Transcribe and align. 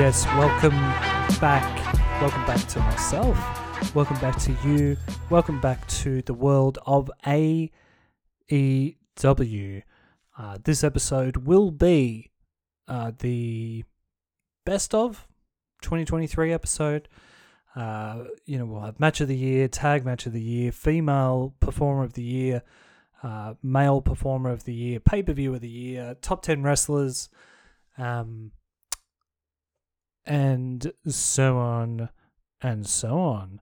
Yes, 0.00 0.24
welcome 0.28 0.78
back. 1.40 1.94
Welcome 2.22 2.46
back 2.46 2.66
to 2.68 2.78
myself. 2.80 3.94
Welcome 3.94 4.18
back 4.18 4.38
to 4.38 4.56
you. 4.64 4.96
Welcome 5.28 5.60
back 5.60 5.86
to 5.88 6.22
the 6.22 6.32
world 6.32 6.78
of 6.86 7.10
AEW. 7.26 7.72
Uh, 10.38 10.58
this 10.64 10.82
episode 10.82 11.36
will 11.36 11.70
be 11.70 12.30
uh, 12.88 13.12
the 13.18 13.84
best 14.64 14.94
of 14.94 15.28
2023 15.82 16.50
episode. 16.50 17.06
Uh, 17.76 18.24
you 18.46 18.56
know, 18.58 18.64
we'll 18.64 18.80
have 18.80 18.98
match 18.98 19.20
of 19.20 19.28
the 19.28 19.36
year, 19.36 19.68
tag 19.68 20.06
match 20.06 20.24
of 20.24 20.32
the 20.32 20.40
year, 20.40 20.72
female 20.72 21.52
performer 21.60 22.04
of 22.04 22.14
the 22.14 22.22
year, 22.22 22.62
uh, 23.22 23.52
male 23.62 24.00
performer 24.00 24.48
of 24.48 24.64
the 24.64 24.72
year, 24.72 24.98
pay 24.98 25.22
per 25.22 25.34
view 25.34 25.52
of 25.52 25.60
the 25.60 25.68
year, 25.68 26.16
top 26.22 26.40
10 26.40 26.62
wrestlers, 26.62 27.28
um, 27.98 28.52
and 30.30 30.92
so 31.08 31.58
on 31.58 32.08
and 32.62 32.86
so 32.86 33.18
on. 33.18 33.60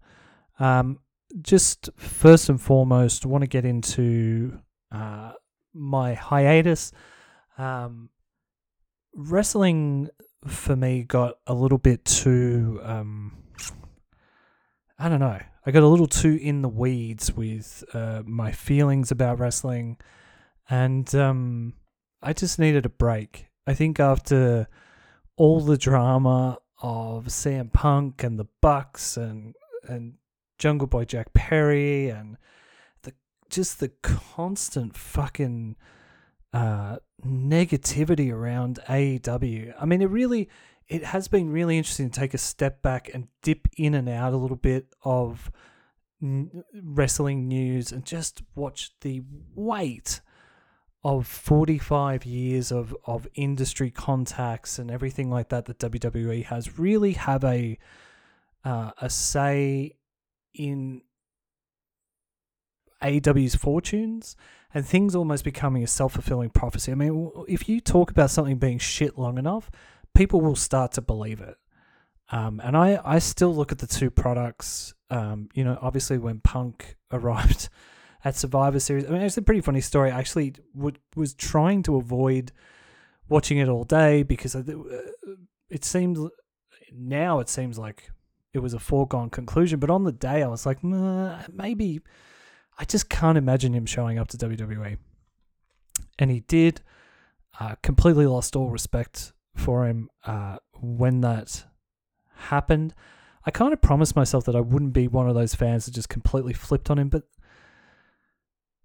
Um, 0.60 0.98
just 1.40 1.88
first 1.96 2.50
and 2.50 2.60
foremost, 2.60 3.24
want 3.24 3.40
to 3.42 3.48
get 3.48 3.64
into 3.64 4.60
uh, 4.92 5.32
my 5.72 6.12
hiatus. 6.12 6.92
Um, 7.56 8.10
wrestling 9.14 10.10
for 10.46 10.76
me 10.76 11.04
got 11.04 11.36
a 11.46 11.54
little 11.54 11.78
bit 11.78 12.04
too. 12.04 12.80
Um, 12.82 13.38
I 14.98 15.08
don't 15.08 15.20
know. 15.20 15.40
I 15.64 15.70
got 15.70 15.82
a 15.82 15.88
little 15.88 16.06
too 16.06 16.38
in 16.40 16.60
the 16.60 16.68
weeds 16.68 17.32
with 17.32 17.82
uh, 17.94 18.22
my 18.26 18.52
feelings 18.52 19.10
about 19.10 19.38
wrestling, 19.38 19.96
and 20.68 21.12
um, 21.14 21.74
I 22.22 22.34
just 22.34 22.58
needed 22.58 22.84
a 22.84 22.90
break. 22.90 23.46
I 23.66 23.72
think 23.72 23.98
after 24.00 24.68
all 25.38 25.60
the 25.60 25.78
drama 25.78 26.58
of 26.82 27.26
CM 27.26 27.72
Punk 27.72 28.22
and 28.22 28.38
the 28.38 28.48
Bucks 28.60 29.16
and 29.16 29.54
and 29.84 30.14
Jungle 30.58 30.88
Boy 30.88 31.04
Jack 31.04 31.32
Perry 31.32 32.10
and 32.10 32.36
the 33.02 33.14
just 33.48 33.80
the 33.80 33.88
constant 34.02 34.96
fucking 34.96 35.76
uh, 36.52 36.96
negativity 37.24 38.32
around 38.32 38.80
AEW. 38.88 39.74
I 39.80 39.84
mean, 39.86 40.02
it 40.02 40.10
really 40.10 40.48
it 40.88 41.04
has 41.04 41.28
been 41.28 41.50
really 41.50 41.78
interesting 41.78 42.10
to 42.10 42.20
take 42.20 42.34
a 42.34 42.38
step 42.38 42.82
back 42.82 43.10
and 43.14 43.28
dip 43.42 43.68
in 43.76 43.94
and 43.94 44.08
out 44.08 44.32
a 44.32 44.36
little 44.36 44.56
bit 44.56 44.86
of 45.04 45.52
n- 46.20 46.64
wrestling 46.82 47.46
news 47.46 47.92
and 47.92 48.04
just 48.04 48.42
watch 48.56 48.92
the 49.02 49.22
weight 49.54 50.20
of 51.04 51.26
45 51.26 52.24
years 52.26 52.72
of, 52.72 52.94
of 53.06 53.28
industry 53.34 53.90
contacts 53.90 54.78
and 54.78 54.90
everything 54.90 55.30
like 55.30 55.48
that 55.50 55.66
that 55.66 55.78
WWE 55.78 56.44
has 56.46 56.78
really 56.78 57.12
have 57.12 57.44
a 57.44 57.78
uh, 58.64 58.90
a 59.00 59.08
say 59.08 59.92
in 60.52 61.02
AEW's 63.02 63.54
fortunes 63.54 64.36
and 64.74 64.84
things 64.84 65.14
almost 65.14 65.44
becoming 65.44 65.82
a 65.82 65.86
self-fulfilling 65.86 66.50
prophecy. 66.50 66.92
I 66.92 66.96
mean, 66.96 67.30
if 67.46 67.68
you 67.68 67.80
talk 67.80 68.10
about 68.10 68.30
something 68.30 68.58
being 68.58 68.78
shit 68.78 69.16
long 69.16 69.38
enough, 69.38 69.70
people 70.14 70.40
will 70.40 70.56
start 70.56 70.92
to 70.92 71.00
believe 71.00 71.40
it. 71.40 71.56
Um, 72.30 72.60
and 72.62 72.76
I, 72.76 73.00
I 73.04 73.20
still 73.20 73.54
look 73.54 73.72
at 73.72 73.78
the 73.78 73.86
two 73.86 74.10
products. 74.10 74.92
Um, 75.08 75.48
you 75.54 75.64
know, 75.64 75.78
obviously 75.80 76.18
when 76.18 76.40
Punk 76.40 76.96
arrived 77.12 77.68
at 78.28 78.36
Survivor 78.36 78.78
Series, 78.78 79.06
I 79.06 79.08
mean, 79.08 79.22
it's 79.22 79.38
a 79.38 79.42
pretty 79.42 79.62
funny 79.62 79.80
story. 79.80 80.10
I 80.10 80.18
actually 80.18 80.54
would, 80.74 80.98
was 81.16 81.32
trying 81.32 81.82
to 81.84 81.96
avoid 81.96 82.52
watching 83.28 83.56
it 83.56 83.68
all 83.68 83.84
day 83.84 84.22
because 84.22 84.54
uh, 84.54 84.62
it 85.70 85.82
seemed 85.82 86.18
now 86.92 87.40
it 87.40 87.48
seems 87.48 87.78
like 87.78 88.10
it 88.52 88.58
was 88.58 88.74
a 88.74 88.78
foregone 88.78 89.30
conclusion. 89.30 89.80
But 89.80 89.88
on 89.88 90.04
the 90.04 90.12
day, 90.12 90.42
I 90.42 90.46
was 90.48 90.66
like, 90.66 90.84
maybe 90.84 92.00
I 92.78 92.84
just 92.84 93.08
can't 93.08 93.38
imagine 93.38 93.72
him 93.72 93.86
showing 93.86 94.18
up 94.18 94.28
to 94.28 94.36
WWE. 94.36 94.98
And 96.18 96.30
he 96.30 96.40
did. 96.40 96.82
Uh, 97.58 97.74
completely 97.82 98.26
lost 98.26 98.54
all 98.54 98.70
respect 98.70 99.32
for 99.56 99.86
him 99.86 100.10
uh, 100.26 100.58
when 100.80 101.22
that 101.22 101.64
happened. 102.36 102.94
I 103.46 103.50
kind 103.50 103.72
of 103.72 103.80
promised 103.80 104.14
myself 104.14 104.44
that 104.44 104.54
I 104.54 104.60
wouldn't 104.60 104.92
be 104.92 105.08
one 105.08 105.28
of 105.28 105.34
those 105.34 105.54
fans 105.54 105.86
that 105.86 105.94
just 105.94 106.10
completely 106.10 106.52
flipped 106.52 106.90
on 106.90 106.98
him, 106.98 107.08
but 107.08 107.24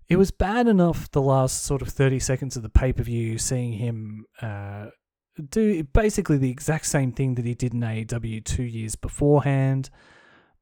it 0.08 0.18
was 0.18 0.31
bad 0.31 0.68
enough 0.68 1.09
the 1.12 1.22
last 1.22 1.64
sort 1.64 1.81
of 1.81 1.90
30 1.90 2.19
seconds 2.19 2.56
of 2.56 2.64
the 2.64 2.69
pay 2.69 2.94
per 2.94 3.03
view, 3.03 3.38
seeing 3.38 3.74
him 3.74 4.25
uh, 4.41 4.88
do 5.50 5.84
basically 5.84 6.38
the 6.38 6.52
exact 6.52 6.86
same 6.86 7.12
thing 7.12 7.36
that 7.36 7.46
he 7.46 7.56
did 7.56 7.74
in 7.74 7.81
AEW 7.81 8.44
two 8.44 8.63
years 8.63 8.96
beforehand. 8.96 9.90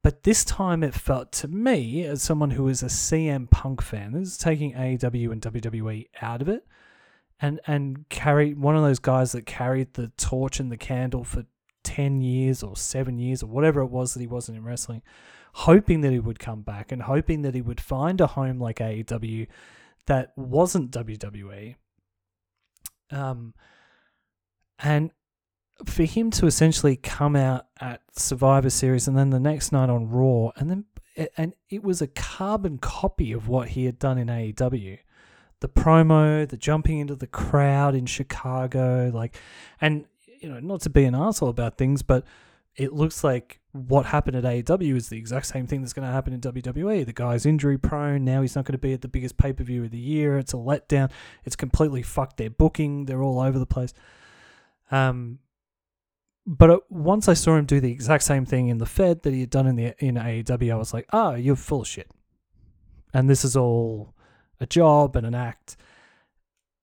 But 0.02 0.24
this 0.24 0.44
time 0.44 0.82
it 0.82 0.94
felt 0.94 1.30
to 1.32 1.48
me, 1.48 2.04
as 2.04 2.22
someone 2.22 2.50
who 2.50 2.66
is 2.68 2.82
a 2.82 2.86
CM 2.86 3.48
Punk 3.50 3.80
fan, 3.82 4.12
this 4.12 4.28
is 4.28 4.38
taking 4.38 4.72
AEW 4.72 5.30
and 5.30 5.40
WWE 5.40 6.06
out 6.20 6.42
of 6.42 6.48
it 6.48 6.66
and 7.42 7.60
and 7.66 8.08
carry 8.08 8.54
one 8.54 8.76
of 8.76 8.82
those 8.82 9.00
guys 9.00 9.32
that 9.32 9.44
carried 9.44 9.94
the 9.94 10.08
torch 10.16 10.60
and 10.60 10.70
the 10.70 10.76
candle 10.76 11.24
for 11.24 11.44
10 11.82 12.20
years 12.20 12.62
or 12.62 12.76
7 12.76 13.18
years 13.18 13.42
or 13.42 13.46
whatever 13.48 13.80
it 13.80 13.90
was 13.90 14.14
that 14.14 14.20
he 14.20 14.26
wasn't 14.26 14.56
in 14.56 14.64
wrestling 14.64 15.02
hoping 15.52 16.00
that 16.00 16.12
he 16.12 16.18
would 16.18 16.38
come 16.38 16.62
back 16.62 16.92
and 16.92 17.02
hoping 17.02 17.42
that 17.42 17.54
he 17.54 17.60
would 17.60 17.80
find 17.80 18.20
a 18.20 18.26
home 18.26 18.58
like 18.58 18.78
AEW 18.78 19.46
that 20.06 20.32
wasn't 20.36 20.90
WWE 20.90 21.76
um 23.10 23.54
and 24.78 25.10
for 25.86 26.04
him 26.04 26.30
to 26.30 26.46
essentially 26.46 26.96
come 26.96 27.36
out 27.36 27.66
at 27.80 28.00
Survivor 28.16 28.70
Series 28.70 29.06
and 29.06 29.16
then 29.16 29.30
the 29.30 29.40
next 29.40 29.72
night 29.72 29.90
on 29.90 30.08
Raw 30.08 30.50
and 30.56 30.70
then 30.70 30.84
and 31.36 31.54
it 31.68 31.82
was 31.82 32.00
a 32.00 32.06
carbon 32.06 32.78
copy 32.78 33.32
of 33.32 33.48
what 33.48 33.68
he 33.68 33.84
had 33.84 33.98
done 33.98 34.16
in 34.16 34.28
AEW 34.28 34.98
the 35.62 35.68
promo, 35.68 36.46
the 36.46 36.56
jumping 36.56 36.98
into 36.98 37.14
the 37.14 37.26
crowd 37.26 37.94
in 37.94 38.04
Chicago, 38.04 39.10
like, 39.14 39.36
and 39.80 40.04
you 40.40 40.48
know, 40.48 40.58
not 40.58 40.80
to 40.82 40.90
be 40.90 41.04
an 41.04 41.14
asshole 41.14 41.48
about 41.48 41.78
things, 41.78 42.02
but 42.02 42.24
it 42.76 42.92
looks 42.92 43.22
like 43.22 43.60
what 43.72 44.04
happened 44.06 44.36
at 44.36 44.44
AEW 44.44 44.96
is 44.96 45.08
the 45.08 45.16
exact 45.16 45.46
same 45.46 45.66
thing 45.66 45.80
that's 45.80 45.94
going 45.94 46.06
to 46.06 46.12
happen 46.12 46.34
in 46.34 46.40
WWE. 46.40 47.06
The 47.06 47.12
guy's 47.12 47.46
injury 47.46 47.78
prone. 47.78 48.22
Now 48.22 48.42
he's 48.42 48.54
not 48.54 48.66
going 48.66 48.72
to 48.72 48.78
be 48.78 48.92
at 48.92 49.00
the 49.00 49.08
biggest 49.08 49.38
pay 49.38 49.52
per 49.52 49.64
view 49.64 49.84
of 49.84 49.90
the 49.90 49.98
year. 49.98 50.38
It's 50.38 50.52
a 50.52 50.58
letdown. 50.58 51.10
It's 51.44 51.56
completely 51.56 52.02
fucked 52.02 52.36
their 52.36 52.50
booking. 52.50 53.06
They're 53.06 53.22
all 53.22 53.40
over 53.40 53.58
the 53.58 53.66
place. 53.66 53.94
Um, 54.90 55.38
but 56.46 56.90
once 56.90 57.28
I 57.28 57.34
saw 57.34 57.56
him 57.56 57.64
do 57.64 57.80
the 57.80 57.90
exact 57.90 58.24
same 58.24 58.44
thing 58.44 58.68
in 58.68 58.76
the 58.78 58.86
Fed 58.86 59.22
that 59.22 59.32
he 59.32 59.40
had 59.40 59.50
done 59.50 59.66
in 59.66 59.76
the 59.76 59.94
in 60.04 60.16
AEW, 60.16 60.72
I 60.72 60.76
was 60.76 60.92
like, 60.92 61.06
oh, 61.12 61.34
you're 61.34 61.56
full 61.56 61.80
of 61.80 61.88
shit. 61.88 62.10
And 63.14 63.30
this 63.30 63.44
is 63.44 63.56
all 63.56 64.14
a 64.60 64.66
job 64.66 65.16
and 65.16 65.26
an 65.26 65.34
act. 65.34 65.76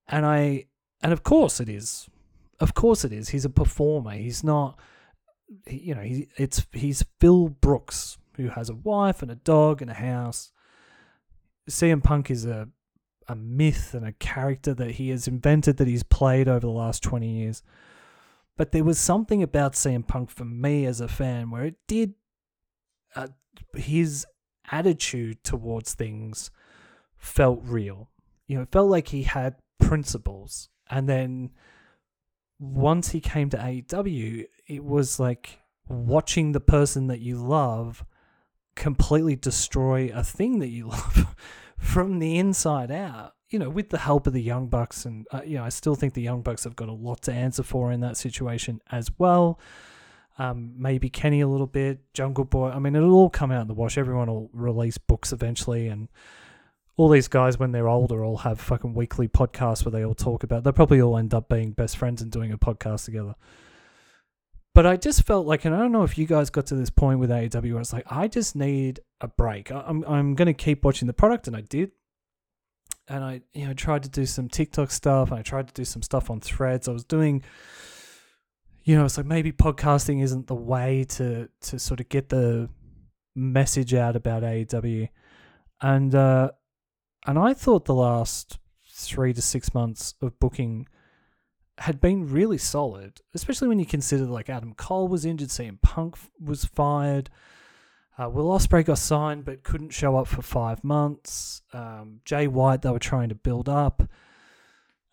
And 0.08 0.26
I 0.26 0.66
and 1.02 1.12
of 1.12 1.22
course 1.22 1.60
it 1.60 1.68
is. 1.68 2.08
Of 2.58 2.74
course 2.74 3.04
it 3.04 3.12
is. 3.12 3.28
He's 3.28 3.44
a 3.44 3.50
performer. 3.50 4.12
He's 4.12 4.42
not 4.42 4.78
you 5.66 5.94
know, 5.94 6.02
he 6.02 6.28
it's 6.36 6.66
he's 6.72 7.04
Phil 7.18 7.48
Brooks 7.48 8.18
who 8.36 8.48
has 8.48 8.70
a 8.70 8.74
wife 8.74 9.22
and 9.22 9.30
a 9.30 9.36
dog 9.36 9.82
and 9.82 9.90
a 9.90 9.94
house. 9.94 10.52
CM 11.68 12.02
Punk 12.02 12.30
is 12.30 12.46
a 12.46 12.68
a 13.28 13.36
myth 13.36 13.94
and 13.94 14.04
a 14.04 14.12
character 14.12 14.74
that 14.74 14.92
he 14.92 15.10
has 15.10 15.28
invented 15.28 15.76
that 15.76 15.86
he's 15.86 16.02
played 16.02 16.48
over 16.48 16.60
the 16.60 16.68
last 16.68 17.00
20 17.02 17.28
years. 17.28 17.62
But 18.56 18.72
there 18.72 18.82
was 18.82 18.98
something 18.98 19.40
about 19.40 19.74
CM 19.74 20.06
Punk 20.06 20.30
for 20.30 20.44
me 20.44 20.84
as 20.84 21.00
a 21.00 21.06
fan 21.06 21.50
where 21.50 21.64
it 21.64 21.76
did 21.86 22.14
uh, 23.14 23.28
his 23.74 24.26
attitude 24.70 25.42
towards 25.44 25.94
things 25.94 26.50
felt 27.16 27.60
real. 27.62 28.10
You 28.46 28.56
know, 28.56 28.62
it 28.62 28.72
felt 28.72 28.90
like 28.90 29.08
he 29.08 29.22
had 29.22 29.56
principles. 29.78 30.68
And 30.90 31.08
then 31.08 31.50
once 32.58 33.10
he 33.10 33.20
came 33.20 33.48
to 33.50 33.56
AEW, 33.56 34.46
it 34.70 34.84
was 34.84 35.18
like 35.18 35.58
watching 35.88 36.52
the 36.52 36.60
person 36.60 37.08
that 37.08 37.18
you 37.18 37.36
love 37.36 38.04
completely 38.76 39.34
destroy 39.34 40.10
a 40.14 40.22
thing 40.22 40.60
that 40.60 40.68
you 40.68 40.88
love 40.88 41.34
from 41.76 42.20
the 42.20 42.38
inside 42.38 42.90
out. 42.90 43.34
You 43.48 43.58
know, 43.58 43.68
with 43.68 43.90
the 43.90 43.98
help 43.98 44.28
of 44.28 44.32
the 44.32 44.42
Young 44.42 44.68
Bucks, 44.68 45.04
and 45.04 45.26
uh, 45.32 45.40
you 45.44 45.56
know, 45.56 45.64
I 45.64 45.70
still 45.70 45.96
think 45.96 46.14
the 46.14 46.22
Young 46.22 46.40
Bucks 46.40 46.62
have 46.62 46.76
got 46.76 46.88
a 46.88 46.92
lot 46.92 47.22
to 47.22 47.32
answer 47.32 47.64
for 47.64 47.90
in 47.90 47.98
that 48.00 48.16
situation 48.16 48.80
as 48.92 49.10
well. 49.18 49.58
Um, 50.38 50.74
maybe 50.78 51.10
Kenny 51.10 51.40
a 51.40 51.48
little 51.48 51.66
bit, 51.66 51.98
Jungle 52.14 52.44
Boy. 52.44 52.70
I 52.70 52.78
mean, 52.78 52.94
it'll 52.94 53.12
all 53.12 53.28
come 53.28 53.50
out 53.50 53.62
in 53.62 53.66
the 53.66 53.74
wash. 53.74 53.98
Everyone 53.98 54.28
will 54.28 54.50
release 54.52 54.98
books 54.98 55.32
eventually, 55.32 55.88
and 55.88 56.08
all 56.96 57.08
these 57.08 57.26
guys 57.26 57.58
when 57.58 57.72
they're 57.72 57.88
older 57.88 58.24
all 58.24 58.36
have 58.36 58.60
fucking 58.60 58.94
weekly 58.94 59.26
podcasts 59.26 59.84
where 59.84 59.90
they 59.90 60.04
all 60.04 60.14
talk 60.14 60.42
about 60.42 60.64
they'll 60.64 60.72
probably 60.72 61.00
all 61.00 61.16
end 61.16 61.32
up 61.32 61.48
being 61.48 61.70
best 61.72 61.96
friends 61.96 62.20
and 62.20 62.30
doing 62.30 62.52
a 62.52 62.58
podcast 62.58 63.06
together 63.06 63.34
but 64.80 64.86
i 64.86 64.96
just 64.96 65.26
felt 65.26 65.46
like 65.46 65.66
and 65.66 65.74
i 65.74 65.78
don't 65.78 65.92
know 65.92 66.04
if 66.04 66.16
you 66.16 66.26
guys 66.26 66.48
got 66.48 66.64
to 66.64 66.74
this 66.74 66.88
point 66.88 67.18
with 67.18 67.28
aew 67.28 67.72
where 67.72 67.80
it's 67.80 67.92
like 67.92 68.06
i 68.06 68.26
just 68.26 68.56
need 68.56 69.00
a 69.20 69.28
break. 69.28 69.70
I'm, 69.70 70.02
I'm 70.04 70.34
going 70.34 70.46
to 70.46 70.54
keep 70.54 70.82
watching 70.82 71.06
the 71.06 71.12
product 71.12 71.46
and 71.46 71.54
i 71.54 71.60
did. 71.60 71.90
And 73.06 73.22
i 73.22 73.42
you 73.52 73.66
know 73.66 73.74
tried 73.74 74.04
to 74.04 74.08
do 74.08 74.24
some 74.24 74.48
tiktok 74.48 74.90
stuff 74.90 75.30
and 75.30 75.38
i 75.38 75.42
tried 75.42 75.68
to 75.68 75.74
do 75.74 75.84
some 75.84 76.00
stuff 76.00 76.30
on 76.30 76.40
threads. 76.40 76.88
I 76.88 76.92
was 76.92 77.04
doing 77.04 77.42
you 78.84 78.96
know, 78.96 79.04
it's 79.04 79.16
like 79.16 79.26
maybe 79.26 79.52
podcasting 79.52 80.22
isn't 80.22 80.46
the 80.46 80.54
way 80.54 81.04
to 81.10 81.48
to 81.60 81.78
sort 81.78 82.00
of 82.00 82.08
get 82.08 82.28
the 82.28 82.68
message 83.34 83.94
out 83.94 84.16
about 84.16 84.42
AEW, 84.42 85.08
and 85.80 86.14
uh, 86.14 86.50
and 87.26 87.38
I 87.38 87.54
thought 87.54 87.84
the 87.84 87.94
last 87.94 88.58
three 88.88 89.32
to 89.32 89.42
six 89.42 89.74
months 89.74 90.14
of 90.22 90.38
booking 90.40 90.88
had 91.80 91.98
been 91.98 92.30
really 92.30 92.58
solid, 92.58 93.22
especially 93.32 93.66
when 93.66 93.78
you 93.78 93.86
consider 93.86 94.24
like 94.26 94.50
Adam 94.50 94.74
Cole 94.74 95.08
was 95.08 95.24
injured, 95.24 95.48
CM 95.48 95.80
Punk 95.80 96.14
was 96.38 96.66
fired. 96.66 97.30
Uh, 98.18 98.28
Will 98.28 98.48
Ospreay 98.48 98.84
got 98.84 98.98
signed 98.98 99.46
but 99.46 99.62
couldn't 99.62 99.88
show 99.88 100.16
up 100.16 100.26
for 100.26 100.42
five 100.42 100.84
months. 100.84 101.62
Um, 101.72 102.20
Jay 102.26 102.46
White 102.46 102.82
they 102.82 102.90
were 102.90 102.98
trying 102.98 103.30
to 103.30 103.34
build 103.34 103.66
up. 103.66 104.02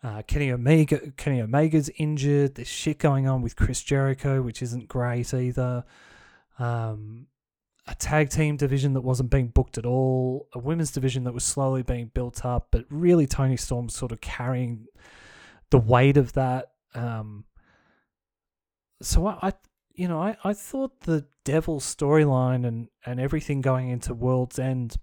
Uh, 0.02 0.20
Kenny 0.26 0.52
Omega, 0.52 1.10
Kenny 1.12 1.40
Omega's 1.40 1.90
injured. 1.96 2.56
There's 2.56 2.68
shit 2.68 2.98
going 2.98 3.26
on 3.26 3.40
with 3.40 3.56
Chris 3.56 3.82
Jericho, 3.82 4.42
which 4.42 4.60
isn't 4.60 4.88
great 4.88 5.32
either. 5.32 5.84
Um, 6.58 7.28
a 7.86 7.94
tag 7.94 8.28
team 8.28 8.58
division 8.58 8.92
that 8.92 9.00
wasn't 9.00 9.30
being 9.30 9.48
booked 9.48 9.78
at 9.78 9.86
all. 9.86 10.48
A 10.52 10.58
women's 10.58 10.92
division 10.92 11.24
that 11.24 11.32
was 11.32 11.44
slowly 11.44 11.82
being 11.82 12.10
built 12.12 12.44
up, 12.44 12.68
but 12.70 12.84
really 12.90 13.26
Toni 13.26 13.56
Storm 13.56 13.88
sort 13.88 14.12
of 14.12 14.20
carrying 14.20 14.86
the 15.70 15.78
weight 15.78 16.16
of 16.16 16.32
that. 16.34 16.72
Um, 16.94 17.44
so 19.02 19.26
I, 19.26 19.38
I, 19.48 19.52
you 19.92 20.08
know, 20.08 20.20
I, 20.20 20.36
I 20.44 20.52
thought 20.52 21.00
the 21.00 21.26
Devil 21.44 21.80
storyline 21.80 22.66
and 22.66 22.88
and 23.06 23.18
everything 23.18 23.60
going 23.60 23.88
into 23.88 24.14
World's 24.14 24.58
End 24.58 24.96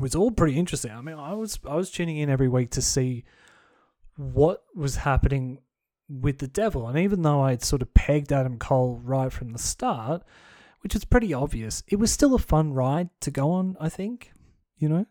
was 0.00 0.14
all 0.14 0.30
pretty 0.30 0.58
interesting. 0.58 0.90
I 0.90 1.00
mean, 1.00 1.16
I 1.16 1.32
was 1.34 1.58
I 1.68 1.76
was 1.76 1.90
tuning 1.90 2.18
in 2.18 2.30
every 2.30 2.48
week 2.48 2.70
to 2.72 2.82
see 2.82 3.24
what 4.16 4.64
was 4.74 4.96
happening 4.96 5.58
with 6.08 6.38
the 6.38 6.48
devil. 6.48 6.88
And 6.88 6.98
even 6.98 7.22
though 7.22 7.42
I'd 7.42 7.62
sort 7.62 7.82
of 7.82 7.94
pegged 7.94 8.32
Adam 8.32 8.58
Cole 8.58 9.00
right 9.02 9.32
from 9.32 9.52
the 9.52 9.58
start, 9.58 10.22
which 10.80 10.94
is 10.94 11.04
pretty 11.04 11.32
obvious, 11.34 11.82
it 11.86 11.96
was 11.96 12.10
still 12.10 12.34
a 12.34 12.38
fun 12.38 12.72
ride 12.72 13.10
to 13.20 13.30
go 13.30 13.52
on, 13.52 13.76
I 13.80 13.88
think, 13.88 14.32
you 14.76 14.88
know? 14.88 15.06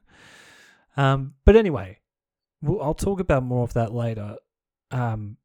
Um, 0.96 1.36
but 1.46 1.56
anyway, 1.56 2.00
I'll 2.66 2.94
talk 2.94 3.20
about 3.20 3.44
more 3.44 3.64
of 3.64 3.74
that 3.74 3.94
later. 3.94 4.38
Um, 4.92 5.38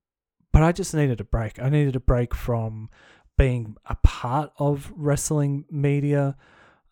but 0.53 0.63
I 0.63 0.73
just 0.73 0.95
needed 0.95 1.21
a 1.21 1.25
break. 1.25 1.61
I 1.61 1.69
needed 1.69 1.97
a 1.97 2.01
break 2.01 2.35
from 2.35 2.91
being 3.39 3.77
a 3.87 3.97
part 3.97 4.53
of 4.59 4.93
wrestling 4.95 5.65
media. 5.71 6.37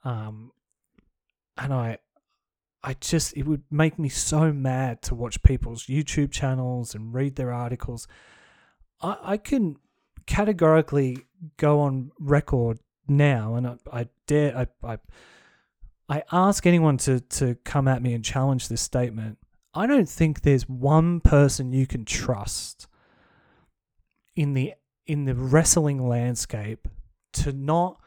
Um, 0.05 0.53
and 1.57 1.73
I, 1.73 1.99
I 2.83 2.95
just 3.01 3.37
it 3.37 3.47
would 3.47 3.63
make 3.71 3.99
me 3.99 4.09
so 4.09 4.53
mad 4.53 5.03
to 5.03 5.15
watch 5.15 5.43
people's 5.43 5.85
YouTube 5.85 6.33
channels 6.33 6.95
and 6.95 7.13
read 7.13 7.37
their 7.37 7.53
articles. 7.53 8.09
I, 9.03 9.17
I 9.23 9.37
can 9.37 9.77
categorically 10.27 11.19
go 11.59 11.81
on 11.81 12.13
record 12.19 12.79
now, 13.07 13.55
and 13.57 13.67
I, 13.67 13.77
I 13.93 14.09
dare 14.27 14.57
I, 14.57 14.67
I 14.83 14.99
I 16.09 16.23
ask 16.33 16.67
anyone 16.67 16.97
to 16.99 17.21
to 17.21 17.57
come 17.65 17.87
at 17.87 18.03
me 18.03 18.15
and 18.15 18.25
challenge 18.25 18.69
this 18.69 18.81
statement. 18.81 19.39
I 19.73 19.87
don't 19.87 20.09
think 20.09 20.43
there's 20.43 20.69
one 20.69 21.21
person 21.21 21.73
you 21.73 21.87
can 21.87 22.05
trust 22.05 22.87
in 24.35 24.55
the 24.55 24.75
in 25.07 25.25
the 25.25 25.35
wrestling 25.35 26.09
landscape 26.09 26.89
to 27.33 27.53
not 27.53 28.01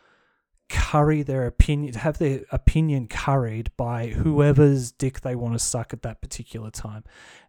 curry 0.69 1.21
their 1.21 1.45
opinion, 1.45 1.93
to 1.93 1.99
have 1.99 2.17
their 2.17 2.41
opinion 2.51 3.07
curried 3.07 3.71
by 3.77 4.07
whoever's 4.07 4.91
dick 4.91 5.21
they 5.21 5.35
want 5.35 5.53
to 5.53 5.59
suck 5.59 5.93
at 5.93 6.01
that 6.01 6.21
particular 6.21 6.71
time. 6.71 7.03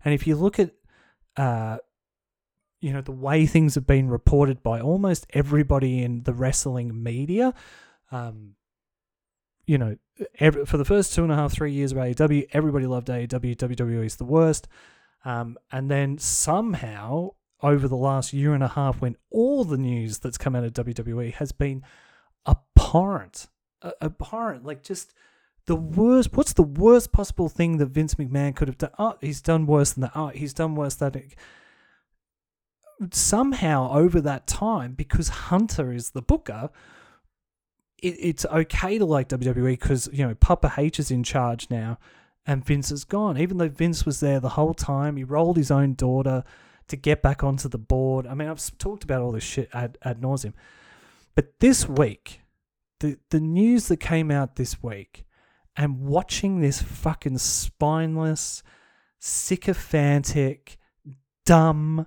And 0.04 0.12
if 0.12 0.26
you 0.26 0.36
look 0.36 0.58
at, 0.58 0.72
uh, 1.36 1.78
you 2.80 2.92
know, 2.92 3.00
the 3.00 3.12
way 3.12 3.46
things 3.46 3.76
have 3.76 3.86
been 3.86 4.08
reported 4.08 4.62
by 4.62 4.80
almost 4.80 5.26
everybody 5.30 6.02
in 6.02 6.24
the 6.24 6.34
wrestling 6.34 7.02
media, 7.02 7.54
um, 8.10 8.56
you 9.66 9.78
know, 9.78 9.96
every, 10.38 10.66
for 10.66 10.76
the 10.76 10.84
first 10.84 11.14
two 11.14 11.22
and 11.22 11.32
a 11.32 11.36
half, 11.36 11.52
three 11.52 11.72
years 11.72 11.92
of 11.92 11.98
AEW, 11.98 12.48
everybody 12.52 12.86
loved 12.86 13.08
AEW. 13.08 13.56
WWE 13.56 14.04
is 14.04 14.16
the 14.16 14.24
worst. 14.24 14.68
Um, 15.24 15.56
and 15.72 15.90
then 15.90 16.18
somehow, 16.18 17.30
over 17.62 17.88
the 17.88 17.96
last 17.96 18.32
year 18.32 18.52
and 18.52 18.62
a 18.62 18.68
half, 18.68 19.00
when 19.00 19.16
all 19.30 19.64
the 19.64 19.78
news 19.78 20.18
that's 20.18 20.38
come 20.38 20.54
out 20.54 20.64
of 20.64 20.72
WWE 20.74 21.32
has 21.34 21.52
been 21.52 21.82
abhorrent, 22.46 23.48
uh, 23.82 23.92
abhorrent. 24.02 24.64
Like 24.64 24.82
just 24.82 25.14
the 25.66 25.76
worst. 25.76 26.34
What's 26.34 26.52
the 26.52 26.62
worst 26.62 27.12
possible 27.12 27.48
thing 27.48 27.78
that 27.78 27.86
Vince 27.86 28.14
McMahon 28.14 28.54
could 28.54 28.68
have 28.68 28.78
done? 28.78 28.90
Oh, 28.98 29.16
he's 29.20 29.40
done 29.40 29.66
worse 29.66 29.92
than 29.92 30.02
that. 30.02 30.12
Oh, 30.14 30.28
he's 30.28 30.54
done 30.54 30.74
worse 30.74 30.96
than 30.96 31.12
that. 31.12 31.34
Somehow 33.14 33.90
over 33.92 34.20
that 34.20 34.46
time, 34.46 34.94
because 34.94 35.28
Hunter 35.28 35.92
is 35.92 36.10
the 36.10 36.22
booker, 36.22 36.70
it, 37.98 38.16
it's 38.20 38.44
okay 38.46 38.98
to 38.98 39.04
like 39.04 39.28
WWE 39.28 39.72
because 39.78 40.08
you 40.12 40.26
know 40.26 40.34
Papa 40.34 40.72
H 40.76 40.98
is 40.98 41.10
in 41.10 41.22
charge 41.22 41.68
now, 41.70 41.98
and 42.46 42.64
Vince 42.64 42.90
is 42.90 43.04
gone. 43.04 43.38
Even 43.38 43.58
though 43.58 43.68
Vince 43.68 44.04
was 44.04 44.20
there 44.20 44.40
the 44.40 44.50
whole 44.50 44.74
time, 44.74 45.16
he 45.16 45.24
rolled 45.24 45.56
his 45.56 45.70
own 45.70 45.94
daughter 45.94 46.44
to 46.88 46.96
get 46.96 47.22
back 47.22 47.42
onto 47.42 47.68
the 47.68 47.78
board. 47.78 48.26
I 48.26 48.34
mean, 48.34 48.48
I've 48.48 48.78
talked 48.78 49.04
about 49.04 49.22
all 49.22 49.32
this 49.32 49.44
shit 49.44 49.68
ad, 49.72 49.98
ad 50.02 50.20
nauseum. 50.20 50.52
But 51.34 51.60
this 51.60 51.88
week, 51.88 52.40
the 53.00 53.18
the 53.30 53.40
news 53.40 53.88
that 53.88 53.98
came 53.98 54.30
out 54.30 54.56
this 54.56 54.82
week, 54.82 55.24
and 55.76 56.00
watching 56.00 56.60
this 56.60 56.80
fucking 56.82 57.38
spineless, 57.38 58.62
sycophantic, 59.18 60.78
dumb, 61.44 62.06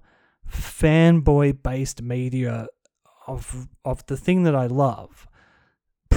fanboy 0.50 1.62
based 1.62 2.02
media 2.02 2.68
of 3.26 3.68
of 3.84 4.06
the 4.06 4.18
thing 4.18 4.44
that 4.44 4.56
I 4.56 4.68
love, 4.68 5.27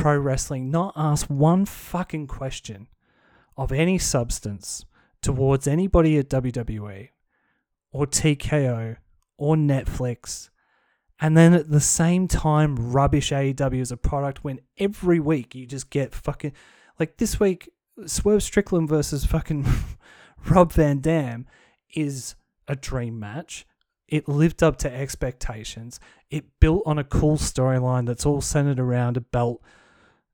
pro 0.01 0.17
wrestling, 0.17 0.71
not 0.71 0.93
ask 0.97 1.27
one 1.27 1.67
fucking 1.67 2.27
question 2.27 2.89
of 3.57 3.73
any 3.73 3.99
substance 3.99 4.85
towards 5.23 5.67
anybody 5.67 6.17
at 6.19 6.31
WWE 6.31 7.11
or 7.93 8.07
TKO 8.07 8.97
or 9.37 9.57
Netflix 9.57 10.51
and 11.21 11.37
then 11.37 11.53
at 11.53 11.71
the 11.71 11.81
same 11.81 12.27
time 12.27 12.93
rubbish 12.93 13.31
AEW 13.31 13.81
as 13.81 13.93
a 13.93 13.97
product 13.97 14.43
when 14.43 14.61
every 14.79 15.21
week 15.21 15.55
you 15.55 15.67
just 15.67 15.91
get 15.91 16.15
fucking 16.15 16.53
like 16.99 17.19
this 17.19 17.39
week 17.39 17.69
Swerve 18.07 18.43
Strickland 18.43 18.89
versus 18.89 19.27
fucking 19.27 19.67
Rob 20.49 20.73
Van 20.73 21.01
Dam 21.01 21.47
is 21.95 22.35
a 22.67 22.75
dream 22.75 23.19
match. 23.19 23.67
It 24.09 24.27
lived 24.27 24.63
up 24.63 24.79
to 24.79 24.93
expectations. 24.93 26.01
It 26.31 26.59
built 26.59 26.83
on 26.87 26.99
a 26.99 27.05
cool 27.05 27.37
storyline 27.37 28.07
that's 28.07 28.25
all 28.25 28.41
centered 28.41 28.81
around 28.81 29.17
a 29.19 29.21
belt, 29.21 29.63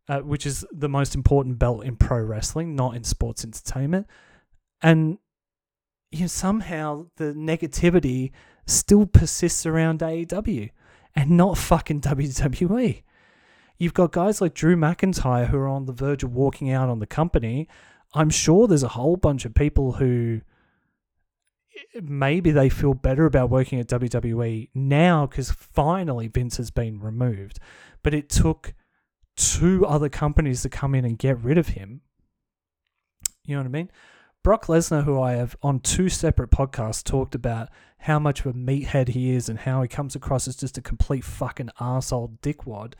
uh, 0.08 0.20
which 0.20 0.46
is 0.46 0.64
the 0.72 0.88
most 0.88 1.14
important 1.14 1.58
belt 1.58 1.84
in 1.84 1.96
pro 1.96 2.20
wrestling, 2.20 2.74
not 2.74 2.94
in 2.94 3.04
sports 3.04 3.44
entertainment. 3.44 4.06
And 4.82 5.18
you 6.10 6.22
know, 6.22 6.26
somehow 6.26 7.06
the 7.16 7.34
negativity 7.34 8.30
still 8.66 9.06
persists 9.06 9.66
around 9.66 10.00
AEW 10.00 10.70
and 11.14 11.30
not 11.30 11.58
fucking 11.58 12.00
WWE. 12.02 13.02
You've 13.78 13.94
got 13.94 14.12
guys 14.12 14.40
like 14.40 14.54
Drew 14.54 14.76
McIntyre 14.76 15.48
who 15.48 15.58
are 15.58 15.68
on 15.68 15.86
the 15.86 15.92
verge 15.92 16.22
of 16.22 16.32
walking 16.32 16.70
out 16.70 16.88
on 16.88 16.98
the 16.98 17.06
company. 17.06 17.68
I'm 18.14 18.30
sure 18.30 18.66
there's 18.66 18.82
a 18.82 18.88
whole 18.88 19.16
bunch 19.16 19.44
of 19.44 19.54
people 19.54 19.92
who 19.92 20.40
maybe 22.00 22.50
they 22.50 22.68
feel 22.68 22.94
better 22.94 23.26
about 23.26 23.50
working 23.50 23.78
at 23.78 23.88
WWE 23.88 24.70
now 24.74 25.26
because 25.26 25.50
finally 25.50 26.28
Vince 26.28 26.56
has 26.56 26.70
been 26.70 27.00
removed. 27.00 27.58
But 28.02 28.14
it 28.14 28.30
took 28.30 28.74
two 29.36 29.86
other 29.86 30.08
companies 30.08 30.62
to 30.62 30.68
come 30.68 30.94
in 30.94 31.04
and 31.04 31.18
get 31.18 31.38
rid 31.38 31.58
of 31.58 31.68
him. 31.68 32.00
You 33.44 33.54
know 33.54 33.60
what 33.60 33.68
I 33.68 33.70
mean? 33.70 33.90
Brock 34.42 34.66
Lesnar, 34.66 35.04
who 35.04 35.20
I 35.20 35.32
have 35.32 35.56
on 35.62 35.80
two 35.80 36.08
separate 36.08 36.50
podcasts 36.50 37.02
talked 37.02 37.34
about 37.34 37.68
how 37.98 38.18
much 38.18 38.40
of 38.40 38.46
a 38.46 38.52
meathead 38.52 39.08
he 39.08 39.30
is 39.30 39.48
and 39.48 39.58
how 39.58 39.82
he 39.82 39.88
comes 39.88 40.14
across 40.14 40.46
as 40.46 40.54
just 40.54 40.78
a 40.78 40.80
complete 40.80 41.24
fucking 41.24 41.70
asshole 41.80 42.38
dickwad. 42.42 42.94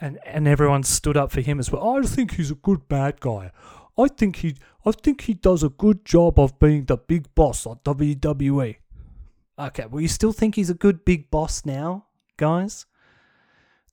And 0.00 0.18
and 0.24 0.48
everyone 0.48 0.82
stood 0.82 1.16
up 1.16 1.30
for 1.30 1.40
him 1.40 1.60
as 1.60 1.70
well. 1.70 1.96
I 1.96 2.02
think 2.02 2.34
he's 2.34 2.50
a 2.50 2.56
good 2.56 2.88
bad 2.88 3.20
guy. 3.20 3.52
I 3.96 4.08
think 4.08 4.36
he 4.36 4.56
I 4.84 4.90
think 4.90 5.22
he 5.22 5.34
does 5.34 5.62
a 5.62 5.68
good 5.68 6.04
job 6.04 6.38
of 6.38 6.58
being 6.58 6.86
the 6.86 6.96
big 6.96 7.32
boss 7.36 7.64
at 7.64 7.84
WWE. 7.84 8.76
Okay, 9.58 9.86
well 9.86 10.00
you 10.00 10.08
still 10.08 10.32
think 10.32 10.56
he's 10.56 10.70
a 10.70 10.74
good 10.74 11.04
big 11.04 11.30
boss 11.30 11.64
now, 11.64 12.06
guys? 12.36 12.86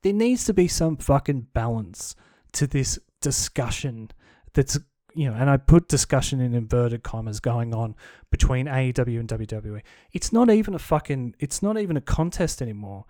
There 0.05 0.13
needs 0.13 0.45
to 0.45 0.53
be 0.53 0.67
some 0.67 0.97
fucking 0.97 1.47
balance 1.53 2.15
to 2.51 2.67
this 2.67 2.99
discussion 3.21 4.11
that's 4.53 4.77
you 5.15 5.27
know, 5.27 5.35
and 5.35 5.49
I 5.49 5.57
put 5.57 5.87
discussion 5.87 6.39
in 6.39 6.53
inverted 6.53 7.01
commas 7.01 7.39
going 7.39 7.73
on 7.73 7.95
between 8.29 8.67
AEW 8.67 9.19
and 9.19 9.27
WWE. 9.27 9.81
It's 10.13 10.31
not 10.31 10.51
even 10.51 10.75
a 10.75 10.79
fucking, 10.79 11.33
it's 11.39 11.63
not 11.63 11.79
even 11.79 11.97
a 11.97 12.01
contest 12.01 12.61
anymore. 12.61 13.05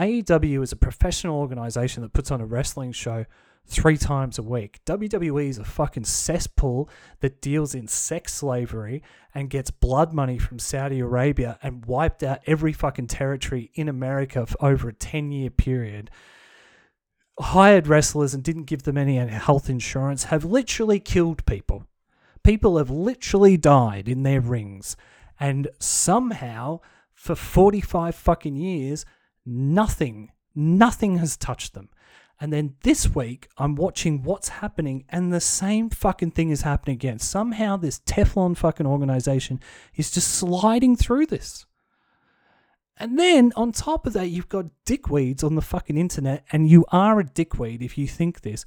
AEW 0.00 0.60
is 0.64 0.72
a 0.72 0.76
professional 0.76 1.38
organization 1.38 2.02
that 2.02 2.14
puts 2.14 2.32
on 2.32 2.40
a 2.40 2.46
wrestling 2.46 2.90
show 2.90 3.26
three 3.64 3.96
times 3.96 4.36
a 4.36 4.42
week. 4.42 4.80
WWE 4.86 5.50
is 5.50 5.58
a 5.58 5.64
fucking 5.64 6.02
cesspool 6.02 6.90
that 7.20 7.40
deals 7.40 7.76
in 7.76 7.86
sex 7.86 8.34
slavery 8.34 9.04
and 9.32 9.50
gets 9.50 9.70
blood 9.70 10.12
money 10.12 10.38
from 10.38 10.58
Saudi 10.58 10.98
Arabia 10.98 11.60
and 11.62 11.86
wiped 11.86 12.24
out 12.24 12.40
every 12.48 12.72
fucking 12.72 13.06
territory 13.06 13.70
in 13.74 13.88
America 13.88 14.46
for 14.46 14.64
over 14.64 14.88
a 14.88 14.92
10 14.92 15.30
year 15.30 15.50
period. 15.50 16.10
Hired 17.40 17.88
wrestlers 17.88 18.34
and 18.34 18.42
didn't 18.42 18.64
give 18.64 18.82
them 18.82 18.98
any 18.98 19.16
health 19.16 19.70
insurance 19.70 20.24
have 20.24 20.44
literally 20.44 21.00
killed 21.00 21.44
people. 21.46 21.86
People 22.42 22.78
have 22.78 22.90
literally 22.90 23.56
died 23.56 24.08
in 24.08 24.22
their 24.22 24.40
rings. 24.40 24.96
And 25.38 25.68
somehow, 25.78 26.80
for 27.14 27.34
45 27.34 28.14
fucking 28.14 28.56
years, 28.56 29.06
nothing, 29.46 30.32
nothing 30.54 31.18
has 31.18 31.36
touched 31.36 31.74
them. 31.74 31.88
And 32.40 32.52
then 32.52 32.76
this 32.84 33.14
week, 33.14 33.48
I'm 33.58 33.74
watching 33.74 34.22
what's 34.22 34.48
happening, 34.48 35.04
and 35.10 35.30
the 35.30 35.40
same 35.40 35.90
fucking 35.90 36.30
thing 36.30 36.48
is 36.48 36.62
happening 36.62 36.94
again. 36.94 37.18
Somehow, 37.18 37.76
this 37.76 38.00
Teflon 38.00 38.56
fucking 38.56 38.86
organization 38.86 39.60
is 39.94 40.10
just 40.10 40.28
sliding 40.28 40.96
through 40.96 41.26
this. 41.26 41.66
And 43.00 43.18
then 43.18 43.52
on 43.56 43.72
top 43.72 44.06
of 44.06 44.12
that, 44.12 44.28
you've 44.28 44.50
got 44.50 44.66
dickweeds 44.84 45.42
on 45.42 45.54
the 45.54 45.62
fucking 45.62 45.96
internet, 45.96 46.44
and 46.52 46.68
you 46.68 46.84
are 46.92 47.18
a 47.18 47.24
dickweed 47.24 47.82
if 47.82 47.96
you 47.96 48.06
think 48.06 48.42
this, 48.42 48.66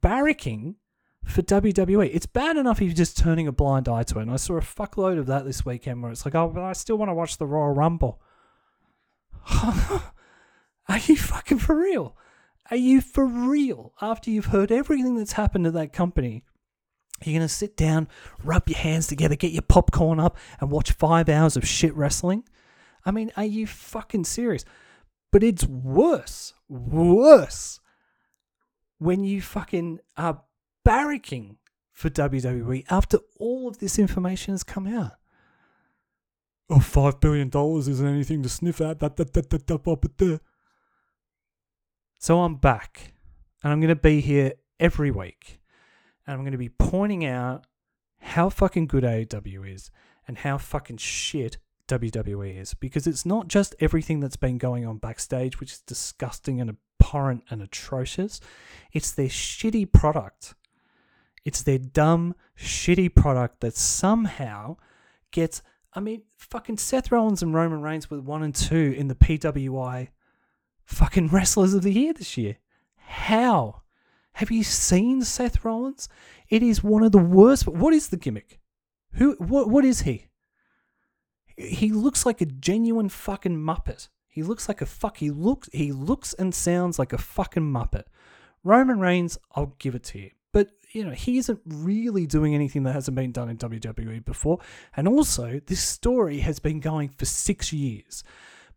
barracking 0.00 0.76
for 1.24 1.42
WWE. 1.42 2.08
It's 2.14 2.26
bad 2.26 2.56
enough 2.56 2.80
if 2.80 2.86
you're 2.86 2.94
just 2.94 3.18
turning 3.18 3.48
a 3.48 3.52
blind 3.52 3.88
eye 3.88 4.04
to 4.04 4.20
it. 4.20 4.22
And 4.22 4.30
I 4.30 4.36
saw 4.36 4.54
a 4.54 4.60
fuckload 4.60 5.18
of 5.18 5.26
that 5.26 5.44
this 5.44 5.66
weekend 5.66 6.00
where 6.00 6.12
it's 6.12 6.24
like, 6.24 6.36
oh, 6.36 6.48
but 6.48 6.62
I 6.62 6.72
still 6.74 6.96
want 6.96 7.08
to 7.08 7.14
watch 7.14 7.38
the 7.38 7.46
Royal 7.46 7.74
Rumble. 7.74 8.22
are 9.52 10.98
you 11.06 11.16
fucking 11.16 11.58
for 11.58 11.76
real? 11.76 12.16
Are 12.70 12.76
you 12.76 13.00
for 13.00 13.26
real? 13.26 13.94
After 14.00 14.30
you've 14.30 14.46
heard 14.46 14.70
everything 14.70 15.16
that's 15.16 15.32
happened 15.32 15.64
to 15.64 15.72
that 15.72 15.92
company, 15.92 16.44
you're 17.24 17.38
going 17.38 17.48
to 17.48 17.52
sit 17.52 17.76
down, 17.76 18.06
rub 18.44 18.68
your 18.68 18.78
hands 18.78 19.08
together, 19.08 19.34
get 19.34 19.50
your 19.50 19.62
popcorn 19.62 20.20
up, 20.20 20.36
and 20.60 20.70
watch 20.70 20.92
five 20.92 21.28
hours 21.28 21.56
of 21.56 21.66
shit 21.66 21.94
wrestling? 21.96 22.44
I 23.06 23.12
mean, 23.12 23.30
are 23.36 23.44
you 23.44 23.66
fucking 23.66 24.24
serious? 24.24 24.64
But 25.32 25.42
it's 25.42 25.64
worse, 25.64 26.52
worse 26.68 27.80
when 28.98 29.24
you 29.24 29.40
fucking 29.40 30.00
are 30.16 30.42
barracking 30.86 31.56
for 31.92 32.10
WWE 32.10 32.84
after 32.90 33.18
all 33.38 33.68
of 33.68 33.78
this 33.78 33.98
information 33.98 34.54
has 34.54 34.62
come 34.62 34.86
out. 34.86 35.12
Oh, 36.68 36.76
$5 36.76 37.20
billion 37.20 37.48
isn't 37.48 38.06
anything 38.06 38.42
to 38.42 38.48
sniff 38.48 38.80
at. 38.80 38.98
So 42.18 42.40
I'm 42.40 42.56
back 42.56 43.12
and 43.62 43.72
I'm 43.72 43.80
going 43.80 43.88
to 43.88 43.96
be 43.96 44.20
here 44.20 44.54
every 44.80 45.10
week 45.10 45.60
and 46.26 46.34
I'm 46.34 46.42
going 46.42 46.52
to 46.52 46.58
be 46.58 46.68
pointing 46.68 47.24
out 47.24 47.66
how 48.18 48.48
fucking 48.48 48.88
good 48.88 49.04
AEW 49.04 49.72
is 49.72 49.90
and 50.26 50.38
how 50.38 50.58
fucking 50.58 50.96
shit 50.96 51.58
WWE 51.88 52.58
is 52.60 52.74
because 52.74 53.06
it's 53.06 53.26
not 53.26 53.48
just 53.48 53.74
everything 53.80 54.20
that's 54.20 54.36
been 54.36 54.58
going 54.58 54.86
on 54.86 54.98
backstage, 54.98 55.60
which 55.60 55.72
is 55.72 55.80
disgusting 55.80 56.60
and 56.60 56.76
abhorrent 57.00 57.44
and 57.50 57.62
atrocious. 57.62 58.40
It's 58.92 59.12
their 59.12 59.28
shitty 59.28 59.92
product. 59.92 60.54
It's 61.44 61.62
their 61.62 61.78
dumb, 61.78 62.34
shitty 62.58 63.14
product 63.14 63.60
that 63.60 63.76
somehow 63.76 64.76
gets. 65.30 65.62
I 65.94 66.00
mean, 66.00 66.22
fucking 66.36 66.78
Seth 66.78 67.10
Rollins 67.12 67.42
and 67.42 67.54
Roman 67.54 67.82
Reigns 67.82 68.10
were 68.10 68.20
one 68.20 68.42
and 68.42 68.54
two 68.54 68.94
in 68.96 69.08
the 69.08 69.14
PWI 69.14 70.08
fucking 70.84 71.28
wrestlers 71.28 71.74
of 71.74 71.82
the 71.82 71.92
year 71.92 72.12
this 72.12 72.36
year. 72.36 72.58
How? 72.96 73.82
Have 74.34 74.50
you 74.50 74.64
seen 74.64 75.22
Seth 75.22 75.64
Rollins? 75.64 76.08
It 76.48 76.62
is 76.62 76.84
one 76.84 77.02
of 77.02 77.12
the 77.12 77.18
worst. 77.18 77.66
What 77.66 77.94
is 77.94 78.08
the 78.08 78.16
gimmick? 78.16 78.60
Who? 79.12 79.34
What? 79.38 79.70
What 79.70 79.84
is 79.84 80.02
he? 80.02 80.26
He 81.56 81.90
looks 81.90 82.26
like 82.26 82.40
a 82.40 82.46
genuine 82.46 83.08
fucking 83.08 83.56
muppet. 83.56 84.08
He 84.28 84.42
looks 84.42 84.68
like 84.68 84.82
a 84.82 84.86
fuck. 84.86 85.16
He 85.18 85.30
looks. 85.30 85.68
He 85.72 85.92
looks 85.92 86.34
and 86.34 86.54
sounds 86.54 86.98
like 86.98 87.12
a 87.12 87.18
fucking 87.18 87.62
muppet. 87.62 88.04
Roman 88.64 89.00
Reigns, 89.00 89.38
I'll 89.54 89.74
give 89.78 89.94
it 89.94 90.04
to 90.04 90.18
you. 90.18 90.30
But 90.52 90.70
you 90.92 91.04
know, 91.04 91.12
he 91.12 91.38
isn't 91.38 91.60
really 91.66 92.26
doing 92.26 92.54
anything 92.54 92.82
that 92.82 92.92
hasn't 92.92 93.14
been 93.14 93.32
done 93.32 93.48
in 93.48 93.56
WWE 93.56 94.24
before. 94.24 94.58
And 94.96 95.08
also, 95.08 95.60
this 95.66 95.80
story 95.80 96.40
has 96.40 96.58
been 96.58 96.80
going 96.80 97.08
for 97.08 97.24
six 97.24 97.72
years. 97.72 98.24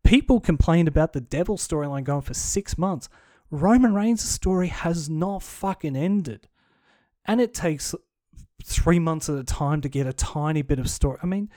People 0.03 0.39
complained 0.39 0.87
about 0.87 1.13
the 1.13 1.21
Devil 1.21 1.57
storyline 1.57 2.03
going 2.03 2.21
for 2.21 2.33
six 2.33 2.77
months. 2.77 3.09
Roman 3.51 3.93
Reigns' 3.93 4.21
story 4.21 4.67
has 4.67 5.09
not 5.09 5.43
fucking 5.43 5.95
ended. 5.95 6.47
And 7.25 7.41
it 7.41 7.53
takes 7.53 7.93
three 8.63 8.99
months 8.99 9.29
at 9.29 9.37
a 9.37 9.43
time 9.43 9.81
to 9.81 9.89
get 9.89 10.07
a 10.07 10.13
tiny 10.13 10.61
bit 10.61 10.79
of 10.79 10.89
story. 10.89 11.17
I 11.21 11.25
mean, 11.25 11.49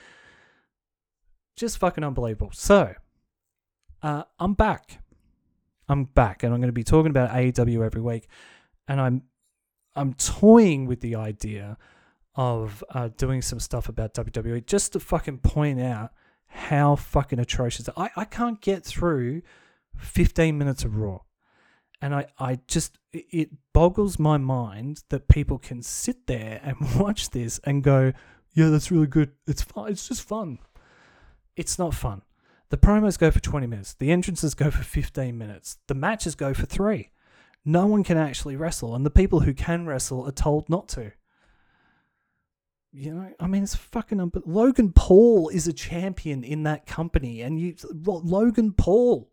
just 1.55 1.77
fucking 1.77 2.03
unbelievable. 2.03 2.51
So, 2.53 2.93
uh, 4.01 4.23
I'm 4.39 4.53
back. 4.53 4.99
I'm 5.87 6.05
back, 6.05 6.43
and 6.43 6.53
I'm 6.53 6.59
going 6.59 6.69
to 6.69 6.73
be 6.73 6.83
talking 6.83 7.09
about 7.09 7.31
AEW 7.31 7.85
every 7.85 8.01
week. 8.01 8.27
And 8.87 8.99
I'm, 8.99 9.23
I'm 9.95 10.13
toying 10.13 10.85
with 10.85 11.01
the 11.01 11.15
idea 11.15 11.77
of 12.35 12.83
uh, 12.89 13.09
doing 13.15 13.41
some 13.41 13.59
stuff 13.59 13.89
about 13.89 14.13
WWE 14.13 14.65
just 14.65 14.93
to 14.93 14.99
fucking 14.99 15.39
point 15.39 15.79
out 15.79 16.11
how 16.47 16.95
fucking 16.95 17.39
atrocious. 17.39 17.89
I, 17.95 18.09
I 18.15 18.25
can't 18.25 18.61
get 18.61 18.83
through 18.83 19.41
15 19.97 20.57
minutes 20.57 20.83
of 20.83 20.97
Raw. 20.97 21.19
And 22.01 22.13
I, 22.13 22.25
I 22.37 22.59
just, 22.67 22.97
it 23.13 23.49
boggles 23.71 24.19
my 24.19 24.37
mind 24.37 25.03
that 25.09 25.29
people 25.29 25.57
can 25.57 25.81
sit 25.81 26.27
there 26.27 26.59
and 26.63 26.75
watch 26.99 27.29
this 27.29 27.59
and 27.63 27.83
go, 27.83 28.13
yeah, 28.53 28.69
that's 28.69 28.91
really 28.91 29.07
good. 29.07 29.31
It's 29.47 29.61
fun. 29.61 29.89
It's 29.89 30.07
just 30.07 30.21
fun. 30.21 30.59
It's 31.55 31.77
not 31.77 31.93
fun. 31.93 32.23
The 32.69 32.77
promos 32.77 33.19
go 33.19 33.29
for 33.29 33.39
20 33.39 33.67
minutes. 33.67 33.93
The 33.93 34.11
entrances 34.11 34.55
go 34.55 34.71
for 34.71 34.83
15 34.83 35.37
minutes. 35.37 35.77
The 35.87 35.93
matches 35.93 36.35
go 36.35 36.53
for 36.53 36.65
three. 36.65 37.11
No 37.63 37.85
one 37.85 38.03
can 38.03 38.17
actually 38.17 38.55
wrestle. 38.55 38.95
And 38.95 39.05
the 39.05 39.11
people 39.11 39.41
who 39.41 39.53
can 39.53 39.85
wrestle 39.85 40.25
are 40.27 40.31
told 40.31 40.69
not 40.69 40.87
to. 40.89 41.11
You 42.95 43.15
know, 43.15 43.33
I 43.39 43.47
mean, 43.47 43.63
it's 43.63 43.75
fucking. 43.75 44.29
But 44.29 44.47
Logan 44.47 44.93
Paul 44.93 45.49
is 45.49 45.67
a 45.67 45.73
champion 45.73 46.43
in 46.43 46.61
that 46.63 46.85
company, 46.85 47.41
and 47.41 47.59
you, 47.59 47.75
Logan 47.91 48.71
Paul. 48.73 49.31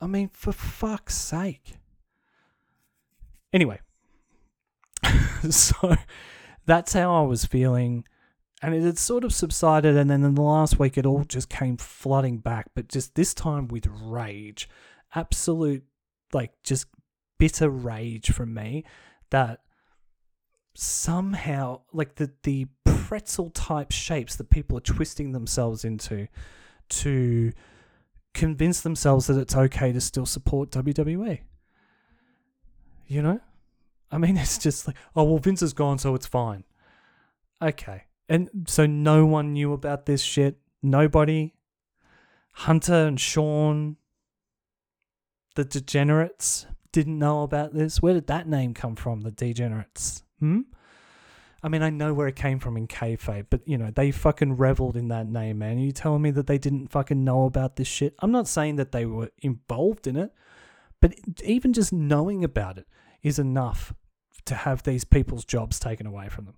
I 0.00 0.06
mean, 0.06 0.28
for 0.28 0.52
fuck's 0.52 1.16
sake. 1.16 1.74
Anyway, 3.52 3.80
so 5.50 5.96
that's 6.66 6.92
how 6.92 7.14
I 7.14 7.26
was 7.26 7.44
feeling, 7.44 8.04
and 8.64 8.74
it 8.74 8.82
had 8.82 8.98
sort 8.98 9.24
of 9.24 9.32
subsided, 9.34 9.96
and 9.96 10.08
then 10.08 10.24
in 10.24 10.34
the 10.34 10.42
last 10.42 10.78
week, 10.78 10.96
it 10.96 11.04
all 11.04 11.24
just 11.24 11.50
came 11.50 11.76
flooding 11.76 12.38
back, 12.38 12.70
but 12.74 12.88
just 12.88 13.14
this 13.14 13.34
time 13.34 13.68
with 13.68 13.86
rage, 14.02 14.68
absolute, 15.14 15.84
like, 16.32 16.52
just 16.62 16.86
bitter 17.38 17.68
rage 17.68 18.30
from 18.32 18.54
me 18.54 18.84
that 19.30 19.60
somehow 20.74 21.80
like 21.92 22.14
the 22.14 22.30
the 22.42 22.66
pretzel 22.84 23.50
type 23.50 23.92
shapes 23.92 24.36
that 24.36 24.50
people 24.50 24.76
are 24.78 24.80
twisting 24.80 25.32
themselves 25.32 25.84
into 25.84 26.26
to 26.88 27.52
convince 28.32 28.80
themselves 28.80 29.26
that 29.26 29.38
it's 29.38 29.54
okay 29.54 29.92
to 29.92 30.00
still 30.00 30.26
support 30.26 30.70
WWE. 30.70 31.40
You 33.06 33.22
know? 33.22 33.40
I 34.10 34.16
mean, 34.18 34.36
it's 34.38 34.56
just 34.56 34.86
like, 34.86 34.96
oh, 35.14 35.24
well, 35.24 35.38
Vince 35.38 35.60
is 35.60 35.74
gone, 35.74 35.98
so 35.98 36.14
it's 36.14 36.26
fine. 36.26 36.64
Okay. 37.60 38.04
And 38.28 38.48
so 38.66 38.86
no 38.86 39.26
one 39.26 39.52
knew 39.52 39.72
about 39.72 40.06
this 40.06 40.22
shit. 40.22 40.58
Nobody. 40.82 41.54
Hunter 42.52 43.06
and 43.06 43.18
Shawn, 43.18 43.96
the 45.56 45.64
degenerates, 45.64 46.66
didn't 46.92 47.18
know 47.18 47.42
about 47.42 47.74
this. 47.74 48.00
Where 48.00 48.14
did 48.14 48.28
that 48.28 48.48
name 48.48 48.74
come 48.74 48.94
from, 48.94 49.22
the 49.22 49.32
degenerates? 49.32 50.22
Hmm? 50.38 50.60
I 51.64 51.68
mean, 51.68 51.82
I 51.82 51.90
know 51.90 52.12
where 52.12 52.28
it 52.28 52.36
came 52.36 52.60
from 52.60 52.76
in 52.76 52.86
kayfabe, 52.86 53.46
but 53.50 53.66
you 53.66 53.78
know, 53.78 53.90
they 53.90 54.10
fucking 54.10 54.58
reveled 54.58 54.96
in 54.96 55.08
that 55.08 55.26
name, 55.26 55.58
man. 55.58 55.78
Are 55.78 55.80
you 55.80 55.92
telling 55.92 56.22
me 56.22 56.30
that 56.32 56.46
they 56.46 56.58
didn't 56.58 56.88
fucking 56.88 57.24
know 57.24 57.46
about 57.46 57.76
this 57.76 57.88
shit? 57.88 58.14
I'm 58.20 58.30
not 58.30 58.46
saying 58.46 58.76
that 58.76 58.92
they 58.92 59.06
were 59.06 59.30
involved 59.38 60.06
in 60.06 60.16
it, 60.16 60.30
but 61.00 61.14
even 61.42 61.72
just 61.72 61.92
knowing 61.92 62.44
about 62.44 62.78
it 62.78 62.86
is 63.22 63.38
enough 63.38 63.94
to 64.44 64.54
have 64.54 64.82
these 64.82 65.04
people's 65.04 65.44
jobs 65.44 65.78
taken 65.80 66.06
away 66.06 66.28
from 66.28 66.44
them. 66.44 66.54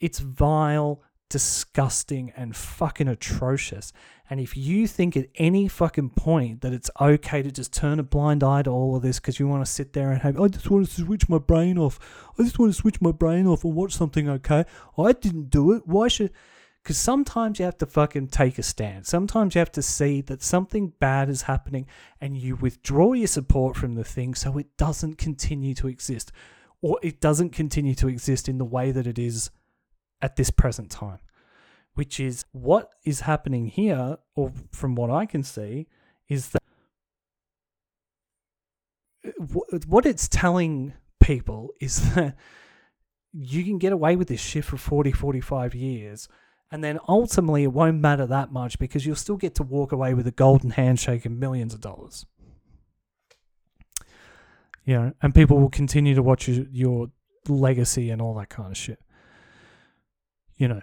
It's 0.00 0.18
vile, 0.18 1.02
disgusting 1.28 2.32
and 2.36 2.54
fucking 2.54 3.08
atrocious. 3.08 3.92
And 4.30 4.40
if 4.40 4.56
you 4.56 4.86
think 4.86 5.16
at 5.16 5.28
any 5.36 5.68
fucking 5.68 6.10
point 6.10 6.60
that 6.60 6.72
it's 6.72 6.90
okay 7.00 7.42
to 7.42 7.50
just 7.50 7.72
turn 7.72 7.98
a 7.98 8.04
blind 8.04 8.42
eye 8.42 8.62
to 8.62 8.70
all 8.70 8.96
of 8.96 9.02
this 9.02 9.20
because 9.20 9.38
you 9.38 9.46
want 9.48 9.64
to 9.64 9.70
sit 9.70 9.92
there 9.92 10.10
and 10.10 10.22
have, 10.22 10.40
I 10.40 10.48
just 10.48 10.70
want 10.70 10.88
to 10.88 10.92
switch 10.92 11.28
my 11.28 11.38
brain 11.38 11.78
off. 11.78 11.98
I 12.38 12.42
just 12.42 12.58
want 12.58 12.72
to 12.72 12.78
switch 12.78 13.00
my 13.00 13.12
brain 13.12 13.46
off 13.46 13.64
and 13.64 13.74
watch 13.74 13.94
something 13.94 14.28
okay. 14.28 14.64
I 14.98 15.12
didn't 15.12 15.50
do 15.50 15.72
it. 15.72 15.86
Why 15.86 16.08
should. 16.08 16.32
Because 16.82 16.98
sometimes 16.98 17.58
you 17.58 17.64
have 17.64 17.78
to 17.78 17.86
fucking 17.86 18.28
take 18.28 18.58
a 18.58 18.62
stand. 18.62 19.06
Sometimes 19.06 19.54
you 19.54 19.58
have 19.58 19.72
to 19.72 19.82
see 19.82 20.20
that 20.22 20.42
something 20.42 20.92
bad 21.00 21.28
is 21.28 21.42
happening 21.42 21.86
and 22.20 22.36
you 22.36 22.54
withdraw 22.54 23.12
your 23.12 23.26
support 23.26 23.76
from 23.76 23.94
the 23.94 24.04
thing 24.04 24.34
so 24.34 24.56
it 24.58 24.76
doesn't 24.76 25.18
continue 25.18 25.74
to 25.74 25.88
exist. 25.88 26.30
Or 26.82 27.00
it 27.02 27.20
doesn't 27.20 27.50
continue 27.50 27.96
to 27.96 28.08
exist 28.08 28.48
in 28.48 28.58
the 28.58 28.64
way 28.64 28.92
that 28.92 29.08
it 29.08 29.18
is 29.18 29.50
at 30.20 30.36
this 30.36 30.50
present 30.50 30.90
time. 30.90 31.18
Which 31.94 32.20
is 32.20 32.44
what 32.52 32.92
is 33.04 33.20
happening 33.20 33.66
here, 33.66 34.18
or 34.34 34.52
from 34.70 34.94
what 34.94 35.10
I 35.10 35.24
can 35.24 35.42
see, 35.42 35.86
is 36.28 36.50
that 36.50 36.62
what 39.86 40.06
it's 40.06 40.28
telling 40.28 40.92
people 41.20 41.70
is 41.80 42.14
that 42.14 42.36
you 43.32 43.64
can 43.64 43.78
get 43.78 43.92
away 43.92 44.16
with 44.16 44.28
this 44.28 44.40
shit 44.40 44.64
for 44.64 44.76
40, 44.76 45.12
45 45.12 45.74
years. 45.74 46.28
And 46.70 46.82
then 46.82 46.98
ultimately, 47.08 47.62
it 47.62 47.72
won't 47.72 48.00
matter 48.00 48.26
that 48.26 48.50
much 48.50 48.78
because 48.78 49.06
you'll 49.06 49.14
still 49.14 49.36
get 49.36 49.54
to 49.56 49.62
walk 49.62 49.92
away 49.92 50.14
with 50.14 50.26
a 50.26 50.32
golden 50.32 50.70
handshake 50.70 51.24
and 51.24 51.38
millions 51.38 51.74
of 51.74 51.80
dollars. 51.80 52.26
You 54.84 54.94
know, 54.94 55.12
and 55.22 55.34
people 55.34 55.58
will 55.58 55.70
continue 55.70 56.14
to 56.14 56.22
watch 56.22 56.48
your, 56.48 56.66
your 56.70 57.10
legacy 57.48 58.10
and 58.10 58.20
all 58.20 58.34
that 58.34 58.48
kind 58.48 58.70
of 58.70 58.76
shit. 58.76 59.00
You 60.56 60.68
know, 60.68 60.82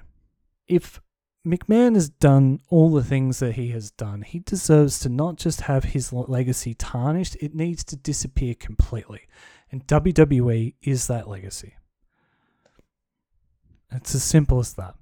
if 0.68 1.01
McMahon 1.46 1.96
has 1.96 2.10
done 2.10 2.60
all 2.70 2.92
the 2.92 3.03
things 3.03 3.39
that 3.39 3.53
he 3.53 3.70
has 3.70 3.92
done, 3.92 4.22
he 4.22 4.39
deserves 4.39 5.00
to 5.00 5.10
not 5.10 5.36
just 5.36 5.62
have 5.62 5.84
his 5.84 6.13
legacy 6.13 6.74
tarnished, 6.74 7.36
it 7.42 7.53
needs 7.53 7.84
to 7.86 7.96
disappear 7.96 8.56
completely. 8.56 9.22
And 9.72 9.86
WWE 9.88 10.75
is 10.82 11.08
that 11.08 11.27
legacy. 11.27 11.75
It's 13.92 14.15
as 14.15 14.24
simple 14.24 14.60
as 14.60 14.74
that. 14.75 14.96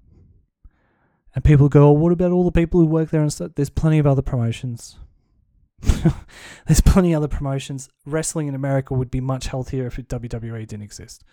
And 1.34 1.44
people 1.44 1.70
go, 1.70 1.90
oh, 1.90 1.92
what 1.92 2.12
about 2.12 2.32
all 2.32 2.44
the 2.44 2.52
people 2.52 2.80
who 2.80 2.86
work 2.86 3.10
there 3.10 3.22
and 3.22 3.32
stuff? 3.32 3.52
There's 3.56 3.70
plenty 3.70 4.00
of 4.00 4.08
other 4.08 4.22
promotions. 4.22 4.98
There's 5.82 6.82
plenty 6.82 7.14
of 7.14 7.18
other 7.18 7.28
promotions. 7.28 7.90
Wrestling 8.06 8.48
in 8.48 8.56
America 8.56 8.94
would 8.94 9.12
be 9.12 9.22
much 9.22 9.48
healthier 9.48 9.88
if 9.88 9.96
WWE 9.96 10.68
didn't 10.68 10.84
exist. 10.84 11.24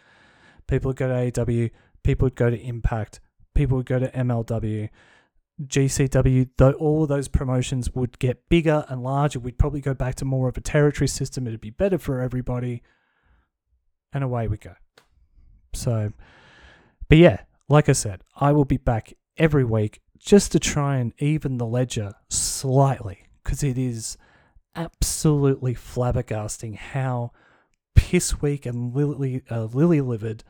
People 0.66 0.90
would 0.90 0.96
go 0.96 1.08
to 1.08 1.14
AEW, 1.14 1.70
people 2.02 2.26
would 2.26 2.36
go 2.36 2.50
to 2.50 2.60
Impact, 2.60 3.20
people 3.58 3.76
would 3.76 3.86
go 3.86 3.98
to 3.98 4.08
MLW, 4.12 4.88
GCW, 5.60 6.48
though 6.58 6.72
all 6.72 7.02
of 7.02 7.08
those 7.08 7.26
promotions 7.26 7.90
would 7.92 8.16
get 8.20 8.48
bigger 8.48 8.86
and 8.88 9.02
larger. 9.02 9.40
We'd 9.40 9.58
probably 9.58 9.80
go 9.80 9.94
back 9.94 10.14
to 10.16 10.24
more 10.24 10.48
of 10.48 10.56
a 10.56 10.60
territory 10.60 11.08
system. 11.08 11.46
It'd 11.46 11.60
be 11.60 11.70
better 11.70 11.98
for 11.98 12.20
everybody. 12.20 12.84
And 14.12 14.22
away 14.22 14.46
we 14.46 14.58
go. 14.58 14.74
So, 15.74 16.12
but 17.08 17.18
yeah, 17.18 17.40
like 17.68 17.88
I 17.88 17.92
said, 17.92 18.22
I 18.36 18.52
will 18.52 18.64
be 18.64 18.76
back 18.76 19.12
every 19.36 19.64
week 19.64 20.00
just 20.18 20.52
to 20.52 20.60
try 20.60 20.98
and 20.98 21.12
even 21.18 21.58
the 21.58 21.66
ledger 21.66 22.12
slightly 22.30 23.24
because 23.42 23.64
it 23.64 23.76
is 23.76 24.16
absolutely 24.76 25.74
flabbergasting 25.74 26.76
how 26.76 27.32
piss 27.96 28.40
weak 28.40 28.64
and 28.66 28.94
lily, 28.94 29.42
uh, 29.50 29.64
lily 29.64 30.00
livered 30.00 30.44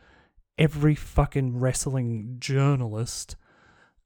every 0.58 0.94
fucking 0.94 1.58
wrestling 1.58 2.36
journalist 2.38 3.36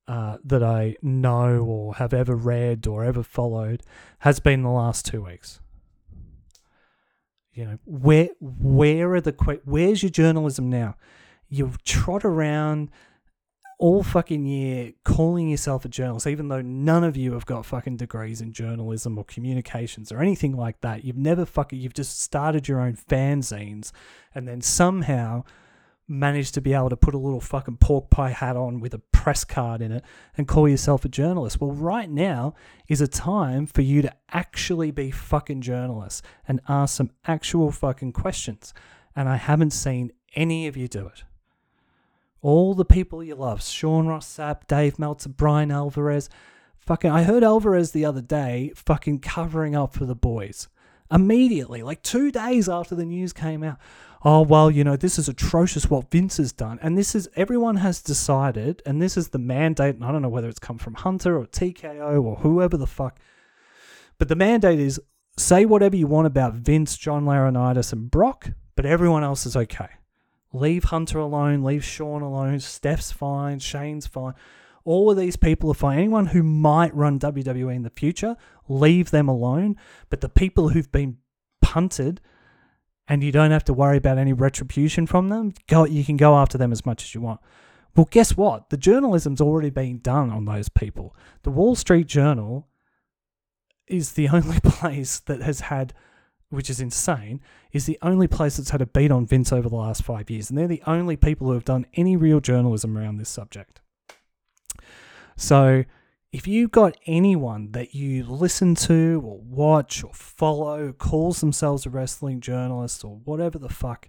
uh, 0.06 0.38
that 0.44 0.62
I 0.62 0.96
know 1.00 1.60
or 1.60 1.94
have 1.94 2.12
ever 2.12 2.34
read 2.34 2.86
or 2.86 3.04
ever 3.04 3.22
followed 3.22 3.82
has 4.20 4.40
been 4.40 4.62
the 4.62 4.70
last 4.70 5.06
two 5.06 5.24
weeks. 5.24 5.60
You 7.52 7.64
know, 7.64 7.78
where 7.84 8.30
where 8.40 9.12
are 9.14 9.20
the 9.20 9.60
where's 9.64 10.02
your 10.02 10.10
journalism 10.10 10.70
now? 10.70 10.96
You 11.48 11.74
trot 11.84 12.24
around 12.24 12.90
all 13.82 14.04
fucking 14.04 14.46
year 14.46 14.92
calling 15.04 15.48
yourself 15.48 15.84
a 15.84 15.88
journalist, 15.88 16.28
even 16.28 16.46
though 16.46 16.62
none 16.62 17.02
of 17.02 17.16
you 17.16 17.32
have 17.32 17.44
got 17.46 17.66
fucking 17.66 17.96
degrees 17.96 18.40
in 18.40 18.52
journalism 18.52 19.18
or 19.18 19.24
communications 19.24 20.12
or 20.12 20.20
anything 20.20 20.56
like 20.56 20.80
that. 20.82 21.04
You've 21.04 21.16
never 21.16 21.44
fucking, 21.44 21.80
you've 21.80 21.92
just 21.92 22.20
started 22.20 22.68
your 22.68 22.80
own 22.80 22.94
fanzines 22.94 23.90
and 24.36 24.46
then 24.46 24.60
somehow 24.60 25.42
managed 26.12 26.54
to 26.54 26.60
be 26.60 26.74
able 26.74 26.90
to 26.90 26.96
put 26.96 27.14
a 27.14 27.18
little 27.18 27.40
fucking 27.40 27.78
pork 27.78 28.10
pie 28.10 28.30
hat 28.30 28.56
on 28.56 28.78
with 28.80 28.94
a 28.94 28.98
press 28.98 29.44
card 29.44 29.80
in 29.80 29.90
it 29.90 30.04
and 30.36 30.46
call 30.46 30.68
yourself 30.68 31.04
a 31.04 31.08
journalist. 31.08 31.60
Well, 31.60 31.72
right 31.72 32.08
now 32.08 32.54
is 32.86 33.00
a 33.00 33.08
time 33.08 33.66
for 33.66 33.82
you 33.82 34.02
to 34.02 34.12
actually 34.30 34.90
be 34.90 35.10
fucking 35.10 35.62
journalists 35.62 36.22
and 36.46 36.60
ask 36.68 36.96
some 36.96 37.10
actual 37.26 37.72
fucking 37.72 38.12
questions. 38.12 38.74
And 39.16 39.28
I 39.28 39.36
haven't 39.36 39.72
seen 39.72 40.12
any 40.34 40.66
of 40.66 40.76
you 40.76 40.86
do 40.86 41.06
it. 41.06 41.24
All 42.42 42.74
the 42.74 42.84
people 42.84 43.22
you 43.22 43.34
love, 43.34 43.62
Sean 43.62 44.06
Ross 44.06 44.36
Sapp, 44.36 44.66
Dave 44.66 44.98
Meltzer, 44.98 45.28
Bryan 45.28 45.70
Alvarez. 45.70 46.28
Fucking, 46.78 47.10
I 47.10 47.22
heard 47.22 47.44
Alvarez 47.44 47.92
the 47.92 48.04
other 48.04 48.20
day 48.20 48.72
fucking 48.74 49.20
covering 49.20 49.76
up 49.76 49.94
for 49.94 50.04
the 50.04 50.16
boys 50.16 50.68
immediately, 51.12 51.82
like 51.82 52.02
two 52.02 52.30
days 52.30 52.68
after 52.68 52.94
the 52.94 53.04
news 53.04 53.32
came 53.32 53.62
out 53.62 53.78
oh, 54.24 54.42
well, 54.42 54.70
you 54.70 54.84
know, 54.84 54.96
this 54.96 55.18
is 55.18 55.28
atrocious 55.28 55.90
what 55.90 56.10
Vince 56.10 56.36
has 56.36 56.52
done. 56.52 56.78
And 56.82 56.96
this 56.96 57.14
is, 57.14 57.28
everyone 57.36 57.76
has 57.76 58.00
decided, 58.00 58.82
and 58.86 59.02
this 59.02 59.16
is 59.16 59.28
the 59.28 59.38
mandate, 59.38 59.96
and 59.96 60.04
I 60.04 60.12
don't 60.12 60.22
know 60.22 60.28
whether 60.28 60.48
it's 60.48 60.58
come 60.58 60.78
from 60.78 60.94
Hunter 60.94 61.36
or 61.38 61.46
TKO 61.46 62.22
or 62.22 62.36
whoever 62.36 62.76
the 62.76 62.86
fuck, 62.86 63.18
but 64.18 64.28
the 64.28 64.36
mandate 64.36 64.78
is 64.78 65.00
say 65.36 65.64
whatever 65.64 65.96
you 65.96 66.06
want 66.06 66.26
about 66.26 66.54
Vince, 66.54 66.96
John 66.96 67.24
Laurinaitis, 67.24 67.92
and 67.92 68.10
Brock, 68.10 68.50
but 68.76 68.86
everyone 68.86 69.24
else 69.24 69.46
is 69.46 69.56
okay. 69.56 69.88
Leave 70.52 70.84
Hunter 70.84 71.18
alone, 71.18 71.62
leave 71.62 71.84
Shawn 71.84 72.22
alone, 72.22 72.60
Steph's 72.60 73.10
fine, 73.10 73.58
Shane's 73.58 74.06
fine. 74.06 74.34
All 74.84 75.10
of 75.10 75.16
these 75.16 75.36
people 75.36 75.70
are 75.70 75.74
fine. 75.74 75.98
Anyone 75.98 76.26
who 76.26 76.42
might 76.42 76.94
run 76.94 77.18
WWE 77.18 77.74
in 77.74 77.82
the 77.82 77.90
future, 77.90 78.36
leave 78.68 79.10
them 79.10 79.28
alone. 79.28 79.76
But 80.10 80.20
the 80.20 80.28
people 80.28 80.70
who've 80.70 80.90
been 80.90 81.18
punted 81.60 82.20
and 83.08 83.22
you 83.22 83.32
don't 83.32 83.50
have 83.50 83.64
to 83.64 83.72
worry 83.72 83.96
about 83.96 84.18
any 84.18 84.32
retribution 84.32 85.06
from 85.06 85.28
them, 85.28 85.52
go 85.66 85.84
you 85.84 86.04
can 86.04 86.16
go 86.16 86.36
after 86.36 86.56
them 86.56 86.72
as 86.72 86.86
much 86.86 87.02
as 87.02 87.14
you 87.14 87.20
want. 87.20 87.40
Well, 87.94 88.08
guess 88.10 88.36
what? 88.36 88.70
The 88.70 88.76
journalism's 88.76 89.40
already 89.40 89.70
been 89.70 89.98
done 89.98 90.30
on 90.30 90.46
those 90.46 90.68
people. 90.68 91.14
The 91.42 91.50
Wall 91.50 91.74
Street 91.74 92.06
Journal 92.06 92.68
is 93.86 94.12
the 94.12 94.28
only 94.28 94.60
place 94.64 95.18
that 95.20 95.42
has 95.42 95.60
had, 95.60 95.92
which 96.48 96.70
is 96.70 96.80
insane, 96.80 97.40
is 97.72 97.84
the 97.84 97.98
only 98.00 98.28
place 98.28 98.56
that's 98.56 98.70
had 98.70 98.80
a 98.80 98.86
beat 98.86 99.10
on 99.10 99.26
Vince 99.26 99.52
over 99.52 99.68
the 99.68 99.76
last 99.76 100.02
five 100.02 100.30
years. 100.30 100.48
And 100.48 100.58
they're 100.58 100.66
the 100.66 100.82
only 100.86 101.16
people 101.16 101.48
who 101.48 101.52
have 101.52 101.66
done 101.66 101.86
any 101.94 102.16
real 102.16 102.40
journalism 102.40 102.96
around 102.96 103.18
this 103.18 103.28
subject. 103.28 103.81
So 105.42 105.82
if 106.30 106.46
you've 106.46 106.70
got 106.70 106.96
anyone 107.04 107.72
that 107.72 107.96
you 107.96 108.22
listen 108.24 108.76
to 108.76 109.20
or 109.24 109.40
watch 109.40 110.04
or 110.04 110.12
follow 110.14 110.92
calls 110.92 111.40
themselves 111.40 111.84
a 111.84 111.90
wrestling 111.90 112.40
journalist 112.40 113.04
or 113.04 113.16
whatever 113.24 113.58
the 113.58 113.68
fuck, 113.68 114.08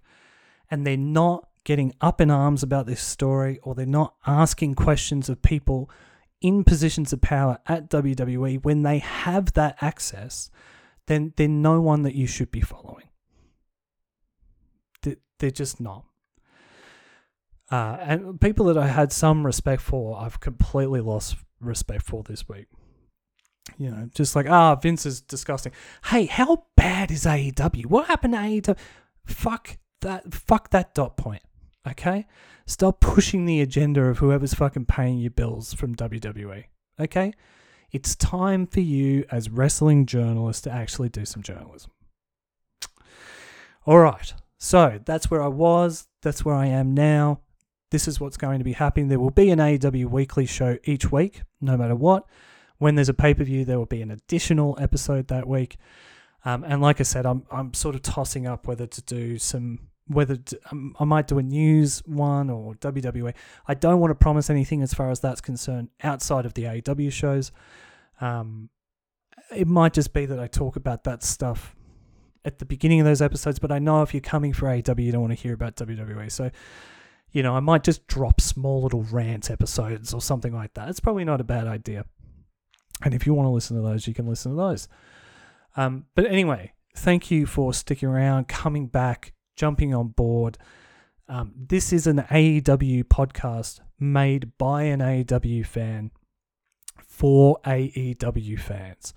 and 0.70 0.86
they're 0.86 0.96
not 0.96 1.50
getting 1.64 1.92
up 2.02 2.22
in 2.22 2.30
arms 2.30 2.62
about 2.62 2.86
this 2.86 3.02
story 3.02 3.58
or 3.64 3.74
they're 3.74 3.88
not 3.88 4.14
asking 4.28 4.76
questions 4.76 5.28
of 5.28 5.42
people 5.42 5.90
in 6.40 6.64
positions 6.64 7.12
of 7.12 7.22
power 7.22 7.58
at 7.66 7.90
WWE 7.90 8.64
when 8.64 8.84
they 8.84 9.00
have 9.00 9.54
that 9.54 9.76
access, 9.82 10.52
then 11.08 11.34
they're 11.36 11.48
no 11.48 11.82
one 11.82 12.04
that 12.04 12.14
you 12.14 12.28
should 12.28 12.52
be 12.52 12.62
following. 12.62 13.10
They're 15.40 15.50
just 15.50 15.82
not. 15.82 16.06
Uh, 17.74 17.98
and 18.02 18.40
people 18.40 18.68
that 18.68 18.78
I 18.78 18.86
had 18.86 19.12
some 19.12 19.44
respect 19.44 19.82
for, 19.82 20.16
I've 20.22 20.40
completely 20.40 21.02
lost 21.02 21.38
respect 21.60 22.04
for 22.04 22.22
this 22.22 22.48
week. 22.48 22.68
You 23.80 23.90
know, 23.90 24.10
just 24.14 24.36
like, 24.36 24.48
ah, 24.48 24.76
Vince 24.76 25.08
is 25.08 25.22
disgusting. 25.22 25.72
Hey, 26.06 26.28
how 26.28 26.66
bad 26.78 27.10
is 27.10 27.26
AEW? 27.26 27.88
What 27.88 28.06
happened 28.06 28.36
to 28.36 28.40
AEW? 28.40 28.78
Fuck 29.26 29.80
that. 30.02 30.32
Fuck 30.32 30.70
that 30.70 30.94
dot 30.94 31.18
point. 31.18 31.42
Okay? 31.90 32.28
Stop 32.68 33.00
pushing 33.00 33.48
the 33.48 33.60
agenda 33.62 34.04
of 34.04 34.20
whoever's 34.20 34.54
fucking 34.54 34.86
paying 34.86 35.18
your 35.18 35.32
bills 35.32 35.74
from 35.74 35.96
WWE. 35.96 36.66
Okay? 37.00 37.34
It's 37.92 38.16
time 38.16 38.68
for 38.68 38.82
you 38.82 39.26
as 39.32 39.50
wrestling 39.50 40.06
journalists 40.06 40.62
to 40.64 40.72
actually 40.72 41.10
do 41.10 41.26
some 41.26 41.42
journalism. 41.42 41.90
All 43.88 43.98
right. 43.98 44.32
So 44.60 45.00
that's 45.04 45.32
where 45.32 45.42
I 45.42 45.48
was. 45.48 46.08
That's 46.22 46.46
where 46.46 46.54
I 46.54 46.68
am 46.68 46.94
now 46.94 47.40
this 47.94 48.08
is 48.08 48.20
what's 48.20 48.38
going 48.38 48.58
to 48.58 48.66
be 48.66 48.74
happening. 48.74 49.08
There 49.08 49.20
will 49.20 49.30
be 49.30 49.52
an 49.52 49.60
AEW 49.60 50.08
weekly 50.08 50.48
show 50.48 50.80
each 50.84 51.12
week, 51.12 51.44
no 51.62 51.78
matter 51.78 51.96
what. 51.96 52.26
When 52.80 52.96
there's 52.96 53.08
a 53.08 53.14
pay 53.14 53.36
per 53.36 53.44
view, 53.44 53.66
there 53.66 53.78
will 53.78 53.86
be 53.86 54.02
an 54.02 54.10
additional 54.10 54.76
episode 54.82 55.28
that 55.28 55.48
week. 55.48 55.78
Um, 56.44 56.64
and 56.64 56.82
like 56.82 57.00
I 57.00 57.04
said, 57.04 57.28
I'm 57.28 57.46
I'm 57.52 57.72
sort 57.76 57.94
of 57.94 58.02
tossing 58.02 58.48
up 58.48 58.68
whether 58.68 58.88
to 58.88 59.02
do 59.04 59.38
some 59.38 59.92
whether 60.08 60.38
to, 60.38 60.60
um, 60.72 60.96
I 61.00 61.06
might 61.06 61.28
do 61.28 61.38
a 61.38 61.44
news 61.44 62.00
one 62.08 62.50
or 62.50 62.74
WWE. 62.74 63.32
I 63.68 63.76
don't 63.76 64.00
want 64.00 64.10
to 64.10 64.16
promise 64.16 64.50
anything 64.50 64.82
as 64.82 64.92
far 64.96 65.12
as 65.12 65.20
that's 65.20 65.40
concerned 65.40 65.90
outside 66.04 66.48
of 66.48 66.56
the 66.56 66.64
AEW 66.64 67.12
shows. 67.12 67.52
Um, 68.20 68.72
it 69.56 69.68
might 69.68 69.94
just 69.94 70.14
be 70.14 70.26
that 70.26 70.40
I 70.40 70.48
talk 70.48 70.76
about 70.76 71.04
that 71.04 71.22
stuff 71.22 71.76
at 72.44 72.58
the 72.58 72.66
beginning 72.66 73.00
of 73.00 73.06
those 73.06 73.22
episodes, 73.22 73.60
but 73.60 73.72
I 73.72 73.78
know 73.78 74.02
if 74.02 74.16
you're 74.16 74.22
coming 74.22 74.52
for 74.52 74.66
AEW, 74.66 75.06
you 75.06 75.12
don't 75.12 75.22
want 75.22 75.38
to 75.38 75.42
hear 75.42 75.54
about 75.54 75.76
WWE. 75.76 76.32
So 76.32 76.50
you 77.34 77.42
know, 77.44 77.56
I 77.56 77.60
might 77.60 77.84
just 77.84 78.08
drop 78.08 78.40
small 78.40 78.84
little 78.84 79.04
rant 79.04 79.50
episodes 79.50 80.14
or 80.14 80.22
something 80.22 80.54
like 80.54 80.76
that. 80.76 80.88
It's 80.88 81.00
probably 81.00 81.26
not 81.26 81.42
a 81.42 81.44
bad 81.44 81.68
idea. 81.68 82.06
And 83.04 83.14
if 83.14 83.26
you 83.26 83.34
want 83.34 83.48
to 83.48 83.52
listen 83.52 83.76
to 83.76 83.82
those, 83.82 84.08
you 84.08 84.14
can 84.14 84.28
listen 84.28 84.52
to 84.52 84.58
those. 84.58 84.88
Um, 85.76 86.06
but 86.16 86.28
anyway, 86.28 86.74
thank 86.96 87.32
you 87.32 87.48
for 87.48 87.74
sticking 87.74 88.08
around, 88.08 88.48
coming 88.48 88.86
back, 88.86 89.34
jumping 89.58 89.96
on 89.96 90.10
board. 90.10 90.60
Um, 91.28 91.54
this 91.56 91.92
is 91.92 92.06
an 92.06 92.20
AEW 92.30 93.06
podcast 93.06 93.80
made 94.00 94.56
by 94.60 94.84
an 94.84 95.00
AEW 95.00 95.66
fan 95.66 96.12
for 97.04 97.60
AEW 97.66 98.60
fans. 98.60 99.14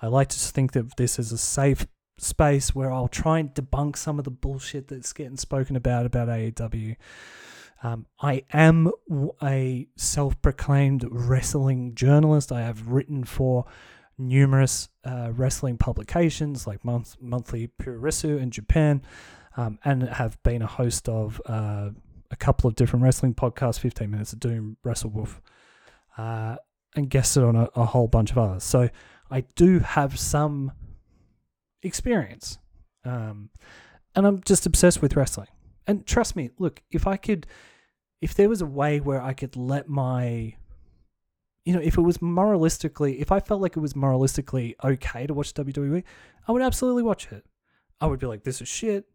I 0.00 0.06
like 0.06 0.28
to 0.28 0.38
think 0.38 0.72
that 0.72 0.96
this 0.96 1.18
is 1.18 1.32
a 1.32 1.38
safe 1.38 1.86
space 2.16 2.74
where 2.74 2.90
I'll 2.90 3.08
try 3.08 3.38
and 3.40 3.54
debunk 3.54 3.96
some 3.96 4.18
of 4.18 4.24
the 4.24 4.30
bullshit 4.30 4.88
that's 4.88 5.12
getting 5.12 5.36
spoken 5.36 5.76
about 5.76 6.06
about 6.06 6.28
AEW. 6.28 6.96
Um, 7.82 8.06
I 8.20 8.42
am 8.52 8.90
a 9.42 9.86
self 9.96 10.40
proclaimed 10.42 11.06
wrestling 11.10 11.94
journalist. 11.94 12.50
I 12.50 12.62
have 12.62 12.88
written 12.88 13.24
for 13.24 13.66
numerous 14.16 14.88
uh, 15.04 15.30
wrestling 15.32 15.78
publications 15.78 16.66
like 16.66 16.84
Month- 16.84 17.16
Monthly 17.20 17.70
Puroresu 17.80 18.40
in 18.40 18.50
Japan, 18.50 19.02
um, 19.56 19.78
and 19.84 20.02
have 20.02 20.42
been 20.42 20.62
a 20.62 20.66
host 20.66 21.08
of 21.08 21.40
uh, 21.46 21.90
a 22.30 22.36
couple 22.36 22.68
of 22.68 22.74
different 22.74 23.04
wrestling 23.04 23.34
podcasts 23.34 23.78
15 23.78 24.10
Minutes 24.10 24.32
of 24.32 24.40
Doom, 24.40 24.76
Wrestle 24.82 25.10
Wolf, 25.10 25.40
uh, 26.16 26.56
and 26.96 27.08
guested 27.08 27.44
on 27.44 27.54
a, 27.54 27.68
a 27.76 27.84
whole 27.84 28.08
bunch 28.08 28.32
of 28.32 28.38
others. 28.38 28.64
So 28.64 28.88
I 29.30 29.42
do 29.54 29.78
have 29.78 30.18
some 30.18 30.72
experience. 31.82 32.58
Um, 33.04 33.50
and 34.14 34.26
I'm 34.26 34.42
just 34.42 34.66
obsessed 34.66 35.00
with 35.00 35.16
wrestling. 35.16 35.48
And 35.88 36.06
trust 36.06 36.36
me, 36.36 36.50
look, 36.58 36.82
if 36.90 37.06
I 37.06 37.16
could, 37.16 37.46
if 38.20 38.34
there 38.34 38.50
was 38.50 38.60
a 38.60 38.66
way 38.66 39.00
where 39.00 39.22
I 39.22 39.32
could 39.32 39.56
let 39.56 39.88
my, 39.88 40.54
you 41.64 41.72
know, 41.72 41.80
if 41.80 41.96
it 41.96 42.02
was 42.02 42.18
moralistically, 42.18 43.18
if 43.18 43.32
I 43.32 43.40
felt 43.40 43.62
like 43.62 43.74
it 43.74 43.80
was 43.80 43.94
moralistically 43.94 44.74
okay 44.84 45.26
to 45.26 45.32
watch 45.32 45.54
WWE, 45.54 46.04
I 46.46 46.52
would 46.52 46.62
absolutely 46.62 47.02
watch 47.02 47.32
it. 47.32 47.46
I 48.02 48.06
would 48.06 48.20
be 48.20 48.26
like, 48.26 48.44
this 48.44 48.60
is 48.60 48.68
shit. 48.68 49.06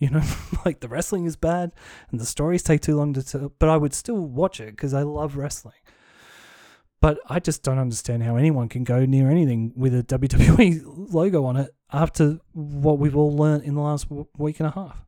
You 0.00 0.08
know, 0.08 0.22
like 0.64 0.80
the 0.80 0.88
wrestling 0.88 1.26
is 1.26 1.36
bad 1.36 1.72
and 2.10 2.18
the 2.18 2.24
stories 2.24 2.62
take 2.62 2.80
too 2.80 2.96
long 2.96 3.12
to 3.12 3.22
tell, 3.22 3.52
but 3.58 3.68
I 3.68 3.76
would 3.76 3.92
still 3.92 4.26
watch 4.26 4.58
it 4.58 4.70
because 4.70 4.94
I 4.94 5.02
love 5.02 5.36
wrestling. 5.36 5.74
But 7.02 7.18
I 7.28 7.38
just 7.38 7.62
don't 7.62 7.78
understand 7.78 8.22
how 8.22 8.36
anyone 8.36 8.70
can 8.70 8.82
go 8.82 9.04
near 9.04 9.30
anything 9.30 9.74
with 9.76 9.94
a 9.94 10.02
WWE 10.18 11.12
logo 11.12 11.44
on 11.44 11.58
it 11.58 11.74
after 11.92 12.38
what 12.54 12.98
we've 12.98 13.14
all 13.14 13.36
learned 13.36 13.64
in 13.64 13.74
the 13.74 13.82
last 13.82 14.06
week 14.38 14.58
and 14.58 14.68
a 14.68 14.70
half. 14.70 15.04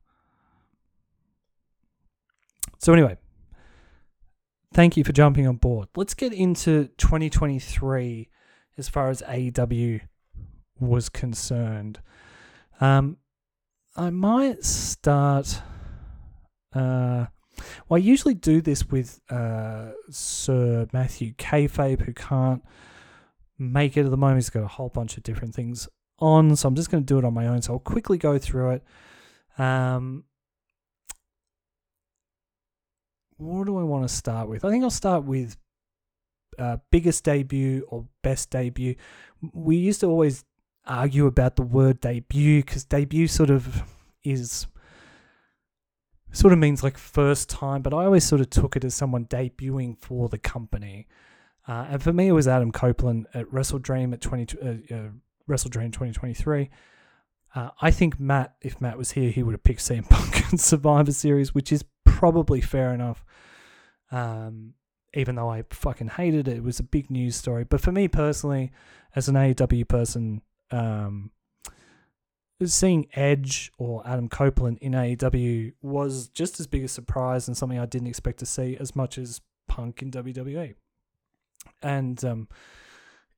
So, 2.82 2.92
anyway, 2.92 3.16
thank 4.74 4.96
you 4.96 5.04
for 5.04 5.12
jumping 5.12 5.46
on 5.46 5.54
board. 5.54 5.86
Let's 5.94 6.14
get 6.14 6.32
into 6.32 6.88
2023 6.98 8.28
as 8.76 8.88
far 8.88 9.08
as 9.08 9.22
AEW 9.22 10.00
was 10.80 11.08
concerned. 11.08 12.00
Um, 12.80 13.18
I 13.94 14.10
might 14.10 14.64
start. 14.64 15.62
Uh, 16.74 17.26
well, 17.88 17.98
I 17.98 17.98
usually 17.98 18.34
do 18.34 18.60
this 18.60 18.88
with 18.88 19.20
uh, 19.30 19.90
Sir 20.10 20.88
Matthew 20.92 21.34
Kayfabe, 21.34 22.00
who 22.00 22.12
can't 22.12 22.64
make 23.60 23.96
it 23.96 24.06
at 24.06 24.10
the 24.10 24.16
moment. 24.16 24.38
He's 24.38 24.50
got 24.50 24.64
a 24.64 24.68
whole 24.68 24.88
bunch 24.88 25.16
of 25.16 25.22
different 25.22 25.54
things 25.54 25.88
on, 26.18 26.56
so 26.56 26.66
I'm 26.66 26.74
just 26.74 26.90
going 26.90 27.04
to 27.04 27.06
do 27.06 27.18
it 27.18 27.24
on 27.24 27.32
my 27.32 27.46
own. 27.46 27.62
So 27.62 27.74
I'll 27.74 27.78
quickly 27.78 28.18
go 28.18 28.38
through 28.38 28.70
it. 28.70 28.84
Um, 29.56 30.24
what 33.36 33.66
do 33.66 33.78
I 33.78 33.82
want 33.82 34.06
to 34.06 34.14
start 34.14 34.48
with? 34.48 34.64
I 34.64 34.70
think 34.70 34.84
I'll 34.84 34.90
start 34.90 35.24
with 35.24 35.56
uh, 36.58 36.78
biggest 36.90 37.24
debut 37.24 37.86
or 37.88 38.06
best 38.22 38.50
debut. 38.50 38.94
We 39.52 39.76
used 39.76 40.00
to 40.00 40.06
always 40.06 40.44
argue 40.86 41.26
about 41.26 41.56
the 41.56 41.62
word 41.62 42.00
debut 42.00 42.62
because 42.62 42.84
debut 42.84 43.28
sort 43.28 43.50
of 43.50 43.84
is 44.24 44.66
sort 46.32 46.52
of 46.52 46.58
means 46.58 46.82
like 46.82 46.98
first 46.98 47.50
time, 47.50 47.82
but 47.82 47.92
I 47.92 48.04
always 48.04 48.24
sort 48.24 48.40
of 48.40 48.50
took 48.50 48.76
it 48.76 48.84
as 48.84 48.94
someone 48.94 49.26
debuting 49.26 49.98
for 49.98 50.28
the 50.28 50.38
company. 50.38 51.06
Uh, 51.68 51.86
and 51.90 52.02
for 52.02 52.12
me, 52.12 52.28
it 52.28 52.32
was 52.32 52.48
Adam 52.48 52.72
Copeland 52.72 53.26
at 53.34 53.52
Wrestle 53.52 53.78
Dream 53.78 54.12
at 54.12 54.20
20, 54.20 54.58
uh, 54.58 54.94
uh, 54.94 55.08
Wrestle 55.46 55.70
Dream 55.70 55.90
2023. 55.90 56.70
Uh, 57.54 57.68
I 57.80 57.90
think 57.90 58.18
Matt, 58.18 58.54
if 58.62 58.80
Matt 58.80 58.96
was 58.96 59.12
here, 59.12 59.30
he 59.30 59.42
would 59.42 59.52
have 59.52 59.62
picked 59.62 59.80
CM 59.80 60.08
Punk 60.08 60.42
and 60.50 60.60
Survivor 60.60 61.12
Series, 61.12 61.54
which 61.54 61.70
is 61.70 61.84
probably 62.22 62.60
fair 62.60 62.94
enough. 62.94 63.24
Um, 64.12 64.74
even 65.12 65.34
though 65.34 65.50
I 65.50 65.64
fucking 65.70 66.10
hated 66.10 66.46
it, 66.46 66.58
it 66.58 66.62
was 66.62 66.78
a 66.78 66.84
big 66.84 67.10
news 67.10 67.34
story. 67.34 67.64
But 67.64 67.80
for 67.80 67.90
me 67.90 68.06
personally, 68.06 68.70
as 69.16 69.26
an 69.26 69.34
AEW 69.34 69.88
person, 69.88 70.40
um, 70.70 71.32
seeing 72.64 73.08
Edge 73.14 73.72
or 73.76 74.06
Adam 74.06 74.28
Copeland 74.28 74.78
in 74.78 74.92
AEW 74.92 75.72
was 75.82 76.28
just 76.28 76.60
as 76.60 76.68
big 76.68 76.84
a 76.84 76.88
surprise 76.88 77.48
and 77.48 77.56
something 77.56 77.80
I 77.80 77.86
didn't 77.86 78.06
expect 78.06 78.38
to 78.38 78.46
see 78.46 78.76
as 78.78 78.94
much 78.94 79.18
as 79.18 79.40
Punk 79.66 80.00
in 80.00 80.12
WWE. 80.12 80.76
And 81.82 82.24
um, 82.24 82.48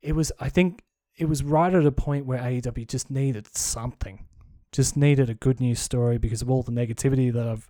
it 0.02 0.12
was, 0.12 0.30
I 0.38 0.50
think, 0.50 0.82
it 1.16 1.24
was 1.24 1.42
right 1.42 1.72
at 1.72 1.86
a 1.86 1.92
point 1.92 2.26
where 2.26 2.38
AEW 2.38 2.86
just 2.86 3.10
needed 3.10 3.48
something, 3.56 4.26
just 4.72 4.94
needed 4.94 5.30
a 5.30 5.34
good 5.34 5.58
news 5.58 5.80
story 5.80 6.18
because 6.18 6.42
of 6.42 6.50
all 6.50 6.62
the 6.62 6.70
negativity 6.70 7.32
that 7.32 7.48
I've 7.48 7.66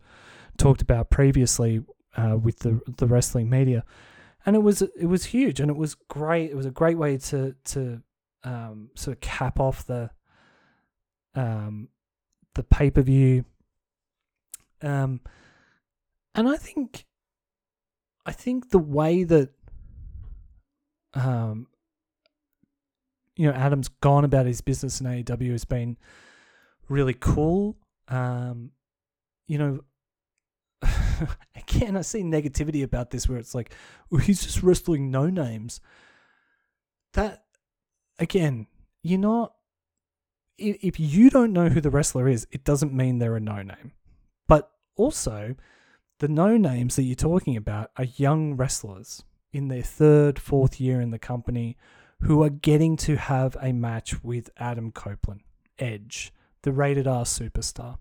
talked 0.56 0.82
about 0.82 1.10
previously 1.10 1.82
uh, 2.16 2.36
with 2.40 2.60
the 2.60 2.80
the 2.96 3.06
wrestling 3.06 3.48
media, 3.50 3.84
and 4.46 4.56
it 4.56 4.60
was 4.60 4.82
it 4.82 5.06
was 5.06 5.26
huge 5.26 5.60
and 5.60 5.70
it 5.70 5.76
was 5.76 5.94
great. 5.94 6.50
It 6.50 6.56
was 6.56 6.66
a 6.66 6.70
great 6.70 6.98
way 6.98 7.16
to 7.18 7.54
to 7.64 8.02
um, 8.44 8.90
sort 8.94 9.16
of 9.16 9.20
cap 9.20 9.60
off 9.60 9.86
the 9.86 10.10
um, 11.34 11.88
the 12.54 12.62
pay 12.62 12.90
per 12.90 13.02
view. 13.02 13.44
Um, 14.82 15.20
and 16.34 16.48
I 16.48 16.56
think 16.56 17.06
I 18.26 18.32
think 18.32 18.70
the 18.70 18.78
way 18.78 19.24
that 19.24 19.50
um, 21.14 21.68
you 23.36 23.48
know, 23.48 23.54
Adam's 23.54 23.88
gone 23.88 24.24
about 24.24 24.46
his 24.46 24.60
business 24.60 25.00
in 25.00 25.06
AEW 25.06 25.52
has 25.52 25.64
been 25.64 25.96
really 26.88 27.14
cool. 27.14 27.76
Um, 28.08 28.70
you 29.48 29.58
know, 29.58 29.80
again, 31.56 31.96
I 31.96 32.02
see 32.02 32.22
negativity 32.22 32.82
about 32.82 33.10
this 33.10 33.28
where 33.28 33.38
it's 33.38 33.54
like, 33.54 33.72
well, 34.10 34.20
he's 34.20 34.42
just 34.42 34.62
wrestling 34.62 35.10
no 35.10 35.28
names. 35.28 35.80
That, 37.12 37.44
again, 38.18 38.66
you're 39.02 39.18
not, 39.18 39.54
if 40.58 40.98
you 41.00 41.30
don't 41.30 41.52
know 41.52 41.68
who 41.68 41.80
the 41.80 41.90
wrestler 41.90 42.28
is, 42.28 42.46
it 42.50 42.64
doesn't 42.64 42.92
mean 42.92 43.18
they're 43.18 43.36
a 43.36 43.40
no 43.40 43.62
name. 43.62 43.92
But 44.46 44.70
also, 44.96 45.56
the 46.20 46.28
no 46.28 46.56
names 46.56 46.96
that 46.96 47.02
you're 47.02 47.16
talking 47.16 47.56
about 47.56 47.90
are 47.96 48.04
young 48.04 48.56
wrestlers 48.56 49.24
in 49.52 49.68
their 49.68 49.82
third, 49.82 50.38
fourth 50.38 50.80
year 50.80 51.00
in 51.00 51.10
the 51.10 51.18
company 51.18 51.76
who 52.22 52.42
are 52.42 52.50
getting 52.50 52.96
to 52.96 53.16
have 53.16 53.56
a 53.60 53.72
match 53.72 54.22
with 54.22 54.50
Adam 54.56 54.90
Copeland, 54.90 55.42
Edge, 55.78 56.32
the 56.62 56.72
rated 56.72 57.06
R 57.06 57.24
superstar. 57.24 57.98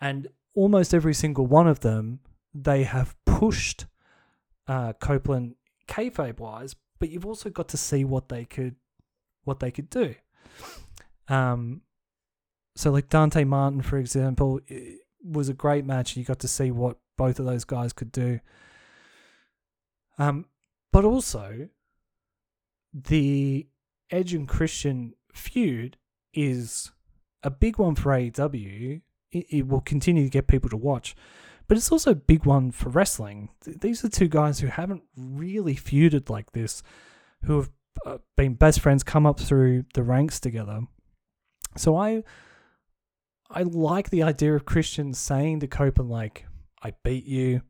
And 0.00 0.28
almost 0.54 0.94
every 0.94 1.14
single 1.14 1.46
one 1.46 1.66
of 1.66 1.80
them, 1.80 2.20
they 2.54 2.84
have 2.84 3.16
pushed 3.26 3.86
uh, 4.68 4.92
Copeland 4.94 5.56
kayfabe 5.88 6.38
wise, 6.38 6.76
but 6.98 7.10
you've 7.10 7.26
also 7.26 7.50
got 7.50 7.68
to 7.68 7.76
see 7.76 8.04
what 8.04 8.28
they 8.28 8.44
could 8.44 8.76
what 9.44 9.60
they 9.60 9.70
could 9.70 9.90
do. 9.90 10.14
Um, 11.28 11.82
so 12.76 12.90
like 12.90 13.08
Dante 13.08 13.44
Martin, 13.44 13.82
for 13.82 13.98
example, 13.98 14.60
was 15.22 15.48
a 15.48 15.54
great 15.54 15.84
match. 15.84 16.16
You 16.16 16.24
got 16.24 16.40
to 16.40 16.48
see 16.48 16.70
what 16.70 16.98
both 17.16 17.38
of 17.38 17.46
those 17.46 17.64
guys 17.64 17.92
could 17.92 18.10
do. 18.10 18.40
Um, 20.18 20.46
but 20.92 21.04
also 21.04 21.68
the 22.92 23.66
Edge 24.10 24.32
and 24.32 24.48
Christian 24.48 25.14
feud 25.32 25.96
is 26.32 26.92
a 27.42 27.50
big 27.50 27.78
one 27.78 27.94
for 27.94 28.12
AEW. 28.12 29.02
It, 29.34 29.46
it, 29.50 29.68
will 29.68 29.80
continue 29.80 30.24
to 30.24 30.30
get 30.30 30.46
people 30.46 30.70
to 30.70 30.76
watch, 30.76 31.14
but 31.66 31.76
it's 31.76 31.90
also 31.90 32.12
a 32.12 32.16
big 32.16 32.44
one 32.44 32.70
for 32.70 32.88
wrestling. 32.88 33.50
These 33.66 34.04
are 34.04 34.08
two 34.08 34.28
guys 34.28 34.60
who 34.60 34.68
haven't 34.68 35.02
really 35.16 35.74
feuded 35.74 36.30
like 36.30 36.52
this, 36.52 36.82
who 37.44 37.56
have 37.56 37.70
uh, 38.06 38.18
been 38.36 38.54
best 38.54 38.80
friends, 38.80 39.02
come 39.02 39.26
up 39.26 39.40
through 39.40 39.84
the 39.94 40.02
ranks 40.02 40.40
together. 40.40 40.82
So 41.76 41.96
I, 41.96 42.22
I 43.50 43.62
like 43.62 44.10
the 44.10 44.22
idea 44.22 44.54
of 44.54 44.64
Christian 44.64 45.12
saying 45.14 45.60
to 45.60 45.66
Copeland 45.66 46.10
like, 46.10 46.46
"I 46.82 46.92
beat 47.02 47.24
you," 47.26 47.62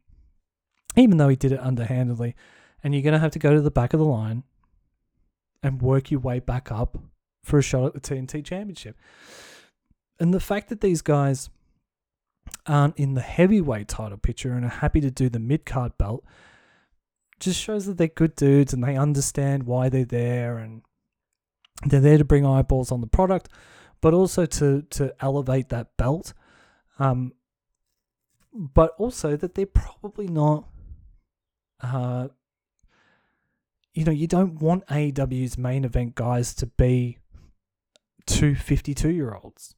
even 0.97 1.17
though 1.17 1.29
he 1.29 1.37
did 1.37 1.53
it 1.53 1.61
underhandedly, 1.61 2.35
and 2.83 2.95
you're 2.95 3.03
gonna 3.03 3.19
have 3.19 3.33
to 3.33 3.39
go 3.39 3.55
to 3.55 3.61
the 3.61 3.71
back 3.71 3.95
of 3.95 4.01
the 4.01 4.07
line 4.07 4.45
and 5.63 5.81
work 5.81 6.11
your 6.11 6.21
way 6.21 6.41
back 6.41 6.71
up 6.71 6.99
for 7.43 7.59
a 7.59 7.63
shot 7.63 7.87
at 7.87 7.95
the 7.95 8.01
TNT 8.01 8.45
Championship. 8.45 8.97
And 10.19 10.33
the 10.33 10.41
fact 10.41 10.69
that 10.69 10.81
these 10.81 11.03
guys 11.03 11.51
aren't 12.67 12.97
in 12.99 13.15
the 13.15 13.21
heavyweight 13.21 13.89
title 13.89 14.19
picture 14.19 14.53
and 14.53 14.65
are 14.65 14.69
happy 14.69 15.01
to 15.01 15.11
do 15.11 15.29
the 15.29 15.39
mid 15.39 15.65
card 15.65 15.97
belt 15.99 16.25
just 17.41 17.61
shows 17.61 17.87
that 17.87 17.99
they're 17.99 18.09
good 18.09 18.37
dudes 18.37 18.73
and 18.73 18.83
they 18.83 18.97
understand 18.97 19.65
why 19.65 19.89
they're 19.89 20.05
there 20.05 20.57
and 20.59 20.83
they're 21.85 22.01
there 22.01 22.19
to 22.19 22.25
bring 22.25 22.47
eyeballs 22.47 22.93
on 22.93 23.01
the 23.01 23.07
product, 23.07 23.49
but 24.01 24.15
also 24.15 24.47
to 24.47 24.83
to 24.91 25.15
elevate 25.21 25.69
that 25.71 25.97
belt. 25.97 26.33
Um, 26.99 27.33
but 28.53 28.95
also 28.99 29.37
that 29.37 29.55
they're 29.55 29.67
probably 29.67 30.29
not. 30.29 30.69
Uh, 31.81 32.29
you 33.93 34.05
know, 34.05 34.13
you 34.13 34.27
don't 34.27 34.61
want 34.61 34.87
AEW's 34.87 35.59
main 35.59 35.85
event 35.85 36.15
guys 36.15 36.55
to 36.55 36.67
be 36.67 37.19
two 38.27 38.55
52 38.55 39.11
year 39.11 39.35
olds. 39.35 39.75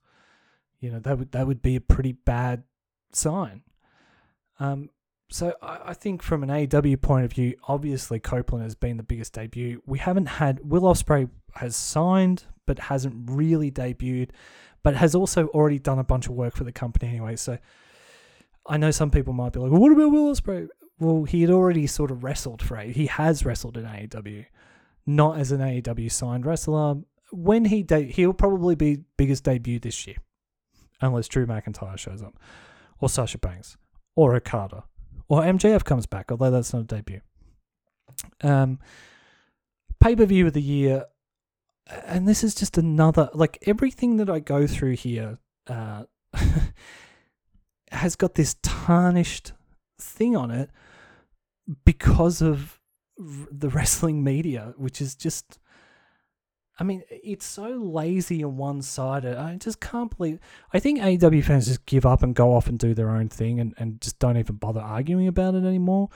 You 0.80 0.90
know, 0.92 0.98
that 1.00 1.18
would 1.18 1.32
that 1.32 1.46
would 1.46 1.62
be 1.62 1.76
a 1.76 1.80
pretty 1.80 2.12
bad 2.12 2.64
sign. 3.12 3.62
Um, 4.58 4.90
so 5.30 5.54
I, 5.62 5.80
I 5.86 5.94
think 5.94 6.22
from 6.22 6.42
an 6.42 6.48
AEW 6.48 7.00
point 7.00 7.24
of 7.24 7.32
view, 7.32 7.56
obviously 7.66 8.20
Copeland 8.20 8.64
has 8.64 8.74
been 8.74 8.96
the 8.96 9.02
biggest 9.02 9.32
debut. 9.32 9.82
We 9.86 9.98
haven't 9.98 10.26
had 10.26 10.60
Will 10.62 10.82
Ospreay 10.82 11.28
has 11.54 11.74
signed, 11.76 12.44
but 12.66 12.78
hasn't 12.78 13.30
really 13.30 13.70
debuted, 13.70 14.30
but 14.82 14.94
has 14.94 15.14
also 15.14 15.48
already 15.48 15.78
done 15.78 15.98
a 15.98 16.04
bunch 16.04 16.26
of 16.26 16.32
work 16.32 16.54
for 16.54 16.64
the 16.64 16.72
company 16.72 17.08
anyway. 17.08 17.36
So 17.36 17.58
I 18.66 18.76
know 18.76 18.90
some 18.90 19.10
people 19.10 19.32
might 19.32 19.52
be 19.52 19.60
like, 19.60 19.70
well, 19.70 19.80
"What 19.80 19.92
about 19.92 20.12
Will 20.12 20.32
Ospreay?" 20.32 20.68
Well, 20.98 21.24
he 21.24 21.42
had 21.42 21.50
already 21.50 21.86
sort 21.86 22.10
of 22.10 22.24
wrestled 22.24 22.62
for 22.62 22.76
a. 22.76 22.90
He 22.90 23.06
has 23.06 23.44
wrestled 23.44 23.76
in 23.76 23.84
AEW, 23.84 24.46
not 25.06 25.38
as 25.38 25.52
an 25.52 25.60
AEW 25.60 26.10
signed 26.10 26.46
wrestler. 26.46 26.96
When 27.32 27.66
he 27.66 27.82
de- 27.82 28.04
he'll 28.04 28.32
probably 28.32 28.76
be 28.76 29.04
biggest 29.16 29.44
debut 29.44 29.78
this 29.78 30.06
year, 30.06 30.16
unless 31.00 31.28
Drew 31.28 31.46
McIntyre 31.46 31.98
shows 31.98 32.22
up, 32.22 32.38
or 33.00 33.08
Sasha 33.08 33.38
Banks, 33.38 33.76
or 34.14 34.34
Okada, 34.34 34.84
or 35.28 35.42
MJF 35.42 35.84
comes 35.84 36.06
back. 36.06 36.30
Although 36.30 36.50
that's 36.50 36.72
not 36.72 36.82
a 36.82 36.84
debut. 36.84 37.20
Um, 38.42 38.78
pay 40.00 40.16
per 40.16 40.26
view 40.26 40.46
of 40.46 40.52
the 40.52 40.62
year, 40.62 41.04
and 42.06 42.26
this 42.26 42.42
is 42.42 42.54
just 42.54 42.78
another 42.78 43.30
like 43.34 43.58
everything 43.66 44.16
that 44.16 44.30
I 44.30 44.40
go 44.40 44.66
through 44.66 44.96
here. 44.96 45.38
Uh, 45.66 46.04
has 47.92 48.16
got 48.16 48.34
this 48.34 48.56
tarnished 48.62 49.52
thing 50.00 50.36
on 50.36 50.50
it 50.50 50.70
because 51.84 52.42
of 52.42 52.80
the 53.18 53.68
wrestling 53.68 54.22
media, 54.24 54.74
which 54.76 55.00
is 55.00 55.14
just. 55.14 55.58
I 56.78 56.84
mean, 56.84 57.02
it's 57.08 57.46
so 57.46 57.68
lazy 57.70 58.42
and 58.42 58.58
one 58.58 58.82
sided. 58.82 59.38
I 59.38 59.56
just 59.56 59.80
can't 59.80 60.14
believe. 60.14 60.38
I 60.74 60.78
think 60.78 61.00
AEW 61.00 61.42
fans 61.42 61.66
just 61.66 61.86
give 61.86 62.04
up 62.04 62.22
and 62.22 62.34
go 62.34 62.54
off 62.54 62.66
and 62.66 62.78
do 62.78 62.92
their 62.92 63.10
own 63.10 63.28
thing 63.28 63.60
and, 63.60 63.74
and 63.78 64.00
just 64.00 64.18
don't 64.18 64.36
even 64.36 64.56
bother 64.56 64.80
arguing 64.80 65.26
about 65.26 65.54
it 65.54 65.64
anymore. 65.64 66.10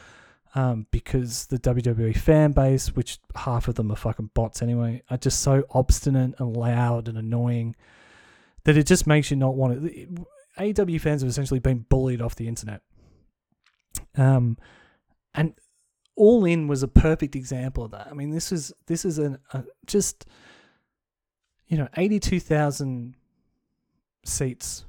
Um, 0.54 0.86
because 0.90 1.46
the 1.46 1.58
WWE 1.58 2.16
fan 2.16 2.52
base, 2.52 2.94
which 2.94 3.20
half 3.36 3.68
of 3.68 3.76
them 3.76 3.90
are 3.92 3.96
fucking 3.96 4.30
bots 4.34 4.60
anyway, 4.60 5.02
are 5.08 5.16
just 5.16 5.40
so 5.40 5.64
obstinate 5.70 6.34
and 6.38 6.56
loud 6.56 7.08
and 7.08 7.16
annoying 7.16 7.76
that 8.64 8.76
it 8.76 8.86
just 8.86 9.06
makes 9.06 9.30
you 9.30 9.36
not 9.36 9.54
want 9.54 9.80
to. 9.80 10.26
AEW 10.58 11.00
fans 11.00 11.22
have 11.22 11.30
essentially 11.30 11.60
been 11.60 11.86
bullied 11.88 12.20
off 12.20 12.34
the 12.34 12.48
internet. 12.48 12.82
Um, 14.16 14.58
and 15.34 15.54
All 16.20 16.44
In 16.44 16.68
was 16.68 16.82
a 16.82 16.88
perfect 16.88 17.34
example 17.34 17.82
of 17.86 17.92
that. 17.92 18.08
I 18.10 18.12
mean, 18.12 18.28
this 18.28 18.52
is 18.52 18.74
this 18.86 19.06
is 19.06 19.18
an 19.18 19.38
a, 19.54 19.64
just 19.86 20.26
you 21.66 21.78
know 21.78 21.88
eighty 21.96 22.20
two 22.20 22.38
thousand 22.40 23.16
seats 24.26 24.84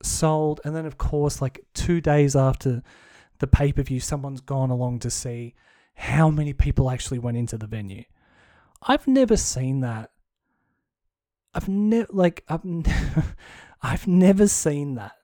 sold, 0.00 0.60
and 0.64 0.76
then 0.76 0.86
of 0.86 0.96
course, 0.96 1.42
like 1.42 1.64
two 1.74 2.00
days 2.00 2.36
after 2.36 2.84
the 3.40 3.48
pay 3.48 3.72
per 3.72 3.82
view, 3.82 3.98
someone's 3.98 4.40
gone 4.40 4.70
along 4.70 5.00
to 5.00 5.10
see 5.10 5.56
how 5.96 6.30
many 6.30 6.52
people 6.52 6.88
actually 6.88 7.18
went 7.18 7.36
into 7.36 7.58
the 7.58 7.66
venue. 7.66 8.04
I've 8.80 9.08
never 9.08 9.36
seen 9.36 9.80
that. 9.80 10.12
I've 11.52 11.68
never 11.68 12.06
like 12.12 12.44
I've 12.48 12.62
I've 13.82 14.06
never 14.06 14.46
seen 14.46 14.94
that. 14.94 15.16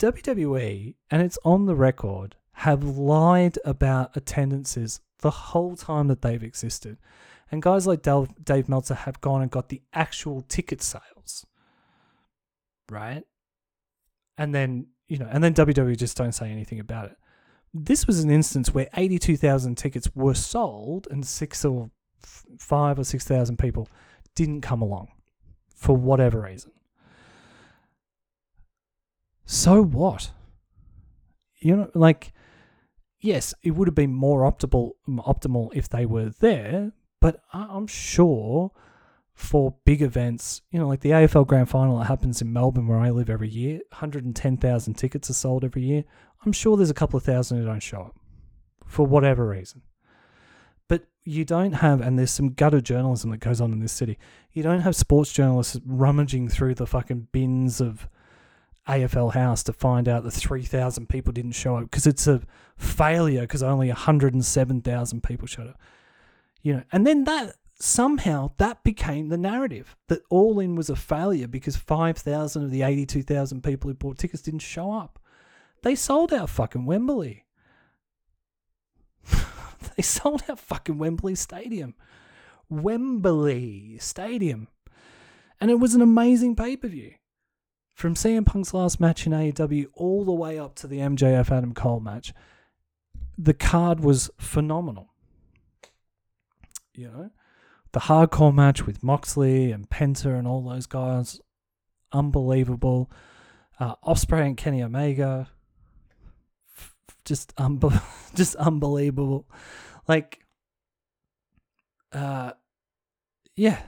WWE, 0.00 0.96
and 1.08 1.22
it's 1.22 1.38
on 1.44 1.66
the 1.66 1.76
record, 1.76 2.34
have 2.52 2.84
lied 2.84 3.58
about 3.64 4.16
attendances 4.16 5.00
the 5.20 5.30
whole 5.30 5.76
time 5.76 6.08
that 6.08 6.22
they've 6.22 6.42
existed. 6.42 6.98
And 7.50 7.62
guys 7.62 7.86
like 7.86 8.02
Dave, 8.02 8.28
Dave 8.42 8.68
Meltzer 8.68 8.94
have 8.94 9.20
gone 9.20 9.42
and 9.42 9.50
got 9.50 9.68
the 9.68 9.82
actual 9.92 10.42
ticket 10.42 10.82
sales. 10.82 11.46
Right? 12.88 13.22
And 14.38 14.54
then, 14.54 14.86
you 15.08 15.18
know, 15.18 15.28
and 15.30 15.42
then 15.42 15.54
WWE 15.54 15.96
just 15.96 16.16
don't 16.16 16.32
say 16.32 16.50
anything 16.50 16.80
about 16.80 17.06
it. 17.06 17.16
This 17.72 18.06
was 18.06 18.20
an 18.20 18.30
instance 18.30 18.74
where 18.74 18.88
82,000 18.96 19.76
tickets 19.76 20.08
were 20.14 20.34
sold 20.34 21.06
and 21.10 21.24
six 21.24 21.64
or 21.64 21.90
f- 22.22 22.44
five 22.58 22.98
or 22.98 23.04
6,000 23.04 23.58
people 23.58 23.88
didn't 24.34 24.62
come 24.62 24.82
along 24.82 25.08
for 25.74 25.96
whatever 25.96 26.42
reason. 26.42 26.72
So 29.44 29.82
what? 29.82 30.30
You 31.60 31.76
know, 31.76 31.90
like, 31.94 32.32
yes, 33.20 33.54
it 33.62 33.72
would 33.72 33.88
have 33.88 33.94
been 33.94 34.14
more 34.14 34.50
optimal 34.50 34.92
optimal 35.08 35.70
if 35.74 35.88
they 35.88 36.06
were 36.06 36.30
there, 36.40 36.92
but 37.20 37.42
I'm 37.52 37.86
sure 37.86 38.72
for 39.34 39.74
big 39.84 40.02
events, 40.02 40.60
you 40.70 40.78
know, 40.78 40.86
like 40.86 41.00
the 41.00 41.10
AFL 41.10 41.46
Grand 41.46 41.70
Final 41.70 41.98
that 41.98 42.06
happens 42.06 42.42
in 42.42 42.52
Melbourne, 42.52 42.86
where 42.86 42.98
I 42.98 43.10
live 43.10 43.30
every 43.30 43.48
year, 43.48 43.80
110,000 43.90 44.94
tickets 44.94 45.30
are 45.30 45.34
sold 45.34 45.64
every 45.64 45.82
year. 45.82 46.04
I'm 46.44 46.52
sure 46.52 46.76
there's 46.76 46.90
a 46.90 46.94
couple 46.94 47.16
of 47.16 47.24
thousand 47.24 47.58
who 47.58 47.64
don't 47.64 47.82
show 47.82 48.02
up 48.02 48.16
for 48.86 49.06
whatever 49.06 49.48
reason. 49.48 49.82
But 50.88 51.06
you 51.24 51.44
don't 51.44 51.72
have, 51.72 52.00
and 52.00 52.18
there's 52.18 52.30
some 52.30 52.52
gutter 52.52 52.80
journalism 52.80 53.30
that 53.30 53.38
goes 53.38 53.60
on 53.60 53.72
in 53.72 53.80
this 53.80 53.92
city. 53.92 54.18
You 54.52 54.62
don't 54.62 54.80
have 54.80 54.96
sports 54.96 55.32
journalists 55.32 55.80
rummaging 55.86 56.48
through 56.48 56.74
the 56.74 56.86
fucking 56.86 57.28
bins 57.32 57.80
of 57.80 58.08
AFL 58.90 59.34
House 59.34 59.62
to 59.64 59.72
find 59.72 60.08
out 60.08 60.24
that 60.24 60.32
3,000 60.32 61.08
people 61.08 61.32
didn't 61.32 61.52
show 61.52 61.76
up 61.76 61.84
because 61.84 62.06
it's 62.06 62.26
a 62.26 62.42
failure 62.76 63.42
because 63.42 63.62
only 63.62 63.88
107,000 63.88 65.22
people 65.22 65.46
showed 65.46 65.68
up. 65.68 65.80
You 66.62 66.74
know, 66.74 66.82
and 66.92 67.06
then 67.06 67.24
that 67.24 67.56
somehow 67.80 68.50
that 68.58 68.84
became 68.84 69.28
the 69.28 69.38
narrative 69.38 69.96
that 70.08 70.20
All 70.28 70.60
In 70.60 70.76
was 70.76 70.90
a 70.90 70.96
failure 70.96 71.48
because 71.48 71.76
5,000 71.76 72.64
of 72.64 72.70
the 72.70 72.82
82,000 72.82 73.62
people 73.62 73.88
who 73.88 73.94
bought 73.94 74.18
tickets 74.18 74.42
didn't 74.42 74.60
show 74.60 74.92
up. 74.92 75.18
They 75.82 75.94
sold 75.94 76.32
out 76.32 76.50
fucking 76.50 76.84
Wembley. 76.84 77.46
they 79.96 80.02
sold 80.02 80.42
out 80.48 80.58
fucking 80.58 80.98
Wembley 80.98 81.34
Stadium. 81.34 81.94
Wembley 82.68 83.96
Stadium. 83.98 84.68
And 85.60 85.70
it 85.70 85.80
was 85.80 85.94
an 85.94 86.02
amazing 86.02 86.56
pay 86.56 86.76
per 86.76 86.88
view. 86.88 87.14
From 88.00 88.14
CM 88.14 88.46
Punk's 88.46 88.72
last 88.72 88.98
match 88.98 89.26
in 89.26 89.32
AEW 89.34 89.88
all 89.92 90.24
the 90.24 90.32
way 90.32 90.58
up 90.58 90.74
to 90.76 90.86
the 90.86 91.00
MJF 91.00 91.50
Adam 91.50 91.74
Cole 91.74 92.00
match, 92.00 92.32
the 93.36 93.52
card 93.52 94.00
was 94.00 94.30
phenomenal. 94.38 95.12
You 96.94 97.08
know, 97.08 97.30
the 97.92 98.00
hardcore 98.00 98.54
match 98.54 98.86
with 98.86 99.02
Moxley 99.02 99.70
and 99.70 99.90
Penta 99.90 100.38
and 100.38 100.48
all 100.48 100.62
those 100.62 100.86
guys, 100.86 101.42
unbelievable. 102.10 103.10
Uh, 103.78 103.96
Ospreay 103.96 104.46
and 104.46 104.56
Kenny 104.56 104.82
Omega, 104.82 105.50
just 107.26 107.54
unbe- 107.56 108.02
just 108.34 108.54
unbelievable. 108.56 109.46
Like, 110.08 110.40
uh, 112.12 112.52
yeah, 113.56 113.82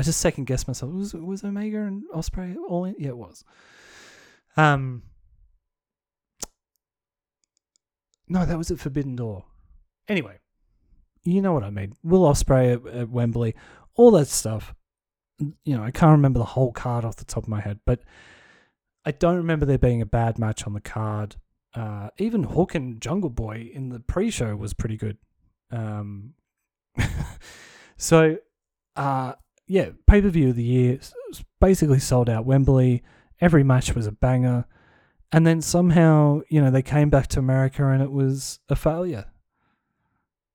I 0.00 0.02
just 0.02 0.22
second 0.22 0.46
guessed 0.46 0.66
myself. 0.66 0.90
Was 0.94 1.12
was 1.12 1.44
Omega 1.44 1.82
and 1.82 2.04
Ospreay 2.14 2.56
all 2.66 2.86
in? 2.86 2.94
Yeah, 2.98 3.10
it 3.10 3.18
was. 3.18 3.44
Um, 4.56 5.02
no, 8.26 8.46
that 8.46 8.56
was 8.56 8.70
at 8.70 8.78
Forbidden 8.80 9.14
Door. 9.14 9.44
Anyway, 10.08 10.38
you 11.22 11.42
know 11.42 11.52
what 11.52 11.64
I 11.64 11.68
mean. 11.68 11.92
Will 12.02 12.22
Ospreay 12.22 12.76
at, 12.76 12.94
at 12.94 13.10
Wembley, 13.10 13.54
all 13.94 14.10
that 14.12 14.28
stuff. 14.28 14.74
You 15.38 15.76
know, 15.76 15.82
I 15.82 15.90
can't 15.90 16.12
remember 16.12 16.38
the 16.38 16.46
whole 16.46 16.72
card 16.72 17.04
off 17.04 17.16
the 17.16 17.26
top 17.26 17.42
of 17.42 17.50
my 17.50 17.60
head, 17.60 17.80
but 17.84 18.00
I 19.04 19.10
don't 19.10 19.36
remember 19.36 19.66
there 19.66 19.76
being 19.76 20.00
a 20.00 20.06
bad 20.06 20.38
match 20.38 20.66
on 20.66 20.72
the 20.72 20.80
card. 20.80 21.36
Uh, 21.74 22.08
even 22.16 22.44
Hook 22.44 22.74
and 22.74 23.02
Jungle 23.02 23.28
Boy 23.28 23.70
in 23.70 23.90
the 23.90 24.00
pre-show 24.00 24.56
was 24.56 24.72
pretty 24.72 24.96
good. 24.96 25.18
Um, 25.70 26.32
so, 27.98 28.38
uh, 28.96 29.34
yeah, 29.70 29.90
pay 30.06 30.20
per 30.20 30.28
view 30.28 30.50
of 30.50 30.56
the 30.56 30.64
year, 30.64 30.98
basically 31.60 32.00
sold 32.00 32.28
out 32.28 32.44
Wembley. 32.44 33.04
Every 33.40 33.62
match 33.62 33.94
was 33.94 34.06
a 34.06 34.12
banger, 34.12 34.66
and 35.30 35.46
then 35.46 35.62
somehow, 35.62 36.40
you 36.48 36.60
know, 36.60 36.72
they 36.72 36.82
came 36.82 37.08
back 37.08 37.28
to 37.28 37.38
America 37.38 37.86
and 37.86 38.02
it 38.02 38.10
was 38.10 38.58
a 38.68 38.74
failure. 38.74 39.26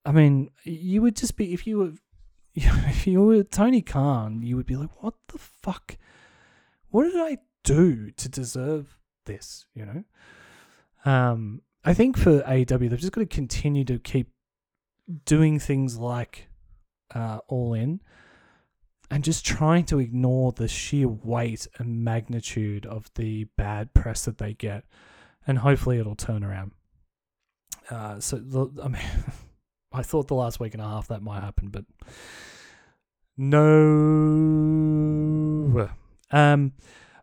I 0.06 0.12
mean, 0.12 0.49
you 0.65 1.01
would 1.01 1.15
just 1.15 1.38
be 1.38 1.54
if 1.54 1.65
you 1.65 1.78
were, 1.78 1.93
if 2.56 3.08
you 3.08 3.23
were 3.23 3.43
Tony 3.43 3.82
Khan, 3.82 4.41
you 4.43 4.58
would 4.58 4.65
be 4.65 4.75
like, 4.75 5.01
"What 5.01 5.13
the 5.30 5.38
fuck? 5.38 5.97
What 6.89 7.06
did 7.06 7.15
I 7.15 7.38
do 7.63 8.12
to 8.12 8.28
deserve 8.30 8.97
this, 9.25 9.65
you 9.73 9.86
know. 9.86 10.04
Um, 11.10 11.62
I 11.86 11.93
think 11.93 12.17
for 12.17 12.41
AEW, 12.41 12.89
they've 12.89 12.99
just 12.99 13.13
got 13.13 13.21
to 13.21 13.28
continue 13.28 13.86
to 13.86 13.97
keep 13.97 14.32
doing 15.25 15.58
things 15.58 15.97
like 15.97 16.49
uh, 17.13 17.39
All 17.47 17.73
In 17.73 18.01
and 19.09 19.23
just 19.23 19.45
trying 19.45 19.85
to 19.85 19.99
ignore 19.99 20.51
the 20.51 20.67
sheer 20.67 21.07
weight 21.07 21.67
and 21.77 22.03
magnitude 22.03 22.85
of 22.85 23.09
the 23.15 23.45
bad 23.57 23.93
press 23.93 24.25
that 24.25 24.37
they 24.37 24.53
get, 24.53 24.83
and 25.45 25.59
hopefully 25.59 25.99
it'll 25.99 26.15
turn 26.15 26.43
around. 26.43 26.71
Uh, 27.89 28.19
so 28.19 28.37
the, 28.37 28.67
I 28.83 28.87
mean, 28.87 29.01
I 29.93 30.01
thought 30.01 30.27
the 30.27 30.35
last 30.35 30.59
week 30.59 30.73
and 30.73 30.81
a 30.81 30.87
half 30.87 31.07
that 31.07 31.21
might 31.21 31.41
happen, 31.41 31.69
but 31.69 31.85
no. 33.37 33.51
Um, 36.31 36.73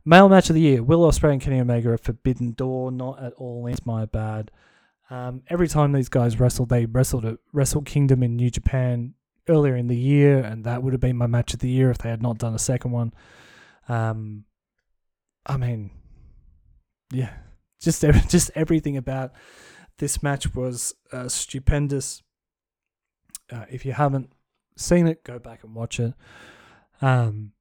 male 0.04 0.28
match 0.28 0.50
of 0.50 0.54
the 0.54 0.60
year: 0.60 0.82
Will 0.82 1.00
Ospreay 1.00 1.32
and 1.32 1.40
Kenny 1.40 1.60
Omega 1.60 1.92
at 1.92 2.04
Forbidden 2.04 2.52
Door. 2.52 2.92
Not 2.92 3.22
at 3.22 3.32
all. 3.34 3.66
It's 3.66 3.84
my 3.84 4.04
bad. 4.06 4.50
Um, 5.10 5.42
every 5.48 5.68
time 5.68 5.92
these 5.92 6.08
guys 6.08 6.40
wrestled, 6.40 6.70
they 6.70 6.86
wrestled 6.86 7.26
at 7.26 7.38
Wrestle 7.52 7.82
Kingdom 7.82 8.22
in 8.22 8.36
New 8.36 8.50
Japan 8.50 9.14
earlier 9.48 9.76
in 9.76 9.88
the 9.88 9.96
year, 9.96 10.40
and 10.40 10.64
that 10.64 10.82
would 10.82 10.92
have 10.92 11.00
been 11.00 11.16
my 11.16 11.26
match 11.26 11.54
of 11.54 11.60
the 11.60 11.68
year 11.68 11.90
if 11.90 11.98
they 11.98 12.08
had 12.08 12.22
not 12.22 12.38
done 12.38 12.54
a 12.54 12.58
second 12.58 12.92
one. 12.92 13.12
Um, 13.88 14.44
I 15.46 15.56
mean, 15.56 15.90
yeah, 17.12 17.32
just 17.80 18.02
just 18.28 18.50
everything 18.54 18.96
about 18.96 19.32
this 19.98 20.22
match 20.22 20.54
was 20.54 20.94
uh, 21.12 21.28
stupendous. 21.28 22.22
Uh, 23.50 23.66
if 23.70 23.84
you 23.84 23.92
haven't 23.92 24.32
seen 24.76 25.06
it, 25.06 25.24
go 25.24 25.38
back 25.38 25.64
and 25.64 25.74
watch 25.74 26.00
it. 26.00 26.14
Um, 27.00 27.52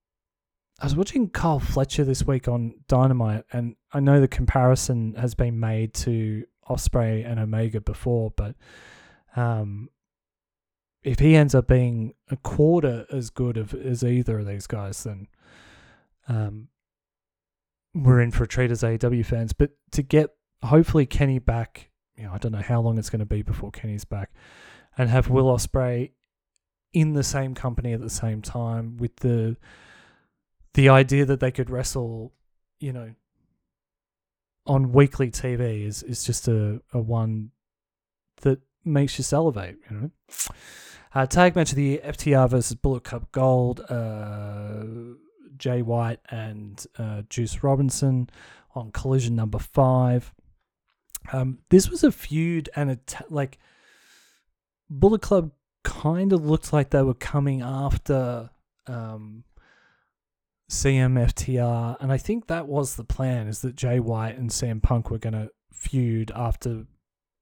I 0.79 0.85
was 0.85 0.95
watching 0.95 1.29
Kyle 1.29 1.59
Fletcher 1.59 2.03
this 2.03 2.25
week 2.25 2.47
on 2.47 2.73
Dynamite, 2.87 3.43
and 3.51 3.75
I 3.91 3.99
know 3.99 4.19
the 4.19 4.27
comparison 4.27 5.13
has 5.15 5.35
been 5.35 5.59
made 5.59 5.93
to 5.95 6.45
Ospreay 6.67 7.29
and 7.29 7.39
Omega 7.39 7.81
before, 7.81 8.31
but 8.35 8.55
um, 9.35 9.89
if 11.03 11.19
he 11.19 11.35
ends 11.35 11.55
up 11.55 11.67
being 11.67 12.13
a 12.29 12.37
quarter 12.37 13.05
as 13.11 13.29
good 13.29 13.57
of, 13.57 13.73
as 13.73 14.03
either 14.03 14.39
of 14.39 14.45
these 14.45 14.67
guys, 14.67 15.03
then 15.03 15.27
um, 16.27 16.67
we're 17.93 18.21
in 18.21 18.31
for 18.31 18.43
a 18.43 18.47
treat 18.47 18.71
as 18.71 18.83
AEW 18.83 19.25
fans. 19.25 19.53
But 19.53 19.71
to 19.91 20.03
get 20.03 20.29
hopefully 20.63 21.05
Kenny 21.05 21.39
back, 21.39 21.89
you 22.15 22.23
know, 22.23 22.33
I 22.33 22.37
don't 22.37 22.51
know 22.51 22.61
how 22.61 22.81
long 22.81 22.97
it's 22.97 23.09
going 23.09 23.19
to 23.19 23.25
be 23.25 23.41
before 23.41 23.71
Kenny's 23.71 24.05
back, 24.05 24.31
and 24.97 25.09
have 25.09 25.29
Will 25.29 25.45
Ospreay 25.45 26.11
in 26.93 27.13
the 27.13 27.23
same 27.23 27.55
company 27.55 27.93
at 27.93 28.01
the 28.01 28.09
same 28.09 28.41
time 28.41 28.97
with 28.97 29.15
the 29.17 29.57
the 30.73 30.89
idea 30.89 31.25
that 31.25 31.39
they 31.39 31.51
could 31.51 31.69
wrestle, 31.69 32.33
you 32.79 32.93
know, 32.93 33.13
on 34.65 34.91
weekly 34.91 35.31
TV 35.31 35.85
is 35.85 36.03
is 36.03 36.23
just 36.23 36.47
a, 36.47 36.81
a 36.93 36.99
one 36.99 37.51
that 38.41 38.59
makes 38.83 39.17
you 39.17 39.23
salivate, 39.23 39.77
you 39.89 39.97
know. 39.97 40.11
Uh, 41.13 41.25
tag 41.25 41.55
match 41.55 41.71
of 41.71 41.75
the 41.75 41.83
year: 41.83 41.99
FTR 41.99 42.49
versus 42.49 42.75
Bullet 42.75 43.03
Club 43.03 43.27
Gold. 43.31 43.81
Uh, 43.89 45.17
Jay 45.57 45.81
White 45.81 46.19
and 46.29 46.85
uh, 46.97 47.21
Juice 47.29 47.63
Robinson 47.63 48.29
on 48.73 48.91
Collision 48.91 49.35
number 49.35 49.59
five. 49.59 50.33
Um, 51.31 51.59
this 51.69 51.89
was 51.89 52.03
a 52.03 52.11
feud 52.11 52.69
and 52.75 52.89
a 52.89 52.95
t- 52.95 53.23
like 53.29 53.59
Bullet 54.89 55.21
Club 55.21 55.51
kind 55.83 56.33
of 56.33 56.45
looked 56.45 56.73
like 56.73 56.89
they 56.89 57.03
were 57.03 57.13
coming 57.13 57.61
after 57.61 58.49
um, 58.87 59.43
CMFTR, 60.69 61.97
and 61.99 62.11
I 62.11 62.17
think 62.17 62.47
that 62.47 62.67
was 62.67 62.95
the 62.95 63.03
plan: 63.03 63.47
is 63.47 63.61
that 63.61 63.75
Jay 63.75 63.99
White 63.99 64.37
and 64.37 64.49
CM 64.49 64.81
Punk 64.81 65.11
were 65.11 65.19
going 65.19 65.33
to 65.33 65.51
feud 65.71 66.31
after 66.35 66.85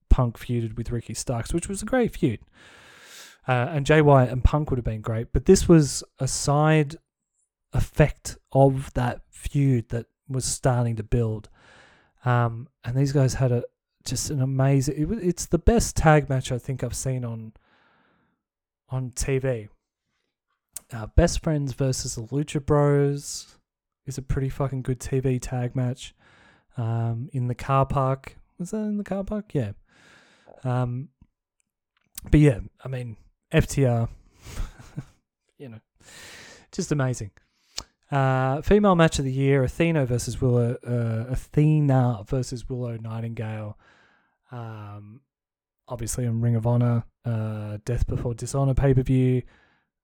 Punk 0.10 0.38
feuded 0.38 0.78
with 0.78 0.92
Ricky 0.92 1.14
Starks, 1.14 1.54
which 1.54 1.70
was 1.70 1.82
a 1.82 1.86
great 1.86 2.16
feud. 2.16 2.40
Uh, 3.48 3.68
and 3.72 3.88
White 4.06 4.30
and 4.30 4.44
Punk 4.44 4.70
would 4.70 4.78
have 4.78 4.86
been 4.86 5.02
great, 5.02 5.34
but 5.34 5.46
this 5.46 5.68
was 5.68 6.04
a 6.20 6.28
side 6.28 6.98
effect 7.74 8.38
of 8.52 8.94
that 8.94 9.22
feud 9.30 9.90
that 9.90 10.06
was 10.28 10.46
starting 10.46 10.96
to 10.98 11.04
build. 11.04 11.50
Um, 12.26 12.68
and 12.84 12.96
these 12.96 13.12
guys 13.12 13.36
had 13.36 13.52
a 13.52 13.64
just 14.06 14.30
an 14.30 14.42
amazing. 14.42 14.96
It, 14.98 15.24
it's 15.24 15.46
the 15.46 15.58
best 15.58 15.96
tag 15.96 16.30
match 16.30 16.52
I 16.52 16.58
think 16.58 16.84
I've 16.84 16.96
seen 16.96 17.26
on 17.26 17.54
on 18.90 19.12
TV. 19.12 19.70
Uh, 20.92 21.08
Best 21.08 21.44
Friends 21.44 21.74
versus 21.74 22.16
the 22.16 22.22
Lucha 22.22 22.66
Bros 22.66 23.58
is 24.06 24.18
a 24.18 24.22
pretty 24.22 24.50
fucking 24.50 24.82
good 24.82 25.00
TV 25.00 25.40
tag 25.42 25.76
match. 25.76 26.16
Um, 26.78 27.30
in 27.34 27.48
the 27.48 27.56
car 27.56 27.86
park, 27.86 28.38
was 28.58 28.72
that 28.72 28.78
in 28.78 28.98
the 28.98 29.04
car 29.04 29.24
park? 29.24 29.54
Yeah. 29.54 29.74
Um, 30.64 31.10
but 32.30 32.40
yeah, 32.40 32.60
I 32.84 32.88
mean 32.88 33.18
FTR, 33.54 34.10
you 35.58 35.70
know, 35.70 35.80
just 36.72 36.92
amazing. 36.92 37.32
Uh, 38.12 38.62
female 38.62 38.96
match 38.96 39.20
of 39.20 39.26
the 39.26 39.32
year: 39.32 39.64
Athena 39.64 40.06
versus 40.06 40.42
Willow. 40.42 40.78
Uh, 40.86 41.32
Athena 41.32 42.24
versus 42.28 42.68
Willow 42.68 42.98
Nightingale. 42.98 43.78
Um, 44.52 45.22
obviously 45.90 46.26
on 46.26 46.42
Ring 46.42 46.56
of 46.56 46.66
Honor, 46.66 47.04
uh, 47.26 47.78
Death 47.84 48.08
Before 48.08 48.34
Dishonor 48.34 48.74
pay 48.74 48.94
per 48.94 49.04
view. 49.04 49.42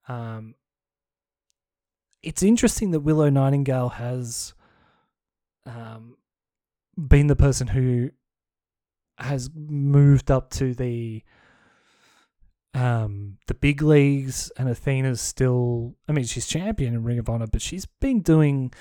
Um, 0.08 0.56
it's 2.22 2.44
interesting 2.44 2.92
that 2.92 3.02
Willow 3.02 3.30
Nightingale 3.30 3.90
has 3.90 4.54
um, 5.66 6.18
been 6.98 7.28
the 7.28 7.36
person 7.36 7.68
who 7.68 8.10
has 9.18 9.50
moved 9.54 10.32
up 10.32 10.50
to 10.52 10.74
the 10.74 11.24
um, 12.74 13.38
the 13.48 13.54
big 13.54 13.82
leagues, 13.82 14.52
and 14.58 14.68
Athena's 14.68 15.22
still. 15.22 15.96
I 16.10 16.12
mean, 16.12 16.26
she's 16.26 16.46
champion 16.48 16.94
in 16.94 17.04
Ring 17.04 17.20
of 17.20 17.30
Honor, 17.30 17.48
but 17.48 17.62
she's 17.62 17.86
been 17.86 18.22
doing. 18.22 18.74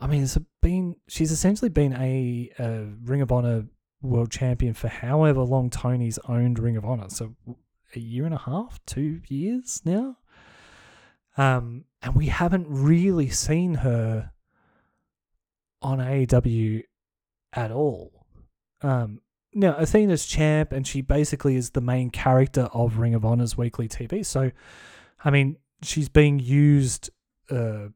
I 0.00 0.06
mean, 0.06 0.22
it's 0.22 0.38
been 0.62 0.96
she's 1.08 1.32
essentially 1.32 1.68
been 1.68 1.92
a, 1.94 2.50
a 2.58 2.86
Ring 3.04 3.22
of 3.22 3.32
Honor 3.32 3.66
world 4.02 4.30
champion 4.30 4.74
for 4.74 4.88
however 4.88 5.40
long 5.40 5.70
Tony's 5.70 6.18
owned 6.28 6.58
Ring 6.58 6.76
of 6.76 6.84
Honor. 6.84 7.08
So 7.08 7.34
a 7.96 7.98
year 7.98 8.24
and 8.24 8.34
a 8.34 8.38
half, 8.38 8.78
two 8.86 9.20
years 9.28 9.82
now. 9.84 10.18
Um, 11.36 11.84
and 12.02 12.14
we 12.14 12.26
haven't 12.26 12.66
really 12.68 13.28
seen 13.30 13.74
her 13.74 14.30
on 15.82 15.98
AEW 15.98 16.82
at 17.52 17.72
all. 17.72 18.26
Um, 18.82 19.20
now 19.54 19.76
Athena's 19.76 20.26
champ, 20.26 20.72
and 20.72 20.86
she 20.86 21.00
basically 21.00 21.56
is 21.56 21.70
the 21.70 21.80
main 21.80 22.10
character 22.10 22.68
of 22.72 22.98
Ring 22.98 23.14
of 23.14 23.24
Honor's 23.24 23.56
weekly 23.56 23.88
TV. 23.88 24.24
So, 24.24 24.50
I 25.24 25.30
mean, 25.30 25.56
she's 25.82 26.08
being 26.08 26.38
used. 26.38 27.10
Uh, 27.50 27.88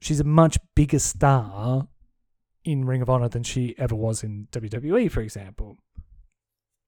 she's 0.00 0.20
a 0.20 0.24
much 0.24 0.58
bigger 0.74 0.98
star 0.98 1.88
in 2.64 2.84
Ring 2.84 3.02
of 3.02 3.10
Honor 3.10 3.28
than 3.28 3.42
she 3.42 3.74
ever 3.78 3.94
was 3.94 4.22
in 4.22 4.48
WWE, 4.52 5.10
for 5.10 5.20
example. 5.20 5.78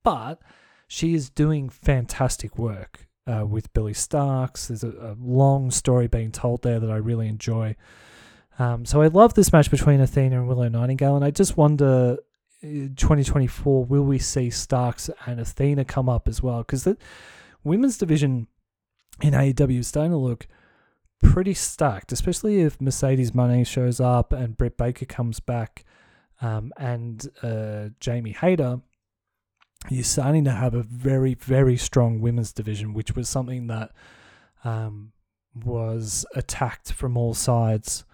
But 0.05 0.41
she 0.87 1.15
is 1.15 1.31
doing 1.31 1.69
fantastic 1.69 2.59
work 2.59 3.07
uh, 3.27 3.47
with 3.47 3.73
Billie 3.73 3.95
Starkz. 3.95 4.69
There's 4.69 4.85
a, 4.85 4.91
a, 4.91 5.17
long 5.19 5.71
story 5.71 6.09
being 6.09 6.33
told 6.33 6.63
there 6.63 6.81
that 6.81 6.91
I 6.91 6.97
really 6.97 7.29
enjoy. 7.29 7.77
Um, 8.59 8.85
so 8.85 9.01
I 9.01 9.07
love 9.07 9.35
this 9.35 9.53
match 9.53 9.71
between 9.71 10.01
Athena 10.01 10.39
and 10.39 10.49
Willow 10.49 10.69
Nightingale, 10.69 11.17
and 11.17 11.25
I 11.25 11.31
just 11.31 11.57
wonder 11.57 12.19
2024, 12.63 13.85
will 13.85 14.05
we 14.05 14.19
see 14.19 14.49
Starkz 14.49 15.11
and 15.27 15.41
Athena 15.41 15.85
come 15.85 16.09
up 16.09 16.29
as 16.29 16.43
well? 16.43 16.59
Because 16.59 16.85
the 16.85 16.97
women's 17.65 17.99
division 17.99 18.47
in 19.21 19.35
AEW 19.35 19.81
is 19.81 19.89
starting 19.89 20.13
to 20.13 20.17
look 20.17 20.47
pretty 21.23 21.55
stacked, 21.55 22.13
especially 22.13 22.61
if 22.61 22.81
Mercedes 22.81 23.33
Moné 23.33 23.67
shows 23.67 24.01
up 24.01 24.33
and 24.33 24.57
Britt 24.57 24.77
Baker 24.77 25.07
comes 25.07 25.41
back 25.41 25.85
um, 26.41 26.73
and 26.77 27.29
uh, 27.43 27.89
Jamie 28.01 28.33
Hayter. 28.33 28.81
You're 29.91 30.05
starting 30.05 30.45
to 30.45 30.53
have 30.53 30.75
a 30.75 30.83
very, 30.83 31.35
very 31.35 31.77
strong 31.77 32.21
women's 32.21 32.53
division, 32.53 32.95
which 32.95 33.17
was 33.17 33.29
something 33.29 33.67
that 33.67 33.91
um, 34.65 35.13
was 35.55 36.25
attacked 36.37 36.93
from 36.93 37.17
all 37.17 37.35
sides 37.35 38.05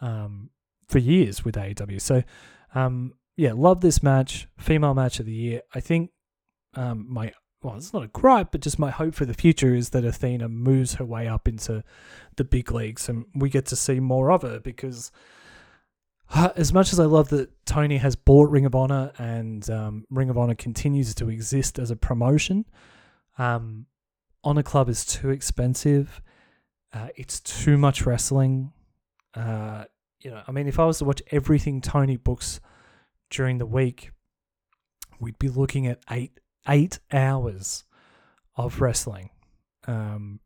um, 0.00 0.50
for 0.86 0.98
years 0.98 1.44
with 1.44 1.56
AEW. 1.56 2.00
So, 2.00 2.22
um, 2.74 3.14
yeah, 3.38 3.52
love 3.54 3.82
this 3.82 4.02
match. 4.02 4.48
Female 4.58 4.94
match 4.94 5.20
of 5.20 5.26
the 5.26 5.32
year. 5.32 5.62
I 5.72 5.78
think 5.78 6.10
um, 6.74 7.06
my 7.08 7.32
well, 7.62 7.76
it's 7.76 7.92
not 7.92 8.02
a 8.02 8.08
gripe, 8.08 8.48
but 8.50 8.60
just 8.60 8.80
my 8.80 8.90
hope 8.90 9.14
for 9.14 9.24
the 9.24 9.34
future 9.34 9.74
is 9.74 9.90
that 9.90 10.04
Athena 10.04 10.48
moves 10.48 10.94
her 10.94 11.04
way 11.04 11.28
up 11.28 11.46
into 11.46 11.84
the 12.36 12.42
big 12.42 12.72
leagues 12.72 13.08
and 13.08 13.26
we 13.34 13.48
get 13.48 13.66
to 13.66 13.76
see 13.76 14.00
more 14.00 14.32
of 14.32 14.42
her 14.42 14.58
because 14.58 15.12
uh, 16.34 16.50
as 16.56 16.72
much 16.72 16.92
as 16.92 16.98
I 16.98 17.04
love 17.04 17.28
that 17.28 17.50
Tony 17.64 17.98
has 17.98 18.16
bought 18.16 18.50
Ring 18.50 18.66
of 18.66 18.74
Honor 18.74 19.12
and 19.18 19.68
um, 19.70 20.04
Ring 20.10 20.30
of 20.30 20.38
Honor 20.38 20.56
continues 20.56 21.14
to 21.16 21.30
exist 21.30 21.78
as 21.78 21.92
a 21.92 21.96
promotion, 21.96 22.64
um, 23.38 23.86
Honor 24.42 24.64
Club 24.64 24.88
is 24.88 25.06
too 25.06 25.30
expensive. 25.30 26.20
Uh, 26.92 27.08
it's 27.14 27.38
too 27.38 27.78
much 27.78 28.04
wrestling. 28.04 28.72
Uh, 29.34 29.84
you 30.20 30.32
know, 30.32 30.42
I 30.46 30.50
mean, 30.50 30.66
if 30.66 30.80
I 30.80 30.84
was 30.84 30.98
to 30.98 31.04
watch 31.04 31.22
everything 31.30 31.80
Tony 31.80 32.16
books 32.16 32.60
during 33.30 33.58
the 33.58 33.66
week, 33.66 34.12
we'd 35.20 35.38
be 35.38 35.48
looking 35.48 35.86
at 35.86 36.00
eight 36.10 36.38
eight 36.68 36.98
hours 37.12 37.84
of 38.56 38.80
wrestling. 38.80 39.30
Um, 39.86 40.40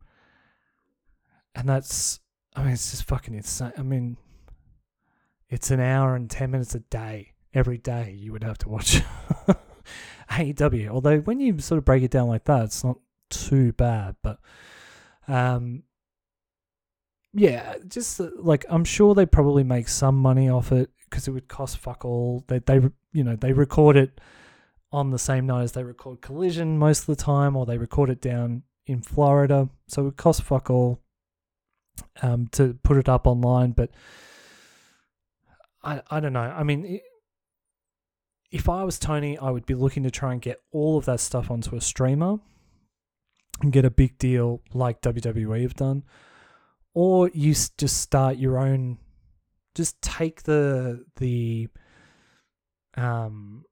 and 1.54 1.68
that's, 1.68 2.20
I 2.54 2.62
mean, 2.62 2.72
it's 2.72 2.90
just 2.90 3.04
fucking 3.04 3.34
insane. 3.34 3.72
I 3.76 3.82
mean, 3.82 4.16
it's 5.48 5.70
an 5.70 5.80
hour 5.80 6.14
and 6.14 6.30
10 6.30 6.50
minutes 6.50 6.74
a 6.74 6.80
day. 6.80 7.32
Every 7.54 7.76
day 7.76 8.16
you 8.18 8.32
would 8.32 8.44
have 8.44 8.56
to 8.58 8.68
watch 8.68 9.02
AEW. 10.30 10.88
Although, 10.88 11.18
when 11.18 11.40
you 11.40 11.58
sort 11.58 11.78
of 11.78 11.84
break 11.84 12.02
it 12.02 12.10
down 12.10 12.28
like 12.28 12.44
that, 12.44 12.64
it's 12.64 12.82
not 12.82 12.98
too 13.28 13.72
bad. 13.72 14.16
But, 14.22 14.38
um, 15.28 15.82
yeah, 17.34 17.76
just 17.88 18.20
uh, 18.20 18.30
like 18.36 18.64
I'm 18.68 18.84
sure 18.84 19.14
they 19.14 19.26
probably 19.26 19.64
make 19.64 19.88
some 19.88 20.16
money 20.16 20.48
off 20.48 20.72
it 20.72 20.90
because 21.08 21.28
it 21.28 21.32
would 21.32 21.48
cost 21.48 21.78
fuck 21.78 22.04
all. 22.04 22.44
They, 22.48 22.58
they, 22.58 22.80
you 23.12 23.24
know, 23.24 23.36
they 23.36 23.52
record 23.52 23.96
it 23.96 24.20
on 24.90 25.10
the 25.10 25.18
same 25.18 25.46
night 25.46 25.62
as 25.62 25.72
they 25.72 25.82
record 25.82 26.20
Collision 26.20 26.78
most 26.78 27.00
of 27.00 27.06
the 27.06 27.16
time, 27.16 27.56
or 27.56 27.64
they 27.64 27.78
record 27.78 28.10
it 28.10 28.20
down 28.20 28.62
in 28.86 29.00
Florida. 29.00 29.68
So 29.88 30.06
it 30.08 30.16
costs 30.16 30.42
fuck 30.42 30.68
all 30.68 31.00
um, 32.20 32.48
to 32.52 32.74
put 32.82 32.96
it 32.98 33.08
up 33.08 33.26
online. 33.26 33.72
But 33.72 33.90
I, 35.82 36.02
I 36.10 36.20
don't 36.20 36.32
know. 36.34 36.40
I 36.40 36.62
mean, 36.62 37.00
if 38.50 38.68
I 38.68 38.84
was 38.84 38.98
Tony, 38.98 39.38
I 39.38 39.50
would 39.50 39.64
be 39.64 39.74
looking 39.74 40.02
to 40.02 40.10
try 40.10 40.32
and 40.32 40.40
get 40.40 40.60
all 40.70 40.98
of 40.98 41.06
that 41.06 41.20
stuff 41.20 41.50
onto 41.50 41.76
a 41.76 41.80
streamer 41.80 42.38
and 43.62 43.72
get 43.72 43.86
a 43.86 43.90
big 43.90 44.18
deal 44.18 44.60
like 44.74 45.00
WWE 45.00 45.62
have 45.62 45.74
done. 45.74 46.02
Or 46.94 47.30
you 47.32 47.52
just 47.52 48.00
start 48.00 48.36
your 48.36 48.58
own, 48.58 48.98
just 49.74 50.00
take 50.02 50.42
the, 50.42 51.04
the, 51.16 51.68
um, 52.96 53.64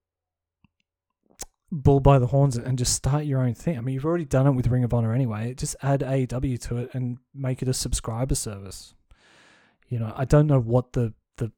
bull 1.72 2.00
by 2.00 2.18
the 2.18 2.26
horns 2.26 2.56
and 2.56 2.78
just 2.78 2.94
start 2.94 3.24
your 3.24 3.40
own 3.40 3.54
thing. 3.54 3.78
I 3.78 3.80
mean, 3.80 3.94
you've 3.94 4.04
already 4.04 4.24
done 4.24 4.46
it 4.46 4.52
with 4.52 4.66
Ring 4.66 4.84
of 4.84 4.92
Honor 4.92 5.14
anyway. 5.14 5.54
Just 5.54 5.76
add 5.82 6.00
AEW 6.00 6.60
to 6.62 6.78
it 6.78 6.90
and 6.94 7.18
make 7.34 7.62
it 7.62 7.68
a 7.68 7.74
subscriber 7.74 8.34
service. 8.34 8.94
You 9.88 9.98
know, 9.98 10.12
I 10.16 10.24
don't 10.24 10.46
know 10.46 10.60
what 10.60 10.92
the 10.92 11.14
the 11.36 11.52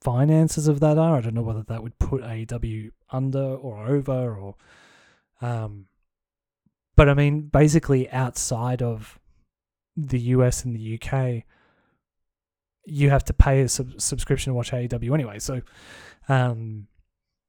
finances 0.00 0.68
of 0.68 0.80
that 0.80 0.98
are. 0.98 1.16
I 1.16 1.20
don't 1.20 1.34
know 1.34 1.42
whether 1.42 1.64
that 1.64 1.82
would 1.82 1.98
put 1.98 2.22
AEW 2.22 2.90
under 3.10 3.42
or 3.42 3.86
over 3.86 4.36
or 4.36 4.54
um 5.40 5.86
but 6.96 7.08
I 7.08 7.14
mean 7.14 7.42
basically 7.42 8.10
outside 8.10 8.82
of 8.82 9.18
the 10.06 10.20
US 10.20 10.64
and 10.64 10.74
the 10.74 11.00
UK 11.00 11.44
you 12.90 13.10
have 13.10 13.24
to 13.24 13.34
pay 13.34 13.60
a 13.60 13.68
sub- 13.68 14.00
subscription 14.00 14.52
to 14.52 14.54
watch 14.54 14.70
AEW 14.70 15.12
anyway. 15.12 15.38
So 15.38 15.60
um 16.28 16.86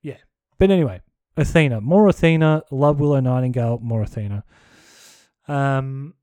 yeah. 0.02 0.18
But 0.58 0.72
anyway, 0.72 1.02
Athena, 1.38 1.82
more 1.82 2.08
Athena. 2.08 2.64
Love 2.72 3.00
Willow 3.00 3.20
Nightingale, 3.20 3.80
more 3.82 4.02
Athena. 4.02 4.44
Um, 5.48 6.14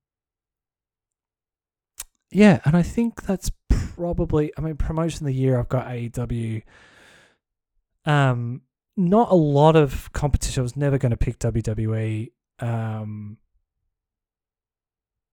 yeah, 2.30 2.60
and 2.64 2.76
I 2.76 2.82
think 2.82 3.22
that's 3.22 3.50
probably. 3.68 4.52
I 4.56 4.60
mean, 4.60 4.76
promotion 4.76 5.26
of 5.26 5.32
the 5.32 5.38
year. 5.38 5.58
I've 5.58 5.68
got 5.68 5.86
AEW. 5.86 6.62
Um, 8.04 8.62
not 8.96 9.30
a 9.30 9.34
lot 9.34 9.76
of 9.76 10.12
competition. 10.12 10.60
I 10.60 10.62
was 10.62 10.76
never 10.76 10.98
going 10.98 11.10
to 11.10 11.16
pick 11.16 11.38
WWE. 11.38 12.30
Um, 12.60 13.38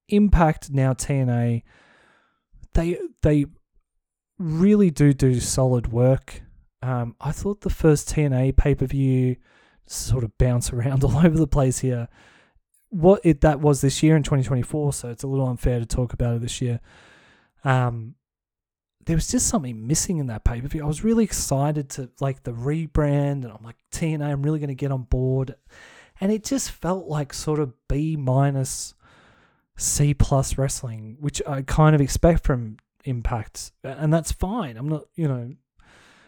Impact 0.10 0.70
now 0.72 0.94
TNA. 0.94 1.64
They 2.74 3.00
they 3.22 3.46
really 4.38 4.92
do 4.92 5.14
do 5.14 5.40
solid 5.40 5.92
work. 5.92 6.42
Um, 6.82 7.16
I 7.22 7.32
thought 7.32 7.62
the 7.62 7.70
first 7.70 8.10
TNA 8.10 8.58
pay 8.58 8.76
per 8.76 8.86
view 8.86 9.38
sort 9.86 10.24
of 10.24 10.38
bounce 10.38 10.74
around 10.74 11.04
all 11.04 11.18
over 11.18 11.38
the 11.38 11.48
place 11.48 11.80
here. 11.80 12.08
What 12.90 13.22
it 13.24 13.42
that 13.42 13.60
was 13.60 13.82
this 13.82 14.04
year 14.04 14.16
in 14.16 14.24
2024, 14.24 14.94
so 14.94 15.10
it's 15.10 15.24
a 15.24 15.28
little 15.28 15.48
unfair 15.48 15.80
to 15.80 15.86
talk 15.86 16.14
about 16.14 16.36
it 16.36 16.42
this 16.42 16.62
year. 16.62 16.80
Um, 17.64 18.16
there 19.06 19.16
was 19.16 19.28
just 19.28 19.48
something 19.48 19.86
missing 19.86 20.18
in 20.18 20.28
that 20.28 20.44
pay 20.44 20.62
per 20.62 20.68
view. 20.68 20.84
I 20.84 20.88
was 20.88 21.04
really 21.04 21.24
excited 21.24 21.90
to 21.92 22.10
like 22.20 22.44
the 22.44 22.54
rebrand, 22.54 23.44
and 23.44 23.48
I'm 23.48 23.64
like 23.64 23.78
TNA, 23.92 24.26
I'm 24.26 24.44
really 24.44 24.60
going 24.60 24.70
to 24.70 24.76
get 24.76 24.92
on 24.92 25.04
board, 25.04 25.56
and 26.22 26.32
it 26.32 26.44
just 26.44 26.72
felt 26.72 27.08
like 27.08 27.34
sort 27.34 27.60
of 27.60 27.74
B 27.88 28.16
minus, 28.16 28.94
C 29.76 30.14
plus 30.14 30.58
wrestling, 30.58 31.18
which 31.20 31.42
I 31.48 31.62
kind 31.62 31.96
of 31.96 32.02
expect 32.02 32.44
from 32.44 32.78
Impact, 33.06 33.74
and 33.84 34.14
that's 34.14 34.32
fine. 34.32 34.78
I'm 34.78 34.88
not, 34.88 35.04
you 35.16 35.28
know, 35.28 35.56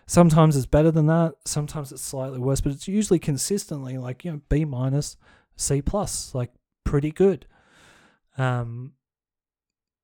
Sometimes 0.07 0.55
it's 0.55 0.67
better 0.67 0.91
than 0.91 1.07
that. 1.07 1.33
Sometimes 1.45 1.91
it's 1.91 2.01
slightly 2.01 2.37
worse, 2.37 2.61
but 2.61 2.71
it's 2.71 2.87
usually 2.87 3.17
consistently 3.17 3.97
like 3.97 4.23
you 4.23 4.31
know 4.31 4.41
B 4.49 4.63
minus, 4.63 5.17
C 5.55 5.81
plus, 5.81 6.35
like 6.35 6.51
pretty 6.83 7.11
good. 7.11 7.47
Um, 8.37 8.93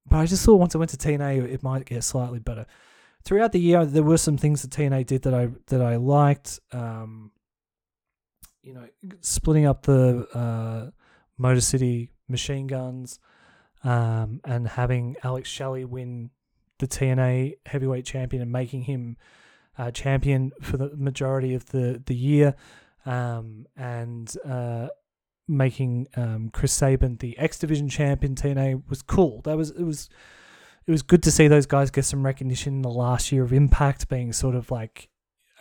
but 0.07 0.17
I 0.17 0.25
just 0.25 0.43
thought 0.43 0.55
once 0.55 0.73
I 0.73 0.79
went 0.79 0.89
to 0.91 0.97
TNA, 0.97 1.47
it 1.51 1.61
might 1.61 1.85
get 1.85 2.03
slightly 2.03 2.39
better. 2.39 2.65
Throughout 3.23 3.51
the 3.51 3.59
year, 3.59 3.85
there 3.85 4.01
were 4.01 4.17
some 4.17 4.37
things 4.37 4.63
that 4.63 4.71
TNA 4.71 5.05
did 5.05 5.21
that 5.23 5.35
I 5.35 5.49
that 5.67 5.81
I 5.83 5.97
liked. 5.97 6.59
Um, 6.71 7.31
you 8.63 8.73
know, 8.73 8.87
splitting 9.19 9.65
up 9.65 9.83
the 9.83 10.27
uh, 10.33 10.89
Motor 11.37 11.61
City 11.61 12.09
machine 12.27 12.65
guns, 12.65 13.19
um, 13.83 14.41
and 14.43 14.67
having 14.67 15.15
Alex 15.23 15.49
Shelley 15.49 15.85
win 15.85 16.29
the 16.79 16.87
TNA 16.87 17.57
heavyweight 17.65 18.05
champion 18.05 18.41
and 18.41 18.51
making 18.51 18.83
him 18.83 19.17
uh, 19.77 19.91
champion 19.91 20.51
for 20.61 20.77
the 20.77 20.91
majority 20.95 21.53
of 21.53 21.67
the 21.67 22.01
the 22.05 22.15
year, 22.15 22.55
um, 23.05 23.65
and 23.75 24.35
uh, 24.45 24.87
making 25.47 26.07
um, 26.15 26.49
Chris 26.51 26.73
Sabin 26.73 27.17
the 27.17 27.37
X 27.37 27.59
Division 27.59 27.89
champion 27.89 28.35
TNA 28.35 28.83
was 28.89 29.01
cool. 29.01 29.41
That 29.41 29.57
was 29.57 29.71
it 29.71 29.83
was 29.83 30.09
it 30.85 30.91
was 30.91 31.01
good 31.01 31.23
to 31.23 31.31
see 31.31 31.47
those 31.47 31.65
guys 31.65 31.91
get 31.91 32.05
some 32.05 32.25
recognition 32.25 32.75
in 32.75 32.81
the 32.81 32.89
last 32.89 33.31
year 33.31 33.43
of 33.43 33.53
Impact, 33.53 34.09
being 34.09 34.33
sort 34.33 34.55
of 34.55 34.71
like 34.71 35.09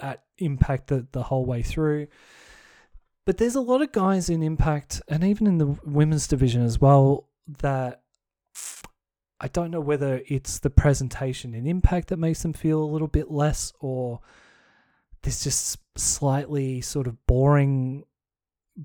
at 0.01 0.25
Impact 0.39 0.89
the 0.89 1.07
the 1.13 1.25
whole 1.25 1.45
way 1.45 1.63
through. 1.63 2.09
But 3.27 3.37
there's 3.37 3.55
a 3.55 3.61
lot 3.61 3.83
of 3.83 3.93
guys 3.93 4.29
in 4.29 4.43
Impact 4.43 5.03
and 5.09 5.23
even 5.23 5.47
in 5.47 5.59
the 5.59 5.79
women's 5.85 6.27
division 6.27 6.63
as 6.63 6.81
well 6.81 7.29
that 7.61 8.03
I 9.41 9.49
don't 9.49 9.71
know 9.71 9.81
whether 9.81 10.23
it's 10.27 10.59
the 10.59 10.71
presentation 10.71 11.55
and 11.55 11.67
impact 11.67 12.09
that 12.09 12.19
makes 12.19 12.43
them 12.43 12.53
feel 12.53 12.83
a 12.83 12.85
little 12.85 13.09
bit 13.09 13.31
less, 13.31 13.73
or 13.81 14.21
there's 15.23 15.43
just 15.43 15.79
slightly 15.97 16.81
sort 16.81 17.07
of 17.07 17.27
boring 17.27 18.05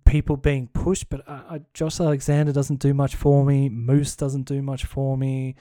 people 0.06 0.38
being 0.38 0.68
pushed. 0.68 1.10
But 1.10 1.28
uh, 1.28 1.60
Josh 1.74 2.00
Alexander 2.00 2.54
doesn't 2.54 2.80
do 2.80 2.94
much 2.94 3.16
for 3.16 3.46
me. 3.46 3.70
Moose 3.70 4.16
doesn't 4.16 4.48
do 4.48 4.62
much 4.62 4.86
for 4.86 5.18
me. 5.18 5.56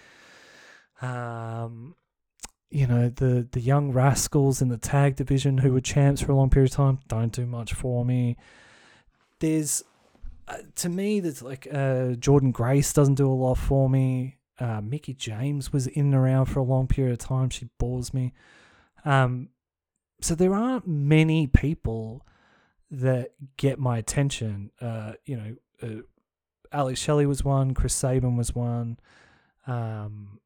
Um, 1.03 1.97
you 2.71 2.87
know 2.87 3.09
the 3.09 3.47
the 3.53 3.61
young 3.61 3.93
rascals 3.93 4.61
in 4.61 4.69
the 4.69 4.79
tag 4.79 5.17
division 5.17 5.59
who 5.59 5.73
were 5.73 5.81
champs 5.81 6.23
for 6.23 6.33
a 6.33 6.35
long 6.35 6.51
period 6.51 6.73
of 6.73 6.77
time 6.77 6.99
don't 7.09 7.33
do 7.33 7.47
much 7.47 7.73
for 7.73 8.05
me. 8.05 8.37
There's 9.39 9.85
uh, 10.47 10.59
to 10.77 10.89
me, 10.89 11.21
there's 11.21 11.43
like 11.43 11.67
uh, 11.71 12.17
Jordynne 12.19 12.53
Grace 12.53 12.93
doesn't 12.93 13.15
do 13.15 13.31
a 13.31 13.33
lot 13.33 13.57
for 13.57 13.89
me. 13.89 14.37
Uh, 14.59 14.81
Mickie 14.81 15.15
James 15.15 15.73
was 15.73 15.87
in 15.87 16.07
and 16.07 16.15
around 16.15 16.47
for 16.47 16.61
a 16.61 16.65
long 16.65 16.87
period 16.87 17.13
of 17.13 17.19
time. 17.19 17.51
She 17.51 17.69
bores 17.79 18.15
me. 18.15 18.33
Um, 19.05 19.49
so 20.21 20.35
there 20.35 20.55
aren't 20.55 20.87
many 20.87 21.47
people 21.47 22.27
that 22.91 23.33
get 23.57 23.79
my 23.79 23.99
attention. 23.99 24.71
Uh, 24.81 25.15
you 25.25 25.37
know, 25.37 25.57
uh, 25.83 26.03
Alex 26.73 27.01
Shelley 27.01 27.27
was 27.27 27.45
one. 27.45 27.75
Chris 27.75 27.95
Sabin 27.95 28.37
was 28.37 28.55
one. 28.55 28.99
Um, 29.67 30.41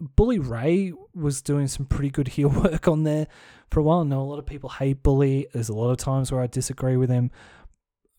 Bully 0.00 0.38
Ray 0.38 0.92
was 1.12 1.42
doing 1.42 1.66
some 1.66 1.86
pretty 1.86 2.10
good 2.10 2.28
heel 2.28 2.48
work 2.64 2.86
on 2.86 3.02
there 3.02 3.26
for 3.68 3.80
a 3.80 3.82
while. 3.82 4.00
I 4.00 4.04
know 4.04 4.20
a 4.20 4.22
lot 4.22 4.38
of 4.38 4.46
people 4.46 4.70
hate 4.70 5.02
Bully. 5.02 5.48
There's 5.52 5.68
a 5.68 5.74
lot 5.74 5.90
of 5.90 5.96
times 5.96 6.30
where 6.30 6.40
I 6.40 6.46
disagree 6.46 6.96
with 6.96 7.10
him. 7.10 7.32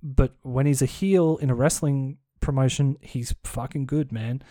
But 0.04 0.36
when 0.42 0.66
he's 0.66 0.82
a 0.82 0.86
heel 0.86 1.38
in 1.38 1.50
a 1.50 1.56
wrestling 1.56 2.18
promotion, 2.42 2.98
he's 3.02 3.34
fucking 3.46 3.86
good, 3.86 4.12
man 4.12 4.44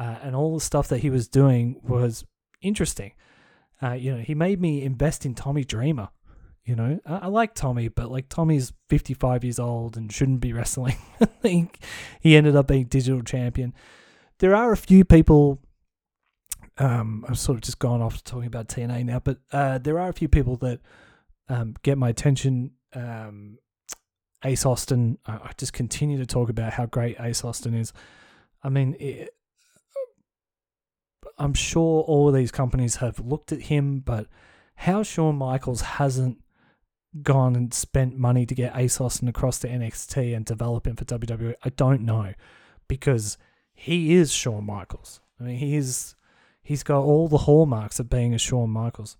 uh, 0.00 0.16
and 0.22 0.34
all 0.34 0.54
the 0.54 0.64
stuff 0.64 0.88
that 0.88 0.98
he 0.98 1.10
was 1.10 1.28
doing 1.28 1.78
was 1.82 2.24
interesting. 2.62 3.12
Uh, 3.82 3.92
you 3.92 4.16
know, 4.16 4.22
he 4.22 4.34
made 4.34 4.58
me 4.58 4.82
invest 4.82 5.26
in 5.26 5.34
Tommy 5.34 5.62
Dreamer. 5.62 6.08
You 6.64 6.74
know, 6.74 7.00
I, 7.04 7.16
I 7.16 7.26
like 7.26 7.54
Tommy, 7.54 7.88
but 7.88 8.10
like 8.10 8.30
Tommy's 8.30 8.72
55 8.88 9.44
years 9.44 9.58
old 9.58 9.98
and 9.98 10.10
shouldn't 10.10 10.40
be 10.40 10.52
wrestling. 10.54 10.96
I 11.20 11.26
think 11.26 11.80
he 12.20 12.34
ended 12.34 12.56
up 12.56 12.68
being 12.68 12.86
digital 12.86 13.22
champion. 13.22 13.74
There 14.38 14.56
are 14.56 14.72
a 14.72 14.76
few 14.76 15.04
people. 15.04 15.60
Um, 16.78 17.26
I've 17.28 17.38
sort 17.38 17.56
of 17.56 17.62
just 17.62 17.78
gone 17.78 18.00
off 18.00 18.16
to 18.16 18.24
talking 18.24 18.46
about 18.46 18.68
TNA 18.68 19.04
now, 19.04 19.20
but 19.20 19.36
uh, 19.52 19.76
there 19.76 19.98
are 19.98 20.08
a 20.08 20.14
few 20.14 20.28
people 20.28 20.56
that 20.56 20.80
um, 21.50 21.74
get 21.82 21.98
my 21.98 22.08
attention. 22.08 22.70
Um, 22.94 23.58
Ace 24.46 24.64
Austin, 24.64 25.18
I, 25.26 25.34
I 25.34 25.50
just 25.58 25.74
continue 25.74 26.16
to 26.16 26.24
talk 26.24 26.48
about 26.48 26.72
how 26.72 26.86
great 26.86 27.20
Ace 27.20 27.44
Austin 27.44 27.74
is. 27.74 27.92
I 28.62 28.70
mean, 28.70 28.96
it, 28.98 29.34
I'm 31.40 31.54
sure 31.54 32.02
all 32.02 32.28
of 32.28 32.34
these 32.34 32.52
companies 32.52 32.96
have 32.96 33.18
looked 33.18 33.50
at 33.50 33.62
him, 33.62 34.00
but 34.00 34.26
how 34.74 35.02
Shawn 35.02 35.36
Michaels 35.36 35.80
hasn't 35.80 36.38
gone 37.22 37.56
and 37.56 37.72
spent 37.72 38.16
money 38.16 38.44
to 38.44 38.54
get 38.54 38.76
Ace 38.76 39.00
Austin 39.00 39.26
across 39.26 39.58
to 39.60 39.68
NXT 39.68 40.36
and 40.36 40.44
develop 40.44 40.86
him 40.86 40.96
for 40.96 41.06
WWE, 41.06 41.54
I 41.64 41.70
don't 41.70 42.02
know, 42.02 42.34
because 42.88 43.38
he 43.72 44.14
is 44.14 44.32
Shawn 44.32 44.66
Michaels. 44.66 45.20
I 45.40 45.44
mean, 45.44 45.56
he 45.56 45.76
is 45.76 46.14
he's 46.62 46.82
got 46.82 47.02
all 47.02 47.26
the 47.26 47.38
hallmarks 47.38 47.98
of 47.98 48.10
being 48.10 48.34
a 48.34 48.38
Shawn 48.38 48.68
Michaels. 48.68 49.16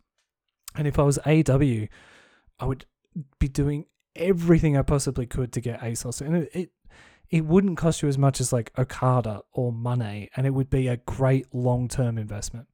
And 0.77 0.87
if 0.87 0.99
I 0.99 1.03
was 1.03 1.19
AW, 1.25 1.87
I 2.61 2.65
would 2.65 2.85
be 3.39 3.49
doing 3.49 3.87
everything 4.15 4.77
I 4.77 4.83
possibly 4.83 5.27
could 5.27 5.53
to 5.55 5.61
get 5.61 5.83
Ace 5.83 6.05
Austin. 6.05 6.35
And 6.35 6.45
it, 6.45 6.51
it 6.53 6.71
it 7.31 7.45
wouldn't 7.45 7.79
cost 7.79 8.03
you 8.03 8.09
as 8.09 8.19
much 8.19 8.41
as 8.41 8.53
like 8.53 8.73
Okada 8.79 9.43
or 9.53 9.73
Moné, 9.73 10.29
and 10.37 10.47
it 10.47 10.51
would 10.51 10.71
be 10.71 10.89
a 10.89 10.97
great 10.99 11.47
long 11.55 11.89
term 11.89 12.19
investment. 12.19 12.67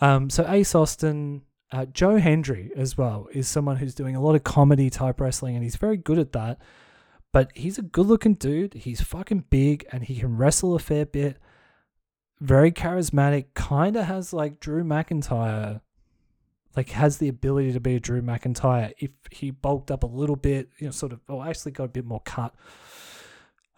Um, 0.00 0.30
so 0.30 0.44
Ace 0.48 0.74
Austin, 0.74 1.42
uh, 1.70 1.86
Joe 1.86 2.16
Hendry 2.16 2.70
as 2.76 2.98
well 2.98 3.28
is 3.32 3.48
someone 3.48 3.76
who's 3.76 3.94
doing 3.94 4.16
a 4.16 4.20
lot 4.20 4.34
of 4.34 4.44
comedy 4.44 4.90
type 4.90 5.20
wrestling, 5.20 5.54
and 5.54 5.64
he's 5.64 5.76
very 5.76 5.96
good 5.96 6.18
at 6.18 6.32
that. 6.32 6.58
But 7.32 7.50
he's 7.54 7.78
a 7.78 7.82
good 7.82 8.06
looking 8.06 8.34
dude. 8.34 8.74
He's 8.74 9.00
fucking 9.00 9.44
big, 9.48 9.86
and 9.90 10.04
he 10.04 10.16
can 10.16 10.36
wrestle 10.36 10.74
a 10.74 10.78
fair 10.78 11.06
bit. 11.06 11.38
Very 12.40 12.72
charismatic. 12.72 13.46
Kind 13.54 13.96
of 13.96 14.04
has 14.04 14.34
like 14.34 14.60
Drew 14.60 14.84
McIntyre 14.84 15.80
like 16.76 16.90
has 16.90 17.18
the 17.18 17.28
ability 17.28 17.72
to 17.72 17.80
be 17.80 17.96
a 17.96 18.00
Drew 18.00 18.22
McIntyre 18.22 18.92
if 18.98 19.10
he 19.30 19.50
bulked 19.50 19.90
up 19.90 20.02
a 20.02 20.06
little 20.06 20.36
bit, 20.36 20.70
you 20.78 20.86
know, 20.86 20.90
sort 20.90 21.12
of, 21.12 21.20
well, 21.28 21.42
actually 21.42 21.72
got 21.72 21.84
a 21.84 21.88
bit 21.88 22.06
more 22.06 22.20
cut, 22.24 22.54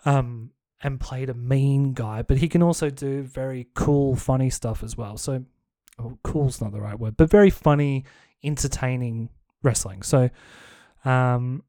um, 0.05 0.51
and 0.83 1.01
played 1.01 1.31
a 1.31 1.35
mean 1.35 1.93
guy. 1.93 2.23
But 2.23 2.39
he 2.39 2.49
can 2.49 2.63
also 2.63 2.91
do 2.91 3.23
very 3.23 3.69
cool, 3.75 4.17
funny 4.17 4.51
stuff 4.51 4.83
as 4.83 4.97
well. 4.97 5.17
So, 5.17 5.45
oh, 5.99 6.19
cool's 6.23 6.61
not 6.61 6.73
the 6.73 6.81
right 6.81 6.99
word, 6.99 7.17
but 7.17 7.31
very 7.31 7.51
funny, 7.51 8.05
entertaining 8.43 9.31
wrestling. 9.63 10.03
So, 10.03 10.31
um, 11.05 11.63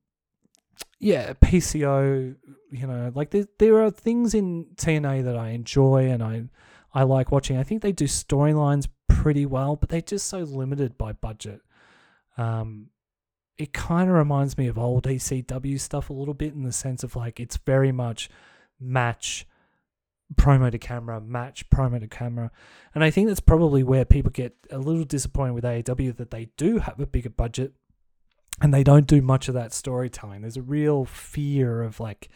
yeah, 0.99 1.33
PCO, 1.33 2.35
you 2.71 2.87
know, 2.87 3.11
like 3.15 3.31
there, 3.31 3.45
there 3.59 3.81
are 3.83 3.91
things 3.91 4.33
in 4.33 4.65
TNA 4.75 5.23
that 5.25 5.37
I 5.37 5.49
enjoy 5.49 6.09
and 6.09 6.23
I, 6.23 6.43
I 6.93 7.03
like 7.03 7.31
watching. 7.31 7.57
I 7.57 7.63
think 7.63 7.81
they 7.81 7.91
do 7.91 8.05
storylines 8.05 8.87
pretty 9.07 9.45
well, 9.45 9.75
but 9.75 9.89
they're 9.89 10.01
just 10.01 10.27
so 10.27 10.39
limited 10.39 10.97
by 10.97 11.13
budget. 11.13 11.61
Um, 12.37 12.89
it 13.57 13.73
kind 13.73 14.09
of 14.09 14.15
reminds 14.15 14.57
me 14.57 14.67
of 14.67 14.77
old 14.77 15.05
ECW 15.05 15.79
stuff 15.79 16.09
a 16.09 16.13
little 16.13 16.33
bit 16.33 16.53
in 16.53 16.63
the 16.63 16.71
sense 16.71 17.03
of 17.03 17.15
like 17.15 17.39
it's 17.39 17.57
very 17.57 17.91
much 17.91 18.29
match 18.79 19.47
promo 20.33 20.71
to 20.71 20.77
camera, 20.77 21.21
match 21.21 21.69
promo 21.69 21.99
to 21.99 22.07
camera. 22.07 22.51
And 22.93 23.03
I 23.03 23.11
think 23.11 23.27
that's 23.27 23.39
probably 23.39 23.83
where 23.83 24.05
people 24.05 24.31
get 24.31 24.55
a 24.71 24.77
little 24.77 25.05
disappointed 25.05 25.53
with 25.53 25.63
AEW 25.63 26.17
that 26.17 26.31
they 26.31 26.49
do 26.57 26.79
have 26.79 26.99
a 26.99 27.05
bigger 27.05 27.29
budget 27.29 27.73
and 28.61 28.73
they 28.73 28.83
don't 28.83 29.07
do 29.07 29.21
much 29.21 29.47
of 29.47 29.53
that 29.53 29.73
storytelling. 29.73 30.41
There's 30.41 30.57
a 30.57 30.61
real 30.61 31.05
fear 31.05 31.81
of 31.81 31.99
like 31.99 32.29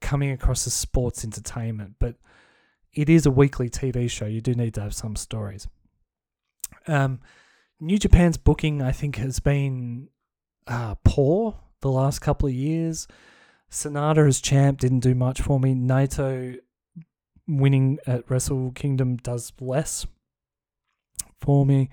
coming 0.00 0.30
across 0.30 0.66
as 0.66 0.74
sports 0.74 1.24
entertainment, 1.24 1.94
but 1.98 2.16
it 2.92 3.08
is 3.08 3.26
a 3.26 3.30
weekly 3.30 3.70
TV 3.70 4.08
show. 4.10 4.26
You 4.26 4.40
do 4.40 4.54
need 4.54 4.74
to 4.74 4.80
have 4.80 4.94
some 4.94 5.16
stories. 5.16 5.66
Um, 6.86 7.20
New 7.80 7.98
Japan's 7.98 8.36
booking, 8.36 8.82
I 8.82 8.92
think, 8.92 9.16
has 9.16 9.40
been 9.40 10.08
uh, 10.66 10.94
poor 11.04 11.60
the 11.80 11.90
last 11.90 12.20
couple 12.20 12.48
of 12.48 12.54
years. 12.54 13.06
Sanada 13.70 14.26
as 14.26 14.40
champ 14.40 14.80
didn't 14.80 15.00
do 15.00 15.14
much 15.14 15.40
for 15.40 15.58
me. 15.58 15.74
Naito 15.74 16.56
winning 17.46 17.98
at 18.06 18.30
Wrestle 18.30 18.72
Kingdom 18.72 19.16
does 19.16 19.52
less 19.60 20.06
for 21.40 21.66
me. 21.66 21.90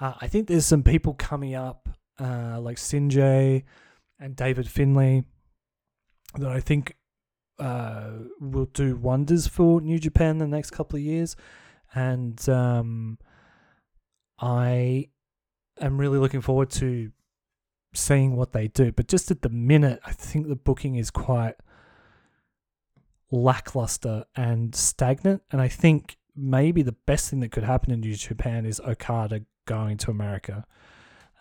Uh, 0.00 0.14
I 0.20 0.28
think 0.28 0.46
there's 0.46 0.66
some 0.66 0.82
people 0.82 1.14
coming 1.14 1.54
up 1.54 1.88
uh, 2.20 2.60
like 2.60 2.76
Sinjay 2.76 3.64
and 4.18 4.36
David 4.36 4.68
Finlay 4.68 5.24
that 6.36 6.50
I 6.50 6.60
think 6.60 6.96
uh, 7.58 8.10
will 8.40 8.66
do 8.66 8.96
wonders 8.96 9.46
for 9.46 9.80
New 9.80 9.98
Japan 9.98 10.38
the 10.38 10.46
next 10.46 10.70
couple 10.70 10.96
of 10.96 11.02
years. 11.02 11.36
And 11.94 12.48
um, 12.48 13.18
I 14.38 15.08
am 15.80 15.98
really 15.98 16.18
looking 16.18 16.40
forward 16.40 16.70
to 16.70 17.10
seeing 17.94 18.36
what 18.36 18.52
they 18.52 18.68
do. 18.68 18.92
But 18.92 19.08
just 19.08 19.30
at 19.30 19.42
the 19.42 19.48
minute, 19.48 20.00
I 20.04 20.12
think 20.12 20.48
the 20.48 20.56
booking 20.56 20.96
is 20.96 21.10
quite 21.10 21.54
lackluster 23.30 24.24
and 24.36 24.74
stagnant. 24.74 25.42
And 25.50 25.60
I 25.60 25.68
think 25.68 26.16
maybe 26.36 26.82
the 26.82 26.92
best 26.92 27.30
thing 27.30 27.40
that 27.40 27.52
could 27.52 27.64
happen 27.64 27.92
in 27.92 28.00
New 28.00 28.14
Japan 28.14 28.64
is 28.66 28.80
Okada 28.80 29.44
going 29.66 29.96
to 29.98 30.10
America. 30.10 30.64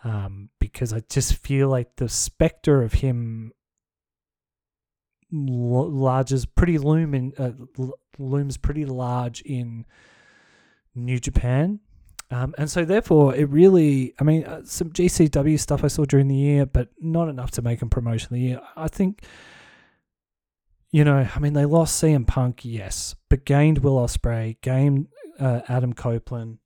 Um, 0.04 0.50
because 0.60 0.94
I 0.94 1.02
just 1.10 1.36
feel 1.36 1.70
like 1.70 1.96
the 1.96 2.10
specter 2.10 2.84
of 2.84 2.94
him 2.94 3.52
larges 5.34 6.48
pretty 6.56 6.78
loom 6.78 7.14
in, 7.14 7.34
uh, 7.38 7.52
looms 8.18 8.58
pretty 8.58 8.86
large 8.86 9.42
in 9.42 9.86
New 10.96 11.20
Japan 11.20 11.80
um, 12.30 12.54
and 12.58 12.70
so, 12.70 12.84
therefore, 12.84 13.36
it 13.36 13.50
really, 13.50 14.14
I 14.20 14.24
mean, 14.24 14.44
uh, 14.44 14.62
some 14.66 14.92
GCW 14.92 15.58
stuff 15.60 15.84
I 15.84 15.88
saw 15.88 16.04
during 16.04 16.28
the 16.28 16.36
year, 16.36 16.66
but 16.66 16.90
not 17.00 17.30
enough 17.30 17.52
to 17.52 17.62
make 17.62 17.80
them 17.80 17.90
promotion 17.90 18.28
of 18.28 18.32
the 18.32 18.40
year. 18.40 18.62
I 18.76 18.90
think, 18.90 19.24
you 20.92 21.06
know, 21.06 21.28
I 21.34 21.40
mean, 21.40 21.54
they 21.54 21.66
lost 21.66 22.02
CM 22.02 22.28
Punk, 22.28 22.66
yes, 22.66 23.16
but 23.30 23.46
gained 23.46 23.80
Will 23.80 23.96
Ospreay, 23.96 24.58
gained 24.62 25.08
uh, 25.40 25.62
Adam 25.70 25.94
Copeland, 25.94 26.58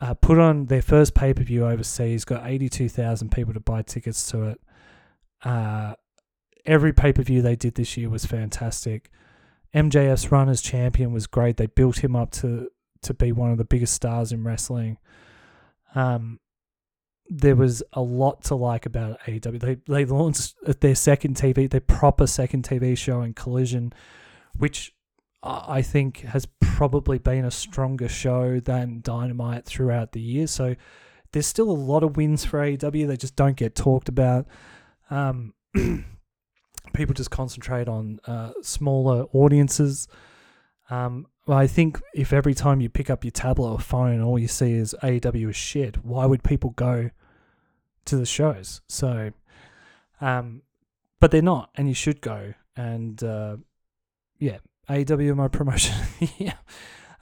uh, 0.00 0.14
put 0.14 0.38
on 0.38 0.66
their 0.66 0.82
first 0.82 1.14
pay 1.14 1.34
per 1.34 1.42
view 1.42 1.66
overseas, 1.66 2.24
got 2.24 2.46
82,000 2.46 3.30
people 3.30 3.52
to 3.52 3.60
buy 3.60 3.82
tickets 3.82 4.26
to 4.30 4.44
it. 4.44 4.60
Uh, 5.42 5.94
every 6.64 6.94
pay 6.94 7.12
per 7.12 7.22
view 7.22 7.42
they 7.42 7.56
did 7.56 7.74
this 7.74 7.96
year 7.96 8.08
was 8.08 8.24
fantastic. 8.24 9.10
MJF's 9.74 10.30
run 10.30 10.48
as 10.48 10.62
champion 10.62 11.12
was 11.12 11.26
great. 11.26 11.56
They 11.56 11.66
built 11.66 11.98
him 11.98 12.16
up 12.16 12.30
to 12.32 12.70
to 13.04 13.14
be 13.14 13.32
one 13.32 13.50
of 13.50 13.58
the 13.58 13.64
biggest 13.64 13.94
stars 13.94 14.32
in 14.32 14.44
wrestling. 14.44 14.98
Um, 15.94 16.40
there 17.28 17.56
was 17.56 17.82
a 17.92 18.02
lot 18.02 18.42
to 18.44 18.54
like 18.54 18.86
about 18.86 19.20
AEW. 19.26 19.60
They 19.60 19.76
they 19.86 20.04
launched 20.04 20.54
their 20.80 20.94
second 20.94 21.36
TV, 21.36 21.70
their 21.70 21.80
proper 21.80 22.26
second 22.26 22.68
TV 22.68 22.96
show 22.96 23.22
in 23.22 23.32
Collision, 23.32 23.92
which 24.56 24.94
I 25.42 25.82
think 25.82 26.20
has 26.20 26.46
probably 26.60 27.18
been 27.18 27.44
a 27.44 27.50
stronger 27.50 28.08
show 28.08 28.60
than 28.60 29.00
Dynamite 29.02 29.66
throughout 29.66 30.12
the 30.12 30.20
year. 30.20 30.46
So 30.46 30.74
there's 31.32 31.46
still 31.46 31.70
a 31.70 31.72
lot 31.72 32.02
of 32.02 32.16
wins 32.16 32.44
for 32.44 32.60
AEW. 32.60 33.06
They 33.06 33.16
just 33.16 33.36
don't 33.36 33.56
get 33.56 33.74
talked 33.74 34.08
about. 34.08 34.46
Um, 35.10 35.52
people 36.94 37.14
just 37.14 37.30
concentrate 37.30 37.88
on 37.88 38.20
uh, 38.26 38.52
smaller 38.62 39.26
audiences. 39.32 40.08
Um, 40.88 41.26
well, 41.46 41.58
I 41.58 41.66
think 41.66 42.00
if 42.14 42.32
every 42.32 42.54
time 42.54 42.80
you 42.80 42.88
pick 42.88 43.10
up 43.10 43.24
your 43.24 43.30
tablet 43.30 43.72
or 43.72 43.78
phone, 43.78 44.22
all 44.22 44.38
you 44.38 44.48
see 44.48 44.72
is 44.72 44.94
AEW 45.02 45.50
is 45.50 45.56
shit, 45.56 46.04
why 46.04 46.24
would 46.26 46.42
people 46.42 46.70
go 46.70 47.10
to 48.06 48.16
the 48.16 48.24
shows? 48.24 48.80
So, 48.88 49.32
um, 50.20 50.62
but 51.20 51.30
they're 51.30 51.42
not, 51.42 51.70
and 51.74 51.86
you 51.86 51.94
should 51.94 52.20
go. 52.20 52.54
And 52.76 53.22
uh, 53.22 53.58
yeah, 54.38 54.58
AEW 54.88 55.36
my 55.36 55.48
promotion. 55.58 55.94
yeah. 56.38 56.54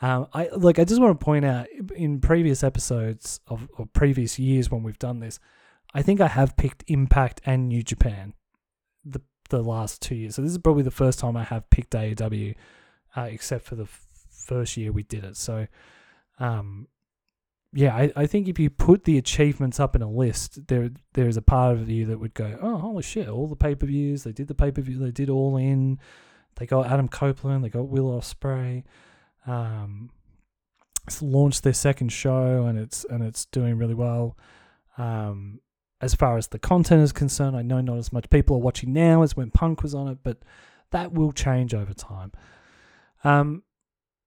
Um, 0.00 0.26
I 0.32 0.48
like. 0.52 0.80
I 0.80 0.84
just 0.84 1.00
want 1.00 1.18
to 1.18 1.24
point 1.24 1.44
out 1.44 1.68
in 1.94 2.20
previous 2.20 2.64
episodes 2.64 3.38
of 3.46 3.68
or 3.78 3.86
previous 3.86 4.36
years 4.36 4.68
when 4.68 4.82
we've 4.82 4.98
done 4.98 5.20
this, 5.20 5.38
I 5.94 6.02
think 6.02 6.20
I 6.20 6.26
have 6.26 6.56
picked 6.56 6.82
Impact 6.88 7.40
and 7.46 7.68
New 7.68 7.84
Japan, 7.84 8.34
the 9.04 9.20
the 9.50 9.62
last 9.62 10.02
two 10.02 10.16
years. 10.16 10.34
So 10.34 10.42
this 10.42 10.50
is 10.50 10.58
probably 10.58 10.82
the 10.82 10.90
first 10.90 11.20
time 11.20 11.36
I 11.36 11.44
have 11.44 11.70
picked 11.70 11.92
AEW, 11.92 12.56
uh, 13.16 13.28
except 13.30 13.64
for 13.64 13.76
the 13.76 13.86
first 14.43 14.76
year 14.76 14.93
we 14.93 15.03
did 15.03 15.24
it. 15.24 15.36
So, 15.36 15.66
um, 16.38 16.88
yeah, 17.72 17.97
I, 17.97 18.12
I 18.16 18.26
think 18.26 18.49
if 18.49 18.59
you 18.59 18.68
put 18.68 19.05
the 19.05 19.16
achievements 19.16 19.80
up 19.80 19.97
in 19.97 20.03
a 20.03 20.11
list, 20.11 20.66
there 20.68 20.90
there 21.14 21.26
is 21.26 21.36
a 21.36 21.43
part 21.43 21.76
of 21.76 21.88
you 21.88 22.07
that 22.07 22.18
would 22.18 22.34
go, 22.34 22.59
oh 22.61 22.76
holy 22.78 23.03
shit! 23.03 23.28
All 23.28 23.47
the 23.47 23.57
pay 23.57 23.74
per 23.74 23.86
views 23.86 24.24
they 24.24 24.32
did 24.32 24.49
the 24.49 24.55
pay 24.55 24.70
per 24.70 24.82
view 24.82 24.99
they 24.99 25.11
did 25.11 25.30
all 25.30 25.57
in. 25.57 25.99
They 26.57 26.66
got 26.66 26.86
Adam 26.86 27.09
Copeland, 27.09 27.64
they 27.64 27.70
got 27.70 27.88
Will 27.88 28.11
Ospreay. 28.20 28.84
Um, 29.47 30.11
launched 31.20 31.64
their 31.64 31.72
second 31.72 32.11
show 32.11 32.66
and 32.66 32.78
it's 32.78 33.05
and 33.05 33.22
it's 33.22 33.47
doing 33.47 33.78
really 33.78 33.95
well. 33.95 34.36
Um, 34.99 35.61
as 36.01 36.14
far 36.14 36.36
as 36.36 36.49
the 36.49 36.59
content 36.59 37.03
is 37.03 37.12
concerned, 37.12 37.57
I 37.57 37.62
know 37.62 37.80
not 37.80 37.99
as 37.99 38.12
much 38.12 38.28
people 38.28 38.57
are 38.57 38.61
watching 38.61 38.93
now 38.93 39.22
as 39.22 39.36
when 39.36 39.51
Punk 39.51 39.82
was 39.82 39.95
on 39.95 40.09
it, 40.09 40.18
but 40.22 40.38
that 40.90 41.12
will 41.12 41.32
change 41.32 41.74
over 41.74 41.95
time. 41.95 42.32
Um, 43.24 43.62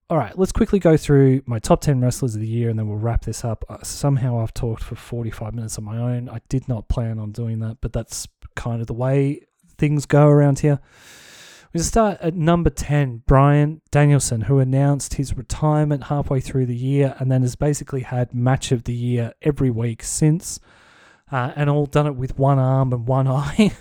all 0.09 0.17
right, 0.17 0.37
let's 0.37 0.51
quickly 0.51 0.77
go 0.77 0.97
through 0.97 1.41
my 1.47 1.57
top 1.57 1.81
10 1.81 1.99
wrestlers 1.99 2.35
of 2.35 2.41
the 2.41 2.47
year 2.47 2.69
and 2.69 2.77
then 2.77 2.87
we'll 2.87 2.99
wrap 2.99 3.25
this 3.25 3.43
up. 3.43 3.65
Uh, 3.67 3.81
somehow 3.81 4.39
I've 4.39 4.53
talked 4.53 4.83
for 4.83 4.95
45 4.95 5.55
minutes 5.55 5.79
on 5.79 5.83
my 5.83 5.97
own. 5.97 6.29
I 6.29 6.41
did 6.47 6.67
not 6.67 6.87
plan 6.87 7.17
on 7.17 7.31
doing 7.31 7.59
that, 7.59 7.77
but 7.81 7.91
that's 7.91 8.27
kind 8.55 8.81
of 8.81 8.87
the 8.87 8.93
way 8.93 9.41
things 9.77 10.05
go 10.05 10.27
around 10.27 10.59
here. 10.59 10.79
We 11.73 11.79
start 11.81 12.19
at 12.21 12.35
number 12.35 12.69
10, 12.69 13.23
Bryan 13.25 13.81
Danielson, 13.89 14.41
who 14.41 14.59
announced 14.59 15.15
his 15.15 15.35
retirement 15.35 16.05
halfway 16.05 16.39
through 16.39 16.67
the 16.67 16.75
year 16.75 17.15
and 17.19 17.31
then 17.31 17.41
has 17.41 17.55
basically 17.55 18.01
had 18.01 18.33
match 18.33 18.71
of 18.71 18.83
the 18.83 18.93
year 18.93 19.33
every 19.41 19.71
week 19.71 20.03
since, 20.03 20.59
uh, 21.31 21.51
and 21.55 21.67
all 21.69 21.87
done 21.87 22.05
it 22.05 22.15
with 22.15 22.37
one 22.37 22.59
arm 22.59 22.93
and 22.93 23.07
one 23.07 23.27
eye. 23.27 23.71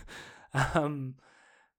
um, 0.74 1.16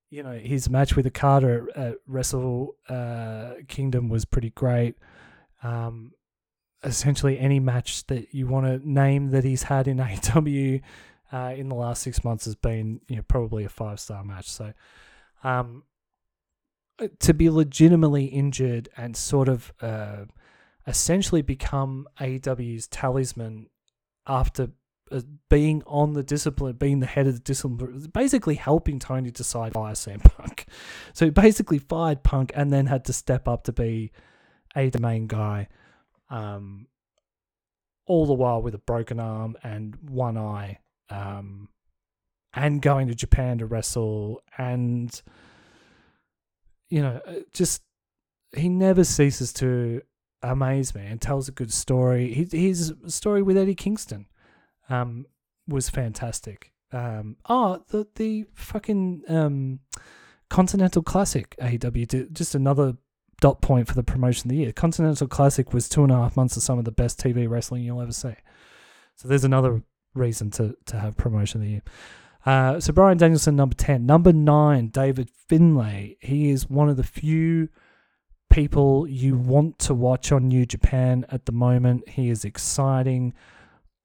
you 0.10 0.24
know, 0.24 0.34
his 0.38 0.70
match 0.70 0.96
with 0.96 1.08
Okada 1.08 1.66
at 1.76 1.96
Wrestle 2.08 2.76
uh, 2.90 3.54
Kingdom 3.68 4.10
was 4.10 4.26
pretty 4.26 4.52
great. 4.52 4.96
Um, 5.64 6.12
essentially, 6.84 7.40
any 7.40 7.60
match 7.60 8.06
that 8.08 8.34
you 8.34 8.48
want 8.48 8.66
to 8.66 8.90
name 8.90 9.32
that 9.32 9.44
he's 9.44 9.64
had 9.64 9.88
in 9.88 9.98
AEW 10.00 10.82
uh, 11.32 11.54
in 11.56 11.70
the 11.70 11.76
last 11.76 12.04
six 12.04 12.24
months 12.24 12.46
has 12.46 12.56
been, 12.56 13.02
you 13.08 13.18
know, 13.18 13.24
probably 13.28 13.66
a 13.66 13.70
five 13.70 14.00
star 14.00 14.24
match. 14.24 14.50
So, 14.50 14.74
um, 15.44 15.84
to 17.20 17.34
be 17.34 17.50
legitimately 17.50 18.26
injured 18.26 18.88
and 18.96 19.18
sort 19.18 19.50
of 19.50 19.74
uh, 19.82 20.26
essentially 20.88 21.42
become 21.42 22.08
AEW's 22.20 22.88
talisman 22.88 23.68
after 24.28 24.64
uh, 24.64 24.68
being 25.50 25.84
on 25.86 26.14
the 26.14 26.24
discipline, 26.24 26.76
being 26.76 27.00
the 27.00 27.06
head 27.06 27.28
of 27.28 27.34
the 27.34 27.40
discipline, 27.40 28.10
basically 28.14 28.56
helping 28.56 29.00
Tony 29.00 29.32
decide 29.32 29.74
fire 29.74 29.94
CM 29.94 30.24
Punk. 30.24 30.66
So 31.14 31.26
he 31.26 31.32
basically 31.32 31.80
fired 31.80 32.24
Punk 32.24 32.52
and 32.56 32.72
then 32.72 32.88
had 32.88 33.06
to 33.06 33.14
step 33.14 33.48
up 33.48 33.64
to 33.66 33.72
be 33.72 34.12
a 34.76 34.92
main 35.00 35.28
guy, 35.28 35.68
um, 36.30 36.88
all 38.08 38.26
the 38.26 38.34
while 38.34 38.62
with 38.62 38.76
a 38.76 38.80
broken 38.80 39.20
arm 39.20 39.56
and 39.64 39.96
one 40.10 40.38
eye, 40.38 40.80
um, 41.10 41.70
and 42.54 42.82
going 42.82 43.08
to 43.08 43.16
Japan 43.16 43.60
to 43.60 43.66
wrestle 43.66 44.42
and 44.58 45.22
you 46.90 47.02
know, 47.02 47.22
uh, 47.28 47.34
just 47.54 47.82
he 48.56 48.70
never 48.70 49.04
ceases 49.04 49.52
to 49.54 50.02
amaze 50.42 50.94
me 50.94 51.06
and 51.06 51.22
tells 51.22 51.48
a 51.48 51.52
good 51.52 51.74
story. 51.74 52.34
His 52.52 52.94
story 53.08 53.42
with 53.42 53.58
Eddie 53.58 53.76
Kingston 53.76 54.28
um, 54.90 55.26
was 55.68 55.90
fantastic. 55.90 56.72
Um, 56.92 57.38
oh, 57.50 57.84
the 57.90 58.08
the 58.16 58.46
fucking 58.54 59.24
um, 59.28 59.80
Continental 60.50 61.02
Classic 61.02 61.56
AEW, 61.60 62.32
just 62.32 62.56
another 62.56 62.96
dot 63.42 63.62
point 63.62 63.88
for 63.88 63.96
the 63.96 64.04
promotion 64.04 64.48
of 64.48 64.50
the 64.52 64.64
year. 64.64 64.72
Continental 64.72 65.28
Classic 65.28 65.74
was 65.74 65.90
two 65.90 66.04
and 66.04 66.12
a 66.12 66.16
half 66.16 66.38
months 66.38 66.56
of 66.56 66.64
some 66.64 66.80
of 66.80 66.86
the 66.86 66.92
best 66.92 67.20
TV 67.20 67.50
wrestling 67.50 67.84
you'll 67.84 68.02
ever 68.02 68.14
see. 68.14 68.36
So 69.16 69.28
there's 69.28 69.44
another 69.44 69.82
reason 70.14 70.52
to 70.52 70.76
to 70.86 71.00
have 71.00 71.18
promotion 71.18 71.62
of 71.62 71.66
the 71.66 71.72
year. 71.72 71.82
Uh, 72.46 72.80
so 72.80 72.94
Bryan 72.94 73.18
Danielson, 73.18 73.56
number 73.56 73.76
10. 73.76 74.06
Number 74.06 74.32
9, 74.32 74.90
David 74.90 75.32
Finlay. 75.50 76.16
He 76.20 76.52
is 76.52 76.70
one 76.70 76.90
of 76.90 76.98
the 76.98 77.04
few 77.04 77.70
people 78.52 79.08
you 79.08 79.36
want 79.36 79.80
to 79.80 79.96
watch 79.96 80.32
on 80.32 80.48
New 80.48 80.66
Japan 80.66 81.26
at 81.30 81.48
the 81.48 81.52
moment. 81.52 82.08
He 82.08 82.30
is 82.30 82.46
exciting. 82.46 83.34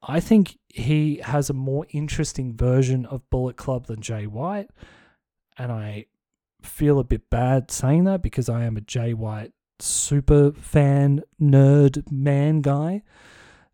I 0.02 0.20
think 0.20 0.58
he 0.68 1.16
has 1.16 1.50
a 1.50 1.54
more 1.54 1.86
interesting 1.90 2.56
version 2.56 3.04
of 3.06 3.28
Bullet 3.30 3.56
Club 3.56 3.86
than 3.86 4.00
Jay 4.00 4.26
White. 4.26 4.70
And 5.58 5.70
I 5.70 6.06
feel 6.62 6.98
a 6.98 7.04
bit 7.04 7.28
bad 7.28 7.70
saying 7.70 8.04
that 8.04 8.22
because 8.22 8.48
I 8.48 8.64
am 8.64 8.76
a 8.76 8.80
Jay 8.80 9.12
White 9.12 9.52
super 9.78 10.52
fan, 10.52 11.22
nerd, 11.40 12.10
man 12.10 12.60
guy. 12.60 13.02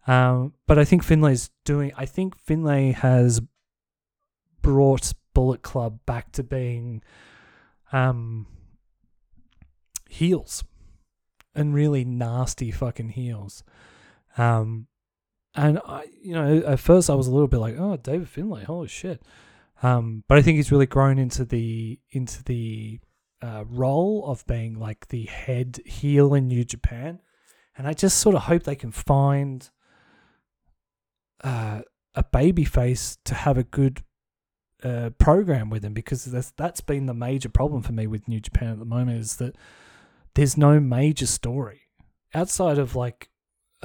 Um, 0.06 0.54
but 0.66 0.78
I 0.78 0.84
think 0.84 1.02
Finlay's 1.02 1.50
doing, 1.64 1.92
I 1.96 2.06
think 2.06 2.36
Finlay 2.36 2.92
has 2.92 3.40
brought 4.62 5.12
Bullet 5.34 5.62
Club 5.62 6.00
back 6.06 6.32
to 6.32 6.42
being 6.42 7.02
um, 7.92 8.46
heels 10.08 10.64
and 11.54 11.74
really 11.74 12.04
nasty 12.04 12.70
fucking 12.70 13.10
heels. 13.10 13.64
Um, 14.38 14.86
and 15.56 15.80
I, 15.86 16.04
you 16.22 16.34
know, 16.34 16.62
at 16.66 16.80
first 16.80 17.08
I 17.08 17.14
was 17.14 17.26
a 17.26 17.32
little 17.32 17.48
bit 17.48 17.58
like, 17.58 17.76
oh, 17.78 17.96
David 17.96 18.28
Finlay, 18.28 18.64
holy 18.64 18.88
shit. 18.88 19.22
Um, 19.82 20.22
but 20.28 20.38
I 20.38 20.42
think 20.42 20.56
he's 20.56 20.72
really 20.72 20.86
grown 20.86 21.18
into 21.18 21.44
the 21.44 21.98
into 22.10 22.44
the 22.44 23.00
uh, 23.42 23.64
role 23.66 24.24
of 24.26 24.46
being 24.46 24.78
like 24.78 25.08
the 25.08 25.24
head 25.24 25.80
heel 25.84 26.34
in 26.34 26.46
New 26.48 26.64
Japan, 26.64 27.20
and 27.76 27.86
I 27.86 27.92
just 27.92 28.18
sort 28.18 28.36
of 28.36 28.42
hope 28.42 28.62
they 28.62 28.76
can 28.76 28.92
find 28.92 29.68
uh, 31.42 31.82
a 32.14 32.24
baby 32.24 32.64
face 32.64 33.18
to 33.24 33.34
have 33.34 33.58
a 33.58 33.64
good 33.64 34.02
uh, 34.82 35.10
program 35.18 35.68
with 35.68 35.84
him 35.84 35.92
because 35.92 36.24
that's 36.24 36.52
that's 36.52 36.80
been 36.80 37.06
the 37.06 37.14
major 37.14 37.48
problem 37.48 37.82
for 37.82 37.92
me 37.92 38.06
with 38.06 38.28
New 38.28 38.40
Japan 38.40 38.68
at 38.68 38.78
the 38.78 38.84
moment 38.84 39.18
is 39.18 39.36
that 39.36 39.56
there's 40.34 40.56
no 40.56 40.80
major 40.80 41.26
story 41.26 41.82
outside 42.34 42.78
of 42.78 42.96
like 42.96 43.30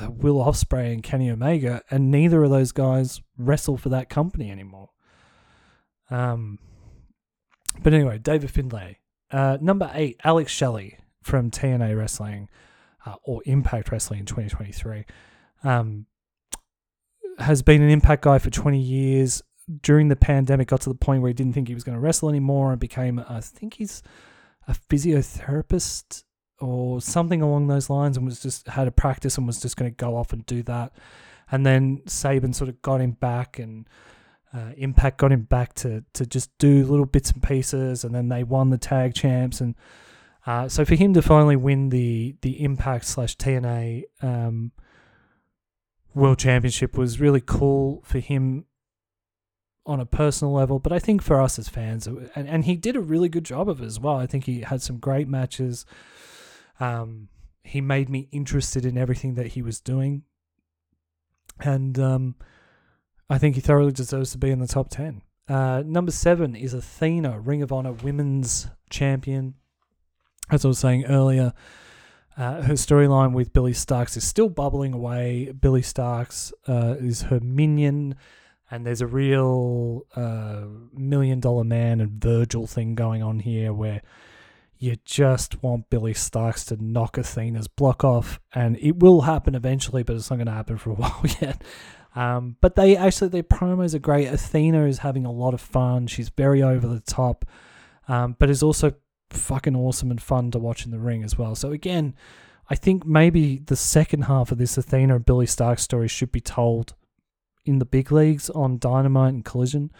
Will 0.10 0.36
Ospreay 0.36 0.94
and 0.94 1.04
Kenny 1.04 1.30
Omega, 1.30 1.82
and 1.92 2.12
neither 2.12 2.44
of 2.44 2.50
those 2.50 2.72
guys 2.72 3.22
wrestle 3.38 3.78
for 3.78 3.89
that 3.89 4.10
company 4.10 4.50
anymore. 4.50 4.89
Um, 6.10 6.60
but 7.82 7.94
anyway, 7.94 8.18
David 8.18 8.52
Finlay, 8.52 9.00
uh, 9.32 9.58
number 9.62 9.89
eight, 9.94 10.20
Alex 10.24 10.52
Shelley 10.52 10.98
from 11.22 11.52
TNA 11.52 11.98
Wrestling 11.98 12.50
uh, 13.06 13.16
or 13.24 13.42
Impact 13.46 13.92
Wrestling 13.92 14.22
in 14.22 14.26
2023. 14.26 15.06
Um, 15.64 16.06
has 17.39 17.62
been 17.62 17.82
an 17.82 17.89
impact 17.89 18.24
guy 18.24 18.38
for 18.39 18.50
20 18.50 18.80
years 18.80 19.42
during 19.82 20.10
the 20.10 20.16
pandemic 20.16 20.68
got 20.68 20.82
to 20.82 20.89
the 20.89 20.96
point 20.96 21.22
where 21.22 21.30
he 21.30 21.34
didn't 21.34 21.54
think 21.54 21.68
he 21.68 21.74
was 21.74 21.84
going 21.84 21.96
to 21.96 22.02
wrestle 22.02 22.30
anymore 22.30 22.72
and 22.72 22.80
became, 22.80 23.24
I 23.28 23.39
think 23.39 23.76
he's 23.76 24.04
a 24.68 24.74
physiotherapist 24.74 26.24
or 26.62 27.01
something 27.01 27.41
along 27.41 27.68
those 27.68 27.89
lines 27.89 28.18
and 28.18 28.26
was 28.26 28.39
just 28.39 28.68
had 28.68 28.88
a 28.88 28.91
practice 28.91 29.38
and 29.38 29.47
was 29.47 29.62
just 29.62 29.78
going 29.78 29.91
to 29.91 29.95
go 29.95 30.16
off 30.16 30.32
and 30.32 30.45
do 30.45 30.64
that. 30.64 30.93
And 31.51 31.66
then 31.66 32.01
Sabin 32.05 32.53
sort 32.53 32.70
of 32.70 32.82
got 32.82 33.01
him 33.01 33.12
back 33.12 33.59
and 33.59 33.88
uh, 34.53 34.72
Impact 34.78 35.18
got 35.18 35.32
him 35.32 35.43
back 35.43 35.74
to, 35.76 36.03
to 36.14 36.26
just 36.26 36.55
do 36.57 36.86
little 36.86 37.05
bits 37.05 37.32
and 37.32 37.41
pieces. 37.41 38.03
And 38.03 38.14
then 38.14 38.30
they 38.30 38.43
won 38.43 38.70
the 38.70 38.78
tag 38.78 39.14
champs. 39.14 39.59
And 39.59 39.76
uh, 40.45 40.70
so 40.70 40.86
for 40.86 40.95
him 40.95 41.14
to 41.14 41.22
finally 41.22 41.55
win 41.55 41.89
the, 41.89 42.36
the 42.41 42.64
Impact 42.64 43.05
slash 43.05 43.36
TNA 43.38 44.03
um, 44.22 44.72
World 46.14 46.39
Championship 46.39 46.97
was 46.97 47.20
really 47.20 47.41
cool 47.41 48.01
for 48.05 48.20
him 48.20 48.66
on 49.86 49.99
a 49.99 50.05
personal 50.05 50.53
level, 50.53 50.80
but 50.80 50.91
I 50.91 50.99
think 50.99 51.22
for 51.22 51.41
us 51.41 51.57
as 51.57 51.68
fans, 51.68 52.05
and, 52.05 52.30
and 52.36 52.66
he 52.66 52.76
did 52.76 52.95
a 52.95 53.01
really 53.01 53.30
good 53.30 53.43
job 53.43 53.68
of 53.68 53.82
it 53.82 53.86
as 53.86 53.99
well. 53.99 54.16
I 54.16 54.28
think 54.28 54.45
he 54.45 54.62
had 54.62 54.82
some 54.82 54.97
great 54.97 55.28
matches. 55.28 55.86
Um, 56.82 57.30
he 57.64 57.80
made 57.80 58.10
me 58.10 58.28
interested 58.32 58.86
in 58.86 58.98
everything 58.98 59.36
that 59.36 59.48
he 59.48 59.62
was 59.62 59.80
doing, 59.80 60.24
and 61.60 61.98
um, 62.00 62.36
I 63.30 63.38
think 63.38 63.56
he 63.56 63.62
thoroughly 63.62 63.92
deserves 63.92 64.32
to 64.32 64.38
be 64.38 64.50
in 64.50 64.60
the 64.60 64.68
top 64.68 64.90
ten. 64.90 65.22
Uh, 65.48 65.84
number 65.86 66.12
seven 66.12 66.56
is 66.56 66.74
Athena, 66.74 67.40
Ring 67.40 67.62
of 67.62 67.72
Honor 67.72 67.94
Women's 67.94 68.68
Champion. 68.90 69.56
As 70.50 70.66
I 70.66 70.70
was 70.70 70.80
saying 70.80 71.06
earlier, 71.06 71.54
uh, 72.36 72.62
her 72.64 72.74
storyline 72.74 73.34
with 73.34 73.54
Billie 73.54 73.74
Starkz 73.74 74.18
is 74.18 74.28
still 74.28 74.50
bubbling 74.50 74.94
away. 74.94 75.54
Billie 75.58 75.82
Starkz 75.82 76.52
uh, 76.68 76.96
is 77.00 77.24
her 77.24 77.40
minion 77.40 78.16
and 78.72 78.86
there's 78.86 79.02
a 79.02 79.08
real 79.08 80.08
uh, 80.16 80.64
million 80.94 81.42
dollar 81.42 81.66
man 81.66 82.00
and 82.00 82.24
Virgil 82.24 82.66
thing 82.66 82.96
going 82.96 83.22
on 83.22 83.40
here 83.40 83.74
where 83.74 84.02
you 84.82 84.98
just 85.06 85.62
want 85.62 85.92
Billie 85.92 86.16
Starkz 86.16 86.68
to 86.70 86.84
knock 86.84 87.16
Athena's 87.16 87.68
block 87.68 88.04
off, 88.04 88.40
and 88.56 88.78
it 88.78 88.98
will 88.98 89.22
happen 89.22 89.54
eventually, 89.54 90.02
but 90.02 90.16
it's 90.16 90.32
not 90.32 90.38
going 90.38 90.48
to 90.48 90.54
happen 90.54 90.78
for 90.80 90.90
a 90.90 90.94
while 90.96 91.22
yet. 91.40 91.64
Um, 92.16 92.58
but 92.62 92.76
they 92.76 92.98
actually 92.98 93.30
their 93.30 93.44
promos 93.44 93.94
are 93.94 94.00
great. 94.00 94.28
Athena 94.28 94.86
is 94.86 94.98
having 94.98 95.26
a 95.26 95.32
lot 95.32 95.54
of 95.54 95.62
fun. 95.62 96.08
She's 96.08 96.30
very 96.30 96.64
over 96.64 96.88
the 96.88 97.00
top, 97.00 97.46
um, 98.08 98.36
but 98.40 98.50
is 98.50 98.64
also 98.64 98.94
fucking 99.30 99.76
awesome 99.76 100.10
and 100.10 100.22
fun 100.22 100.50
to 100.52 100.60
watch 100.60 100.84
in 100.84 100.92
the 100.92 101.00
ring 101.00 101.24
as 101.24 101.38
well. 101.38 101.54
So 101.54 101.72
again, 101.72 102.16
I 102.68 102.76
think 102.76 103.06
maybe 103.06 103.60
the 103.60 103.76
second 103.76 104.24
half 104.24 104.52
of 104.52 104.58
this 104.58 104.78
Athena 104.80 105.16
and 105.16 105.26
Billie 105.26 105.46
Starkz 105.46 105.82
story 105.82 106.08
should 106.08 106.32
be 106.32 106.42
told 106.42 106.96
in 107.66 107.78
the 107.78 107.86
big 107.86 108.12
leagues 108.12 108.50
on 108.50 108.80
Dynamite 108.80 109.36
and 109.36 109.46
Collision. 109.46 109.92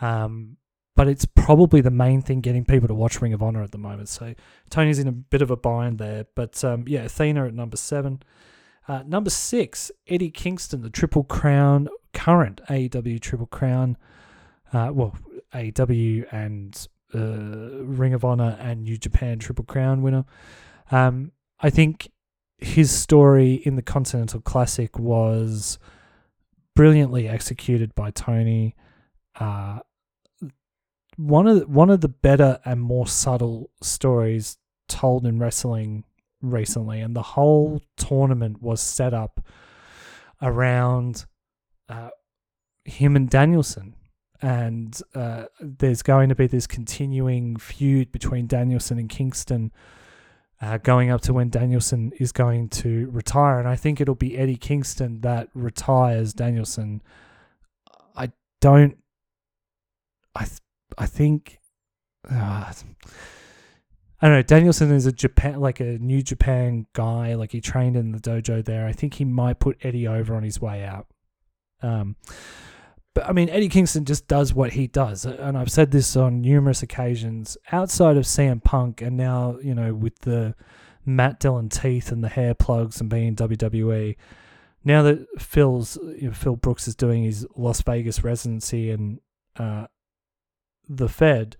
Um, 0.00 0.56
but 0.96 1.08
it's 1.08 1.24
probably 1.24 1.80
the 1.80 1.90
main 1.90 2.22
thing 2.22 2.40
getting 2.40 2.64
people 2.64 2.88
to 2.88 2.94
watch 2.94 3.20
Ring 3.20 3.32
of 3.32 3.42
Honor 3.42 3.62
at 3.62 3.72
the 3.72 3.78
moment. 3.78 4.08
So 4.08 4.34
Tony's 4.70 4.98
in 4.98 5.08
a 5.08 5.12
bit 5.12 5.42
of 5.42 5.50
a 5.50 5.56
bind 5.56 5.98
there. 5.98 6.26
But 6.34 6.62
um, 6.64 6.84
yeah, 6.86 7.02
Athena 7.04 7.46
at 7.46 7.54
number 7.54 7.76
seven. 7.76 8.22
Uh, 8.86 9.02
number 9.06 9.30
six, 9.30 9.90
Eddie 10.06 10.30
Kingston, 10.30 10.82
the 10.82 10.90
Triple 10.90 11.24
Crown, 11.24 11.88
current 12.12 12.60
AEW 12.68 13.20
Triple 13.20 13.46
Crown, 13.46 13.96
uh, 14.72 14.90
well, 14.92 15.16
AEW 15.54 16.32
and 16.32 16.86
uh, 17.14 17.82
Ring 17.84 18.12
of 18.12 18.24
Honor 18.24 18.56
and 18.60 18.82
New 18.82 18.98
Japan 18.98 19.38
Triple 19.38 19.64
Crown 19.64 20.02
winner. 20.02 20.24
Um, 20.90 21.32
I 21.60 21.70
think 21.70 22.10
his 22.58 22.90
story 22.90 23.54
in 23.54 23.76
the 23.76 23.82
Continental 23.82 24.40
Classic 24.40 24.98
was 24.98 25.78
brilliantly 26.76 27.28
executed 27.28 27.94
by 27.94 28.10
Tony. 28.10 28.74
One 31.16 31.46
of 31.46 31.60
the, 31.60 31.66
one 31.66 31.90
of 31.90 32.00
the 32.00 32.08
better 32.08 32.58
and 32.64 32.80
more 32.80 33.06
subtle 33.06 33.70
stories 33.82 34.58
told 34.88 35.26
in 35.26 35.38
wrestling 35.38 36.04
recently, 36.40 37.00
and 37.00 37.14
the 37.14 37.22
whole 37.22 37.80
tournament 37.96 38.60
was 38.60 38.80
set 38.80 39.14
up 39.14 39.40
around 40.42 41.24
uh, 41.88 42.10
him 42.84 43.16
and 43.16 43.28
Danielson. 43.30 43.94
And 44.42 45.00
uh, 45.14 45.44
there's 45.60 46.02
going 46.02 46.28
to 46.28 46.34
be 46.34 46.46
this 46.46 46.66
continuing 46.66 47.56
feud 47.56 48.12
between 48.12 48.46
Danielson 48.46 48.98
and 48.98 49.08
Kingston 49.08 49.72
uh, 50.60 50.78
going 50.78 51.10
up 51.10 51.20
to 51.22 51.32
when 51.32 51.50
Danielson 51.50 52.12
is 52.18 52.32
going 52.32 52.68
to 52.68 53.08
retire. 53.10 53.58
And 53.58 53.68
I 53.68 53.76
think 53.76 54.00
it'll 54.00 54.14
be 54.14 54.36
Eddie 54.36 54.56
Kingston 54.56 55.20
that 55.22 55.48
retires 55.54 56.32
Danielson. 56.32 57.02
I 58.16 58.32
don't. 58.60 58.98
I 60.34 60.44
th- 60.44 60.60
I 60.98 61.06
think. 61.06 61.58
Uh, 62.30 62.72
I 64.20 64.28
don't 64.28 64.36
know. 64.36 64.42
Danielson 64.42 64.90
is 64.90 65.04
a 65.06 65.12
Japan, 65.12 65.60
like 65.60 65.80
a 65.80 65.98
New 65.98 66.22
Japan 66.22 66.86
guy. 66.94 67.34
Like 67.34 67.52
he 67.52 67.60
trained 67.60 67.96
in 67.96 68.12
the 68.12 68.18
dojo 68.18 68.64
there. 68.64 68.86
I 68.86 68.92
think 68.92 69.14
he 69.14 69.24
might 69.24 69.58
put 69.58 69.78
Eddie 69.82 70.08
over 70.08 70.34
on 70.34 70.42
his 70.42 70.60
way 70.60 70.84
out. 70.84 71.06
Um, 71.82 72.16
but 73.14 73.28
I 73.28 73.32
mean, 73.32 73.48
Eddie 73.48 73.68
Kingston 73.68 74.04
just 74.04 74.26
does 74.26 74.52
what 74.52 74.72
he 74.72 74.86
does, 74.88 75.24
and 75.24 75.56
I've 75.56 75.70
said 75.70 75.90
this 75.92 76.16
on 76.16 76.40
numerous 76.40 76.82
occasions. 76.82 77.56
Outside 77.70 78.16
of 78.16 78.24
CM 78.24 78.62
Punk, 78.62 79.02
and 79.02 79.16
now 79.16 79.58
you 79.62 79.74
know 79.74 79.94
with 79.94 80.18
the 80.20 80.54
Matt 81.06 81.38
Dillon 81.38 81.68
teeth 81.68 82.10
and 82.10 82.24
the 82.24 82.28
hair 82.28 82.54
plugs 82.54 83.00
and 83.00 83.08
being 83.08 83.36
WWE, 83.36 84.16
now 84.84 85.02
that 85.02 85.26
Phil's 85.38 85.96
you 86.18 86.28
know, 86.28 86.32
Phil 86.32 86.56
Brooks 86.56 86.88
is 86.88 86.96
doing 86.96 87.22
his 87.22 87.46
Las 87.56 87.82
Vegas 87.82 88.24
residency 88.24 88.90
and 88.90 89.20
uh, 89.56 89.86
the 90.88 91.08
Fed, 91.08 91.56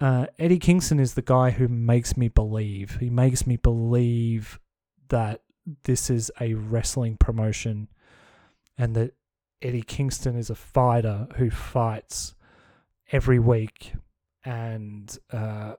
uh, 0.00 0.26
Eddie 0.38 0.58
Kingston 0.58 0.98
is 0.98 1.14
the 1.14 1.22
guy 1.22 1.50
who 1.50 1.68
makes 1.68 2.16
me 2.16 2.28
believe. 2.28 2.96
He 3.00 3.10
makes 3.10 3.46
me 3.46 3.56
believe 3.56 4.58
that 5.08 5.42
this 5.84 6.08
is 6.08 6.30
a 6.40 6.54
wrestling 6.54 7.16
promotion 7.16 7.88
and 8.78 8.94
that 8.96 9.14
Eddie 9.60 9.82
Kingston 9.82 10.36
is 10.36 10.48
a 10.48 10.54
fighter 10.54 11.28
who 11.36 11.50
fights 11.50 12.34
every 13.12 13.38
week. 13.38 13.92
And 14.44 15.16
uh, 15.30 15.74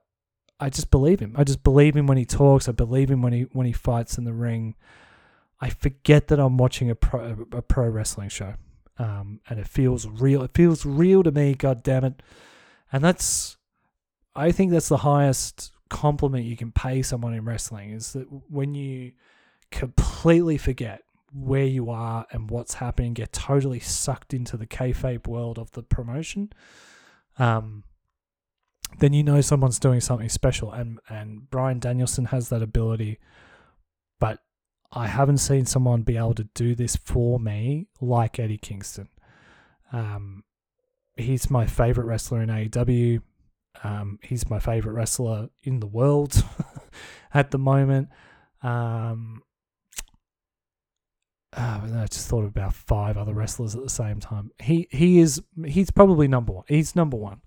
I 0.59 0.69
just 0.69 0.91
believe 0.91 1.19
him. 1.19 1.33
I 1.35 1.43
just 1.43 1.63
believe 1.63 1.97
him 1.97 2.05
when 2.05 2.19
he 2.19 2.25
talks. 2.25 2.69
I 2.69 2.73
believe 2.73 3.09
him 3.09 3.23
when 3.23 3.33
he 3.33 3.41
when 3.53 3.65
he 3.65 3.73
fights 3.73 4.19
in 4.19 4.23
the 4.23 4.33
ring. 4.33 4.75
I 5.59 5.69
forget 5.69 6.27
that 6.27 6.39
I'm 6.39 6.57
watching 6.57 6.91
a 6.91 6.95
pro 6.95 7.47
a 7.51 7.61
pro 7.63 7.87
wrestling 7.87 8.29
show, 8.29 8.53
um, 9.01 9.39
and 9.49 9.59
it 9.59 9.67
feels 9.67 10.07
real. 10.07 10.43
It 10.43 10.51
feels 10.53 10.85
real 10.85 11.23
to 11.23 11.31
me. 11.31 11.55
God 11.55 11.81
damn 11.81 12.03
it! 12.03 12.21
And 12.91 13.03
that's 13.03 13.57
I 14.35 14.51
think 14.51 14.71
that's 14.71 14.89
the 14.89 14.97
highest 14.97 15.71
compliment 15.89 16.45
you 16.45 16.55
can 16.55 16.71
pay 16.71 17.01
someone 17.01 17.33
in 17.33 17.43
wrestling 17.43 17.91
is 17.91 18.13
that 18.13 18.27
when 18.49 18.75
you 18.75 19.11
completely 19.71 20.57
forget 20.57 21.01
where 21.33 21.65
you 21.65 21.89
are 21.89 22.25
and 22.31 22.49
what's 22.51 22.75
happening, 22.75 23.13
get 23.13 23.33
totally 23.33 23.79
sucked 23.79 24.33
into 24.33 24.55
the 24.55 24.67
kayfabe 24.67 25.27
world 25.27 25.57
of 25.57 25.71
the 25.71 25.81
promotion, 25.81 26.51
um, 27.39 27.83
then 28.99 29.13
you 29.13 29.23
know 29.23 29.41
someone's 29.41 29.79
doing 29.79 29.99
something 29.99 30.29
special. 30.29 30.71
And 30.71 30.99
and 31.09 31.49
Bryan 31.49 31.79
Danielson 31.79 32.25
has 32.25 32.49
that 32.49 32.61
ability, 32.61 33.17
but 34.19 34.39
I 34.91 35.07
haven't 35.07 35.37
seen 35.37 35.65
someone 35.65 36.01
be 36.01 36.17
able 36.17 36.33
to 36.35 36.43
do 36.53 36.75
this 36.75 36.95
for 36.95 37.39
me 37.39 37.87
like 38.01 38.39
Eddie 38.39 38.57
Kingston. 38.57 39.07
Um, 39.93 40.43
he's 41.15 41.49
my 41.49 41.65
favorite 41.65 42.05
wrestler 42.05 42.41
in 42.41 42.49
AEW. 42.49 43.21
Um, 43.83 44.19
he's 44.21 44.49
my 44.49 44.59
favorite 44.59 44.93
wrestler 44.93 45.49
in 45.63 45.79
the 45.79 45.87
world 45.87 46.43
at 47.33 47.51
the 47.51 47.57
moment. 47.57 48.09
Um, 48.61 49.43
uh, 51.55 51.81
I 51.83 52.05
just 52.09 52.27
thought 52.27 52.45
about 52.45 52.73
five 52.73 53.17
other 53.17 53.33
wrestlers 53.33 53.75
at 53.75 53.83
the 53.83 53.89
same 53.89 54.19
time. 54.19 54.51
He 54.61 54.87
he 54.89 55.19
is 55.19 55.41
he's 55.65 55.91
probably 55.91 56.27
number 56.27 56.53
one. 56.53 56.65
He's 56.67 56.95
number 56.95 57.17
one. 57.17 57.41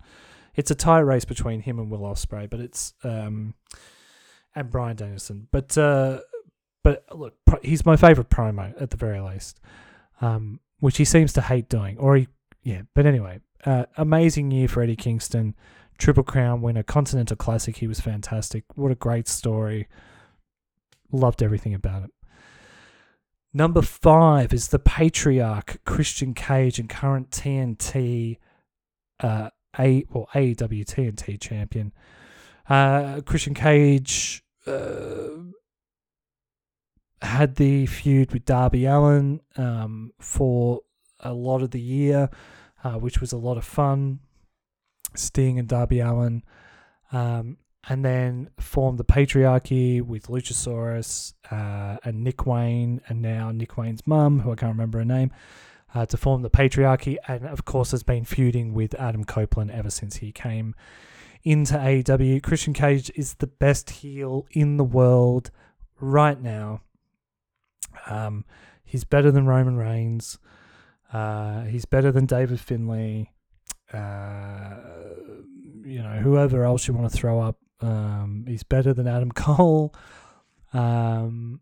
It's 0.55 0.69
a 0.71 0.75
tie 0.75 0.99
race 0.99 1.25
between 1.25 1.61
him 1.61 1.79
and 1.79 1.89
Will 1.89 2.01
Ospreay, 2.01 2.49
but 2.49 2.59
it's 2.59 2.93
um 3.03 3.55
and 4.53 4.69
Bryan 4.69 4.95
Danielson. 4.95 5.47
But 5.51 5.77
uh, 5.77 6.19
but 6.85 7.03
look, 7.11 7.33
he's 7.63 7.83
my 7.83 7.95
favorite 7.95 8.29
promo 8.29 8.79
at 8.79 8.91
the 8.91 8.97
very 8.97 9.19
least, 9.19 9.59
um, 10.21 10.59
which 10.81 10.97
he 10.97 11.03
seems 11.03 11.33
to 11.33 11.41
hate 11.41 11.67
doing. 11.67 11.97
Or 11.97 12.15
he 12.15 12.27
yeah. 12.61 12.83
But 12.93 13.07
anyway, 13.07 13.39
uh, 13.65 13.85
amazing 13.97 14.51
year 14.51 14.67
for 14.67 14.83
Eddie 14.83 14.95
Kingston. 14.95 15.55
Triple 15.97 16.23
Crown 16.23 16.61
winner, 16.61 16.83
Continental 16.83 17.37
Classic. 17.37 17.75
He 17.75 17.87
was 17.87 17.99
fantastic. 17.99 18.65
What 18.75 18.91
a 18.91 18.95
great 18.95 19.27
story. 19.27 19.87
Loved 21.11 21.41
everything 21.41 21.73
about 21.73 22.03
it. 22.03 22.11
Number 23.51 23.81
five 23.81 24.53
is 24.53 24.67
the 24.67 24.77
patriarch 24.77 25.79
Christian 25.85 26.35
Cage 26.35 26.77
and 26.77 26.87
current 26.87 27.31
TNT, 27.31 28.37
uh, 29.21 29.49
A 29.79 30.05
well 30.11 30.29
AEW 30.35 30.85
TNT 30.85 31.41
champion. 31.41 31.93
Uh, 32.69 33.21
Christian 33.25 33.55
Cage 33.55 34.43
uh, 34.67 35.29
had 37.25 37.55
the 37.55 37.85
feud 37.85 38.31
with 38.31 38.45
Darby 38.45 38.85
Allin 38.85 39.41
um, 39.57 40.11
for 40.19 40.81
a 41.19 41.33
lot 41.33 41.61
of 41.61 41.71
the 41.71 41.81
year, 41.81 42.29
uh, 42.83 42.93
which 42.93 43.19
was 43.19 43.31
a 43.31 43.37
lot 43.37 43.57
of 43.57 43.65
fun. 43.65 44.19
Sting 45.17 45.59
and 45.59 45.67
Darby 45.67 45.99
Allin, 45.99 46.43
um, 47.11 47.57
and 47.87 48.03
then 48.03 48.49
formed 48.59 48.97
the 48.97 49.05
Patriarchy 49.05 50.01
with 50.01 50.27
Luchasaurus 50.27 51.33
uh, 51.51 51.97
and 52.03 52.23
Nick 52.23 52.45
Wayne, 52.45 53.01
and 53.07 53.21
now 53.21 53.51
Nick 53.51 53.77
Wayne's 53.77 54.05
mum, 54.05 54.41
who 54.41 54.51
I 54.51 54.55
can't 54.55 54.73
remember 54.73 54.99
her 54.99 55.05
name, 55.05 55.31
uh, 55.93 56.05
to 56.07 56.17
form 56.17 56.41
the 56.41 56.49
Patriarchy, 56.49 57.17
and 57.27 57.45
of 57.45 57.65
course 57.65 57.91
has 57.91 58.03
been 58.03 58.25
feuding 58.25 58.73
with 58.73 58.93
Adam 58.95 59.23
Copeland 59.23 59.71
ever 59.71 59.89
since 59.89 60.17
he 60.17 60.31
came 60.31 60.75
into 61.43 61.75
AEW. 61.75 62.41
Christian 62.41 62.73
Cage 62.73 63.11
is 63.15 63.35
the 63.35 63.47
best 63.47 63.89
heel 63.89 64.47
in 64.51 64.77
the 64.77 64.83
world 64.83 65.51
right 65.99 66.41
now. 66.41 66.81
Um, 68.07 68.45
he's 68.83 69.03
better 69.03 69.31
than 69.31 69.45
Roman 69.45 69.77
Reigns. 69.77 70.37
Uh, 71.13 71.63
he's 71.63 71.85
better 71.85 72.11
than 72.11 72.25
David 72.25 72.59
Finlay 72.59 73.31
uh, 73.93 74.75
you 75.83 76.01
know, 76.01 76.19
whoever 76.21 76.63
else 76.63 76.87
you 76.87 76.93
want 76.93 77.09
to 77.09 77.15
throw 77.15 77.39
up. 77.39 77.57
Um, 77.81 78.45
he's 78.47 78.63
better 78.63 78.93
than 78.93 79.07
Adam 79.07 79.31
Cole. 79.35 79.93
Um, 80.73 81.61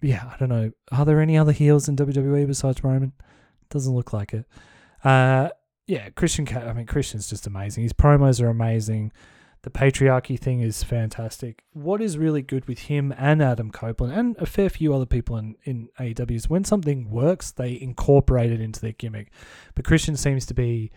yeah, 0.00 0.30
I 0.32 0.36
don't 0.38 0.48
know. 0.48 0.70
Are 0.92 1.04
there 1.04 1.20
any 1.20 1.36
other 1.36 1.52
heels 1.52 1.88
in 1.88 1.96
WWE 1.96 2.46
besides 2.46 2.84
Roman? 2.84 3.12
Doesn't 3.70 3.94
look 3.94 4.12
like 4.12 4.32
it. 4.32 4.46
Uh, 5.02 5.48
yeah, 5.86 6.10
Christian. 6.10 6.46
I 6.56 6.72
mean, 6.72 6.86
Christian's 6.86 7.28
just 7.28 7.46
amazing. 7.46 7.82
His 7.82 7.92
promos 7.92 8.40
are 8.40 8.48
amazing. 8.48 9.12
The 9.64 9.70
patriarchy 9.70 10.38
thing 10.38 10.60
is 10.60 10.82
fantastic. 10.82 11.64
What 11.72 12.02
is 12.02 12.18
really 12.18 12.42
good 12.42 12.68
with 12.68 12.80
him 12.80 13.14
and 13.16 13.42
Adam 13.42 13.70
Copeland 13.70 14.12
and 14.12 14.36
a 14.36 14.44
fair 14.44 14.68
few 14.68 14.92
other 14.92 15.06
people 15.06 15.38
in, 15.38 15.56
in 15.64 15.88
AEW 15.98 16.32
is 16.32 16.50
when 16.50 16.64
something 16.64 17.08
works, 17.08 17.50
they 17.50 17.80
incorporate 17.80 18.52
it 18.52 18.60
into 18.60 18.78
their 18.78 18.92
gimmick. 18.92 19.32
But 19.74 19.86
Christian 19.86 20.18
seems 20.18 20.44
to 20.46 20.54
be 20.54 20.92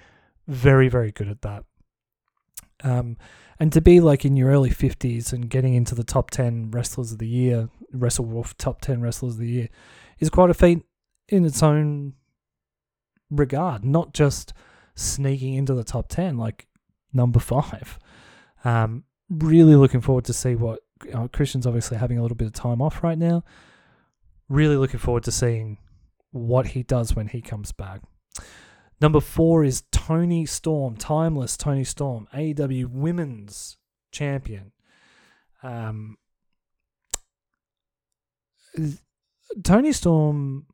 very, 0.49 0.89
very 0.89 1.13
good 1.13 1.29
at 1.29 1.43
that. 1.43 1.63
Um, 2.83 3.15
and 3.57 3.71
to 3.71 3.79
be 3.79 4.01
like 4.01 4.25
in 4.25 4.35
your 4.35 4.49
early 4.49 4.69
50s 4.69 5.31
and 5.31 5.49
getting 5.49 5.73
into 5.73 5.95
the 5.95 6.03
top 6.03 6.29
10 6.29 6.69
wrestlers 6.71 7.13
of 7.13 7.19
the 7.19 7.27
year, 7.27 7.69
WrestleWolf 7.95 8.55
top 8.57 8.81
10 8.81 8.99
wrestlers 8.99 9.35
of 9.35 9.39
the 9.39 9.47
year, 9.47 9.69
is 10.19 10.29
quite 10.29 10.49
a 10.49 10.53
feat 10.53 10.83
in 11.29 11.45
its 11.45 11.63
own 11.63 12.15
regard, 13.29 13.85
not 13.85 14.13
just 14.13 14.51
sneaking 14.93 15.53
into 15.53 15.73
the 15.73 15.85
top 15.85 16.09
10 16.09 16.37
like 16.37 16.67
number 17.13 17.39
five. 17.39 17.97
Um, 18.63 19.03
really 19.29 19.75
looking 19.75 20.01
forward 20.01 20.25
to 20.25 20.33
see 20.33 20.55
what 20.55 20.79
uh, 21.13 21.27
Christian's 21.27 21.67
obviously 21.67 21.97
having 21.97 22.17
a 22.17 22.21
little 22.21 22.37
bit 22.37 22.47
of 22.47 22.53
time 22.53 22.81
off 22.81 23.03
right 23.03 23.17
now. 23.17 23.43
Really 24.49 24.77
looking 24.77 24.99
forward 24.99 25.23
to 25.23 25.31
seeing 25.31 25.77
what 26.31 26.67
he 26.67 26.83
does 26.83 27.15
when 27.15 27.27
he 27.27 27.41
comes 27.41 27.71
back. 27.71 28.01
Number 28.99 29.19
four 29.19 29.63
is 29.63 29.83
Toni 29.91 30.45
Storm, 30.45 30.95
timeless 30.95 31.55
Toni 31.55 31.83
Storm, 31.83 32.27
AEW 32.33 32.87
Women's 32.89 33.77
Champion. 34.11 34.71
Um, 35.61 36.17
Toni 39.63 39.91
Storm, 39.91 40.65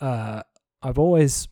uh, 0.00 0.42
I've 0.80 0.98
always 0.98 1.48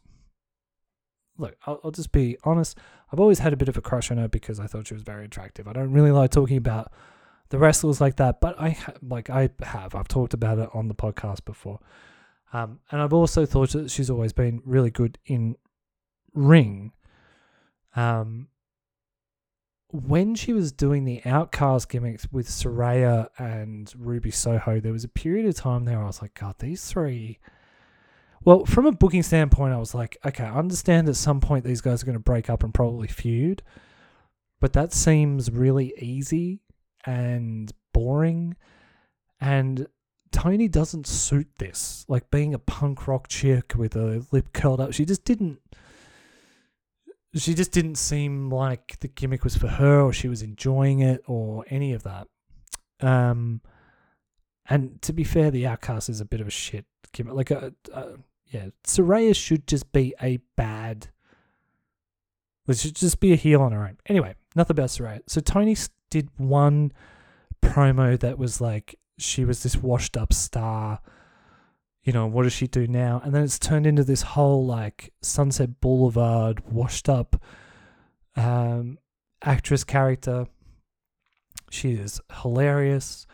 look. 1.37 1.57
I'll, 1.67 1.81
I'll 1.83 1.91
just 1.91 2.13
be 2.13 2.37
honest. 2.45 2.79
I've 3.13 3.21
always 3.21 3.41
had 3.41 3.53
a 3.53 3.57
bit 3.57 3.69
of 3.69 3.77
a 3.77 3.81
crush 3.81 4.11
on 4.11 4.19
her 4.19 4.29
because 4.29 4.61
I 4.61 4.67
thought 4.67 4.87
she 4.87 4.95
was 4.95 5.03
very 5.03 5.25
attractive. 5.25 5.67
I 5.67 5.73
don't 5.73 5.93
really 5.93 6.13
like 6.13 6.31
talking 6.31 6.57
about 6.57 6.93
the 7.49 7.59
wrestlers 7.59 8.01
like 8.01 8.17
that, 8.17 8.41
but 8.41 8.61
I 8.61 8.77
like 9.03 9.29
I 9.31 9.51
have. 9.63 9.95
I've 9.95 10.09
talked 10.09 10.35
about 10.35 10.59
it 10.59 10.69
on 10.73 10.89
the 10.89 10.95
podcast 10.95 11.45
before, 11.45 11.81
um, 12.53 12.81
and 12.91 13.01
I've 13.01 13.13
also 13.13 13.45
thought 13.45 13.71
that 13.71 13.91
she's 13.91 14.11
always 14.11 14.33
been 14.33 14.63
really 14.65 14.91
good 14.91 15.19
in 15.27 15.57
ring. 16.33 16.93
Um, 17.97 18.49
when 19.93 20.37
she 20.37 20.53
was 20.53 20.71
doing 20.71 21.05
the 21.05 21.21
Outcast 21.25 21.89
gimmicks 21.89 22.27
with 22.31 22.49
Saraya 22.49 23.29
and 23.39 23.93
Ruby 23.99 24.31
Soho, 24.31 24.79
there 24.79 24.93
was 24.93 25.03
a 25.03 25.09
period 25.09 25.47
of 25.47 25.57
time 25.57 25.85
there 25.85 26.01
I 26.01 26.07
was 26.07 26.23
like, 26.23 26.35
God, 26.35 26.55
these 26.61 26.85
three. 26.85 27.41
Well, 28.45 28.65
from 28.65 28.87
a 28.87 28.93
booking 28.93 29.23
standpoint, 29.23 29.75
I 29.75 29.79
was 29.79 29.95
like, 29.95 30.17
okay, 30.25 30.45
I 30.45 30.57
understand 30.57 31.09
at 31.09 31.17
some 31.17 31.41
point 31.41 31.65
these 31.65 31.83
guys 31.83 32.03
are 32.03 32.07
going 32.07 32.15
to 32.15 32.21
break 32.21 32.49
up 32.49 32.63
and 32.63 32.73
probably 32.73 33.09
feud, 33.09 33.63
but 34.61 34.73
that 34.73 34.93
seems 34.93 35.51
really 35.51 35.93
easy 35.99 36.61
and 37.05 37.71
boring. 37.93 38.57
And 39.41 39.87
Toni 40.33 40.69
doesn't 40.69 41.07
suit 41.07 41.49
this. 41.59 42.05
Like 42.09 42.31
being 42.31 42.55
a 42.55 42.59
punk 42.59 43.07
rock 43.07 43.29
chick 43.29 43.75
with 43.77 43.95
a 43.95 44.25
lip 44.33 44.53
curled 44.53 44.81
up, 44.81 44.93
she 44.93 45.05
just 45.05 45.25
didn't 45.25 45.59
she 47.35 47.55
just 47.55 47.71
didn't 47.71 47.95
seem 47.95 48.51
like 48.51 48.99
the 49.01 49.09
gimmick 49.09 49.45
was 49.45 49.57
for 49.57 49.69
her 49.69 50.01
or 50.01 50.13
she 50.13 50.29
was 50.29 50.43
enjoying 50.43 51.01
it 51.01 51.23
or 51.27 51.65
any 51.69 51.93
of 51.93 52.03
that. 52.03 52.27
Um, 53.01 53.61
and 54.69 55.01
to 55.03 55.13
be 55.13 55.25
fair, 55.25 55.51
the 55.51 55.67
Outcast 55.67 56.09
is 56.09 56.21
a 56.21 56.25
bit 56.25 56.41
of 56.41 56.49
a 56.49 56.51
shit 56.51 56.87
gimmick. 57.13 57.35
Like, 57.35 57.51
a, 57.53 57.73
a 57.93 58.15
yeah, 58.51 58.67
Saraya 58.85 59.35
should 59.35 59.67
just 59.67 59.93
be 59.93 60.15
a 60.23 60.39
bad. 60.57 61.09
It 62.69 62.79
should 62.79 62.97
just 62.97 63.21
be 63.21 63.33
a 63.33 63.37
heel 63.37 63.63
on 63.63 63.73
her 63.73 63.83
own. 63.85 63.97
Anyway, 64.07 64.35
nothing 64.55 64.75
about 64.75 64.91
Saraya. 64.91 65.21
So 65.27 65.41
Toni 65.41 65.77
did 66.11 66.29
one 66.37 66.93
promo 67.63 68.19
that 68.19 68.39
was 68.39 68.61
like 68.61 68.97
she 69.19 69.45
was 69.45 69.63
this 69.63 69.77
washed 69.77 70.17
up 70.17 70.33
star 70.33 71.01
you 72.03 72.13
know, 72.13 72.27
what 72.27 72.45
does 72.45 72.53
she 72.53 72.67
do 72.67 72.87
now? 72.87 73.21
And 73.25 73.35
then 73.35 73.43
it's 73.43 73.59
turned 73.59 73.87
into 73.87 74.05
this 74.05 74.23
whole 74.23 74.65
like 74.65 75.13
Sunset 75.21 75.81
Boulevard 75.81 76.61
washed 76.71 77.09
up 77.09 77.43
um, 78.37 78.99
actress 79.43 79.85
character. 79.85 80.47
She 81.71 81.93
is 81.93 82.21
hilarious. 82.43 83.27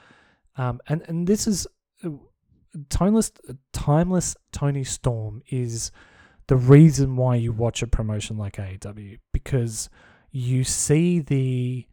Um, 0.57 0.81
and, 0.89 1.03
and 1.07 1.27
this 1.27 1.47
is 1.47 1.67
uh, 2.05 2.11
timeless, 2.89 3.33
timeless 3.73 4.37
Toni 4.53 4.85
Storm 4.85 5.43
is 5.49 5.91
the 6.49 6.57
reason 6.57 7.17
why 7.17 7.37
you 7.37 7.53
watch 7.53 7.83
a 7.83 7.87
promotion 7.87 8.37
like 8.37 8.57
AEW 8.57 9.19
because 9.33 9.89
you 10.31 10.65
see 10.65 11.21
the 11.21 11.87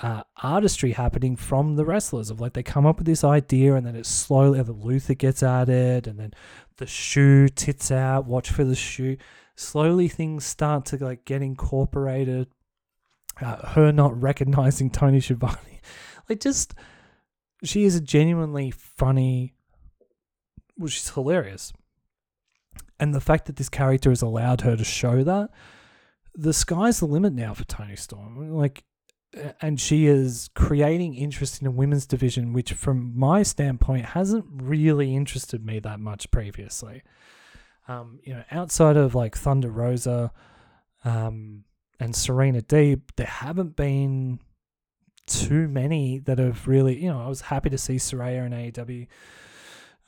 uh, 0.00 0.22
artistry 0.42 0.92
happening 0.92 1.36
from 1.36 1.76
the 1.76 1.84
wrestlers 1.84 2.28
of 2.28 2.40
like 2.40 2.54
they 2.54 2.62
come 2.62 2.86
up 2.86 2.98
with 2.98 3.06
this 3.06 3.22
idea 3.22 3.74
and 3.74 3.86
then 3.86 3.94
it 3.94 4.04
slowly 4.04 4.60
the 4.62 4.72
Luther 4.72 5.14
gets 5.14 5.42
added 5.42 6.08
and 6.08 6.18
then 6.18 6.32
the 6.78 6.86
shoe 6.86 7.48
tits 7.48 7.92
out 7.92 8.26
watch 8.26 8.50
for 8.50 8.64
the 8.64 8.74
shoe. 8.74 9.16
Slowly 9.54 10.08
things 10.08 10.44
start 10.44 10.86
to 10.86 10.96
like 10.96 11.24
get 11.24 11.42
incorporated. 11.42 12.48
Uh, 13.40 13.68
her 13.68 13.92
not 13.92 14.20
recognizing 14.20 14.90
Tony 14.90 15.20
Schiavone. 15.20 15.56
Like 16.28 16.38
just 16.38 16.74
she 17.64 17.82
is 17.82 17.96
a 17.96 18.00
genuinely 18.00 18.70
funny 18.70 19.54
well 20.76 20.86
is 20.86 21.10
hilarious 21.10 21.72
and 22.98 23.14
the 23.14 23.20
fact 23.20 23.46
that 23.46 23.56
this 23.56 23.68
character 23.68 24.10
has 24.10 24.22
allowed 24.22 24.62
her 24.62 24.76
to 24.76 24.84
show 24.84 25.22
that 25.22 25.50
the 26.34 26.52
sky's 26.52 27.00
the 27.00 27.06
limit 27.06 27.32
now 27.32 27.52
for 27.54 27.64
Toni 27.64 27.96
Storm 27.96 28.52
like 28.52 28.84
and 29.60 29.80
she 29.80 30.06
is 30.06 30.50
creating 30.54 31.14
interest 31.14 31.60
in 31.60 31.66
a 31.66 31.70
women's 31.70 32.06
division, 32.06 32.52
which, 32.52 32.72
from 32.72 33.18
my 33.18 33.42
standpoint, 33.42 34.06
hasn't 34.06 34.44
really 34.48 35.14
interested 35.14 35.64
me 35.64 35.78
that 35.80 36.00
much 36.00 36.30
previously. 36.30 37.02
Um, 37.88 38.20
you 38.22 38.34
know, 38.34 38.44
outside 38.50 38.96
of 38.96 39.14
like 39.14 39.36
Thunder 39.36 39.70
Rosa 39.70 40.32
um, 41.04 41.64
and 41.98 42.14
Serena 42.14 42.60
Deeb, 42.60 43.00
there 43.16 43.26
haven't 43.26 43.74
been 43.74 44.38
too 45.26 45.66
many 45.66 46.18
that 46.20 46.38
have 46.38 46.68
really, 46.68 47.02
you 47.02 47.08
know, 47.08 47.22
I 47.22 47.28
was 47.28 47.42
happy 47.42 47.70
to 47.70 47.78
see 47.78 47.96
Saraya 47.96 48.44
and 48.44 48.54
AEW. 48.54 49.06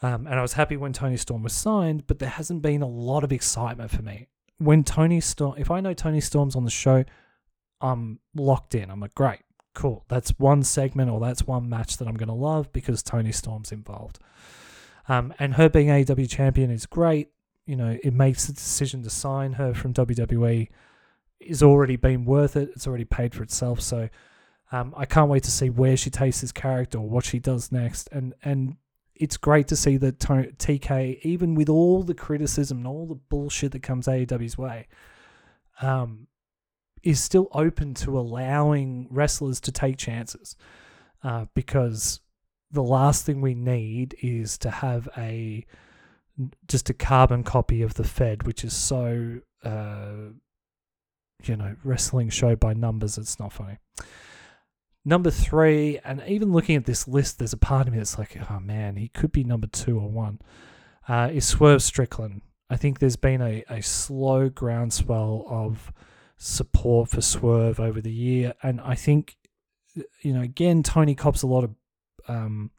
Um, 0.03 0.27
and 0.27 0.39
I 0.39 0.43
was 0.43 0.55
happy 0.55 0.77
when 0.77 0.93
Toni 0.93 1.17
Storm 1.17 1.43
was 1.43 1.53
signed, 1.53 2.07
but 2.07 2.19
there 2.19 2.29
hasn't 2.29 2.63
been 2.63 2.83
a 2.83 2.89
lot 2.89 3.25
of 3.25 3.33
excitement 3.33 3.91
for 3.91 4.03
me. 4.03 4.29
When 4.59 4.85
Toni 4.85 5.21
Storm, 5.21 5.55
if 5.59 5.71
I 5.71 5.81
know 5.81 5.95
Toni 5.95 6.21
Storm's 6.21 6.57
on 6.57 6.65
the 6.65 6.71
show, 6.71 7.05
I'm 7.81 8.21
locked 8.35 8.75
in. 8.75 8.91
I'm 8.91 9.01
like, 9.01 9.15
great, 9.15 9.41
cool. 9.75 10.05
That's 10.09 10.31
one 10.39 10.63
segment 10.63 11.11
or 11.11 11.21
that's 11.21 11.47
one 11.47 11.69
match 11.69 11.97
that 11.99 12.09
I'm 12.09 12.17
going 12.17 12.29
to 12.29 12.35
love 12.35 12.73
because 12.73 13.03
Toni 13.03 13.33
Storm's 13.33 13.73
involved. 13.73 14.19
Um, 15.09 15.35
and 15.39 15.55
her 15.55 15.69
being 15.69 15.89
AEW 15.89 16.29
champion 16.29 16.71
is 16.71 16.87
great. 16.87 17.29
You 17.67 17.77
know, 17.77 17.99
it 18.03 18.13
makes 18.13 18.47
the 18.47 18.53
decision 18.53 19.03
to 19.03 19.11
sign 19.11 19.55
her 19.55 19.75
from 19.75 19.95
WWE 19.95 20.69
is 21.41 21.63
already 21.63 21.97
been 21.97 22.25
worth 22.25 22.57
it. 22.57 22.71
It's 22.75 22.87
already 22.87 23.05
paid 23.05 23.35
for 23.35 23.43
itself. 23.43 23.81
So 23.81 24.09
um, 24.73 24.95
I 24.97 25.07
can't 25.07 25.31
wait 25.31 25.43
to 25.45 25.51
see 25.51 25.71
where 25.71 25.97
she 25.97 26.11
takes 26.11 26.41
this 26.41 26.53
character 26.53 26.99
or 26.99 27.09
what 27.09 27.25
she 27.25 27.39
does 27.39 27.71
next. 27.71 28.09
And 28.13 28.35
and 28.43 28.77
it's 29.17 29.37
great 29.37 29.69
to 29.69 29.77
see 29.77 29.97
that 29.99 30.19
TK, 30.19 31.21
even 31.23 31.55
with 31.55 31.69
all 31.69 32.03
the 32.03 32.15
criticism 32.15 32.79
and 32.79 32.87
all 32.87 33.07
the 33.07 33.15
bullshit 33.15 33.73
that 33.73 33.83
comes 33.83 34.07
AEW's 34.07 34.59
way, 34.59 34.89
um, 35.81 36.27
is 37.03 37.23
still 37.23 37.49
open 37.53 37.95
to 37.95 38.19
allowing 38.19 39.07
wrestlers 39.11 39.61
to 39.61 39.73
take 39.73 39.99
chances 39.99 40.57
uh, 41.23 41.47
because 41.55 42.21
the 42.71 42.83
last 42.83 43.25
thing 43.25 43.41
we 43.41 43.55
need 43.55 44.17
is 44.21 44.59
to 44.59 44.71
have 44.71 45.09
a 45.17 45.65
just 46.67 46.91
a 46.91 46.95
carbon 46.95 47.45
copy 47.45 47.83
of 47.83 47.95
the 47.95 48.03
Fed, 48.03 48.43
which 48.45 48.65
is 48.65 48.75
so 48.75 49.39
uh, 49.63 50.33
you 51.45 51.57
know 51.57 51.77
wrestling 51.85 52.31
show 52.31 52.57
by 52.57 52.75
numbers. 52.75 53.17
It's 53.17 53.39
not 53.39 53.53
funny. 53.53 53.79
Number 55.05 55.31
three, 55.31 55.99
and 56.03 56.23
even 56.27 56.53
looking 56.53 56.77
at 56.77 56.87
this 56.87 57.07
list, 57.07 57.39
there's 57.39 57.53
a 57.53 57.59
part 57.59 57.87
of 57.87 57.93
me 57.93 57.99
that's 57.99 58.19
like, 58.19 58.39
oh 58.51 58.61
man, 58.61 58.97
he 58.97 59.09
could 59.09 59.33
be 59.33 59.45
number 59.45 59.67
two 59.67 59.99
or 59.99 60.09
one. 60.09 60.41
Uh, 61.07 61.29
is 61.33 61.47
Swerve 61.47 61.83
Strickland. 61.83 62.41
I 62.71 62.77
think 62.77 62.99
there's 62.99 63.17
been 63.17 63.43
a, 63.43 63.63
a 63.69 63.83
slow 63.83 64.49
groundswell 64.49 65.45
of 65.49 65.93
support 66.39 67.11
for 67.11 67.21
Swerve 67.21 67.79
over 67.79 68.01
the 68.01 68.13
year, 68.13 68.55
and 68.63 68.81
I 68.81 68.95
think 68.95 69.37
you 70.23 70.33
know 70.33 70.41
again 70.41 70.83
Tony 70.83 71.15
cops 71.15 71.43
a 71.43 71.47
lot 71.47 71.65
of 71.65 71.75
um, 72.27 72.71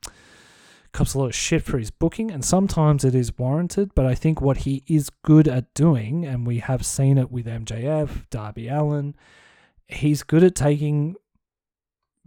cops 0.91 1.13
a 1.13 1.19
lot 1.19 1.27
of 1.27 1.35
shit 1.35 1.61
for 1.61 1.77
his 1.77 1.91
booking, 1.91 2.31
and 2.31 2.43
sometimes 2.43 3.05
it 3.05 3.13
is 3.13 3.37
warranted. 3.37 3.91
But 3.93 4.07
I 4.07 4.15
think 4.15 4.41
what 4.41 4.57
he 4.57 4.83
is 4.87 5.11
good 5.23 5.47
at 5.47 5.73
doing, 5.75 6.25
and 6.25 6.47
we 6.47 6.59
have 6.59 6.83
seen 6.83 7.19
it 7.19 7.31
with 7.31 7.45
MJF, 7.45 8.29
Darby 8.31 8.67
Allin, 8.67 9.15
he's 9.87 10.23
good 10.23 10.43
at 10.43 10.55
taking 10.55 11.15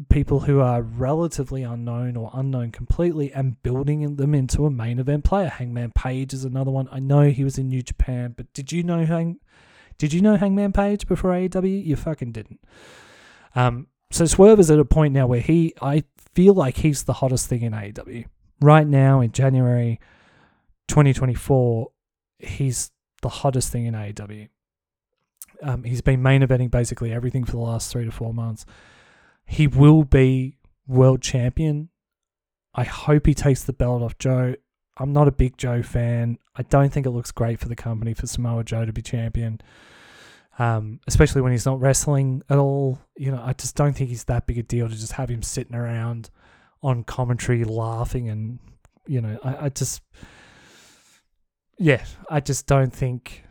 people 0.08 0.40
who 0.40 0.60
are 0.60 0.82
relatively 0.82 1.62
unknown 1.62 2.16
or 2.16 2.30
unknown 2.32 2.70
completely 2.70 3.32
and 3.32 3.60
building 3.62 4.16
them 4.16 4.34
into 4.34 4.64
a 4.64 4.70
main 4.70 4.98
event 4.98 5.24
player. 5.24 5.48
Hangman 5.48 5.92
Page 5.92 6.32
is 6.32 6.44
another 6.44 6.70
one. 6.70 6.88
I 6.92 7.00
know 7.00 7.22
he 7.22 7.44
was 7.44 7.58
in 7.58 7.68
New 7.68 7.82
Japan, 7.82 8.34
but 8.36 8.52
did 8.52 8.70
you 8.70 8.82
know 8.82 9.04
Hang 9.04 9.40
did 9.98 10.12
you 10.12 10.20
know 10.20 10.36
Hangman 10.36 10.72
Page 10.72 11.08
before 11.08 11.32
AEW? 11.32 11.84
You 11.84 11.96
fucking 11.96 12.30
didn't. 12.30 12.60
Um, 13.56 13.88
so 14.12 14.26
Swerve 14.26 14.60
is 14.60 14.70
at 14.70 14.78
a 14.78 14.84
point 14.84 15.12
now 15.12 15.26
where 15.26 15.40
he, 15.40 15.74
I 15.82 16.04
feel 16.34 16.54
like 16.54 16.76
he's 16.76 17.02
the 17.02 17.14
hottest 17.14 17.48
thing 17.48 17.62
in 17.62 17.72
AEW. 17.72 18.26
Right 18.60 18.86
now 18.86 19.20
in 19.20 19.32
January 19.32 19.98
2024, 20.86 21.88
he's 22.38 22.92
the 23.22 23.28
hottest 23.28 23.72
thing 23.72 23.86
in 23.86 23.94
AEW. 23.94 24.48
Um, 25.62 25.82
he's 25.82 26.00
been 26.00 26.22
main 26.22 26.42
eventing 26.42 26.70
basically 26.70 27.12
everything 27.12 27.44
for 27.44 27.52
the 27.52 27.58
last 27.58 27.90
three 27.90 28.04
to 28.04 28.12
four 28.12 28.32
months. 28.32 28.64
He 29.48 29.66
will 29.66 30.04
be 30.04 30.58
world 30.86 31.22
champion. 31.22 31.88
I 32.74 32.84
hope 32.84 33.26
he 33.26 33.34
takes 33.34 33.64
the 33.64 33.72
belt 33.72 34.02
off 34.02 34.18
Joe. 34.18 34.54
I'm 34.98 35.12
not 35.12 35.26
a 35.26 35.32
big 35.32 35.56
Joe 35.56 35.82
fan. 35.82 36.38
I 36.54 36.62
don't 36.62 36.92
think 36.92 37.06
it 37.06 37.10
looks 37.10 37.30
great 37.30 37.58
for 37.58 37.66
the 37.68 37.74
company 37.74 38.12
for 38.12 38.26
Samoa 38.26 38.62
Joe 38.62 38.84
to 38.84 38.92
be 38.92 39.00
champion, 39.00 39.60
um, 40.58 41.00
especially 41.06 41.40
when 41.40 41.52
he's 41.52 41.64
not 41.64 41.80
wrestling 41.80 42.42
at 42.50 42.58
all. 42.58 43.00
You 43.16 43.30
know, 43.32 43.42
I 43.42 43.54
just 43.54 43.74
don't 43.74 43.94
think 43.94 44.10
he's 44.10 44.24
that 44.24 44.46
big 44.46 44.58
a 44.58 44.62
deal 44.62 44.86
to 44.86 44.94
just 44.94 45.12
have 45.12 45.30
him 45.30 45.42
sitting 45.42 45.74
around 45.74 46.30
on 46.82 47.02
commentary 47.04 47.64
laughing 47.64 48.28
and, 48.28 48.58
you 49.06 49.20
know, 49.20 49.38
I, 49.42 49.64
I 49.64 49.68
just, 49.70 50.02
yeah, 51.78 52.04
I 52.28 52.40
just 52.40 52.66
don't 52.66 52.92
think. 52.92 53.44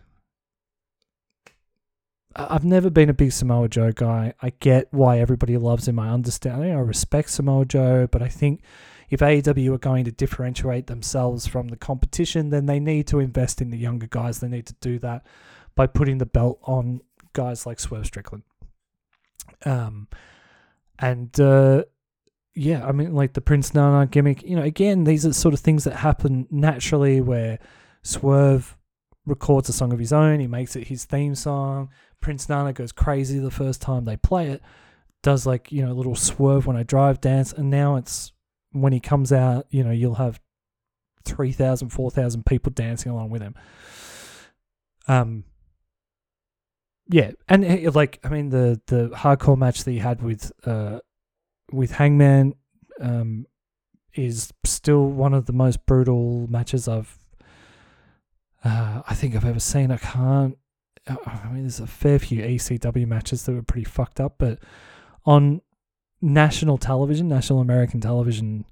I've 2.37 2.63
never 2.63 2.89
been 2.89 3.09
a 3.09 3.13
big 3.13 3.31
Samoa 3.31 3.67
Joe 3.67 3.91
guy. 3.91 4.33
I 4.41 4.51
get 4.59 4.87
why 4.91 5.19
everybody 5.19 5.57
loves 5.57 5.87
him. 5.87 5.97
I 5.97 6.09
understand. 6.09 6.63
I 6.63 6.69
respect 6.73 7.31
Samoa 7.31 7.65
Joe, 7.65 8.07
but 8.11 8.21
I 8.21 8.29
think 8.29 8.61
if 9.09 9.21
AEW 9.21 9.73
are 9.73 9.79
going 9.79 10.05
to 10.05 10.11
differentiate 10.11 10.87
themselves 10.87 11.47
from 11.47 11.69
the 11.69 11.77
competition, 11.77 12.49
then 12.49 12.67
they 12.67 12.79
need 12.79 13.07
to 13.07 13.19
invest 13.19 13.61
in 13.61 13.71
the 13.71 13.77
younger 13.77 14.07
guys. 14.07 14.39
They 14.39 14.47
need 14.47 14.67
to 14.67 14.75
do 14.81 14.99
that 14.99 15.25
by 15.75 15.87
putting 15.87 16.19
the 16.19 16.25
belt 16.25 16.59
on 16.63 17.01
guys 17.33 17.65
like 17.65 17.79
Swerve 17.79 18.05
Strickland. 18.05 18.43
Um, 19.65 20.07
and 20.99 21.39
uh, 21.39 21.85
yeah, 22.53 22.85
I 22.85 22.91
mean, 22.91 23.13
like 23.13 23.33
the 23.33 23.41
Prince 23.41 23.73
Nana 23.73 24.05
gimmick, 24.05 24.43
you 24.43 24.55
know, 24.55 24.63
again, 24.63 25.05
these 25.05 25.25
are 25.25 25.33
sort 25.33 25.53
of 25.53 25.59
things 25.59 25.85
that 25.85 25.97
happen 25.97 26.47
naturally 26.51 27.21
where 27.21 27.59
Swerve 28.03 28.77
records 29.25 29.69
a 29.69 29.73
song 29.73 29.93
of 29.93 29.99
his 29.99 30.13
own, 30.13 30.39
he 30.39 30.47
makes 30.47 30.75
it 30.75 30.87
his 30.87 31.05
theme 31.05 31.35
song, 31.35 31.89
Prince 32.21 32.49
Nana 32.49 32.73
goes 32.73 32.91
crazy 32.91 33.39
the 33.39 33.51
first 33.51 33.81
time 33.81 34.05
they 34.05 34.17
play 34.17 34.49
it, 34.49 34.61
does 35.23 35.45
like, 35.45 35.71
you 35.71 35.85
know, 35.85 35.91
a 35.91 35.93
little 35.93 36.15
swerve 36.15 36.65
when 36.65 36.77
I 36.77 36.83
drive 36.83 37.21
dance, 37.21 37.53
and 37.53 37.69
now 37.69 37.95
it's 37.95 38.31
when 38.71 38.93
he 38.93 38.99
comes 38.99 39.31
out, 39.31 39.65
you 39.69 39.83
know, 39.83 39.91
you'll 39.91 40.15
have 40.15 40.39
3,000, 41.25 41.89
4,000 41.89 42.45
people 42.45 42.71
dancing 42.71 43.11
along 43.11 43.29
with 43.29 43.41
him. 43.41 43.55
Um, 45.07 45.43
yeah, 47.09 47.31
and 47.47 47.63
eh, 47.63 47.89
like 47.93 48.19
I 48.25 48.29
mean 48.29 48.49
the 48.49 48.81
the 48.87 49.09
hardcore 49.15 49.57
match 49.57 49.85
that 49.85 49.91
he 49.91 49.99
had 49.99 50.21
with 50.21 50.51
uh 50.65 50.99
with 51.71 51.91
Hangman 51.91 52.53
um 52.99 53.45
is 54.13 54.51
still 54.65 55.05
one 55.05 55.33
of 55.33 55.45
the 55.45 55.53
most 55.53 55.85
brutal 55.85 56.47
matches 56.49 56.89
I've 56.89 57.17
uh, 58.63 59.01
I 59.07 59.13
think 59.13 59.35
I've 59.35 59.45
ever 59.45 59.59
seen. 59.59 59.91
I 59.91 59.97
can't. 59.97 60.57
Uh, 61.09 61.15
I 61.25 61.49
mean, 61.49 61.63
there's 61.63 61.79
a 61.79 61.87
fair 61.87 62.19
few 62.19 62.41
ECW 62.41 63.07
matches 63.07 63.43
that 63.43 63.53
were 63.53 63.61
pretty 63.61 63.85
fucked 63.85 64.19
up, 64.19 64.35
but 64.37 64.59
on 65.25 65.61
national 66.21 66.77
television, 66.77 67.27
national 67.27 67.59
American 67.59 68.01
television, 68.01 68.65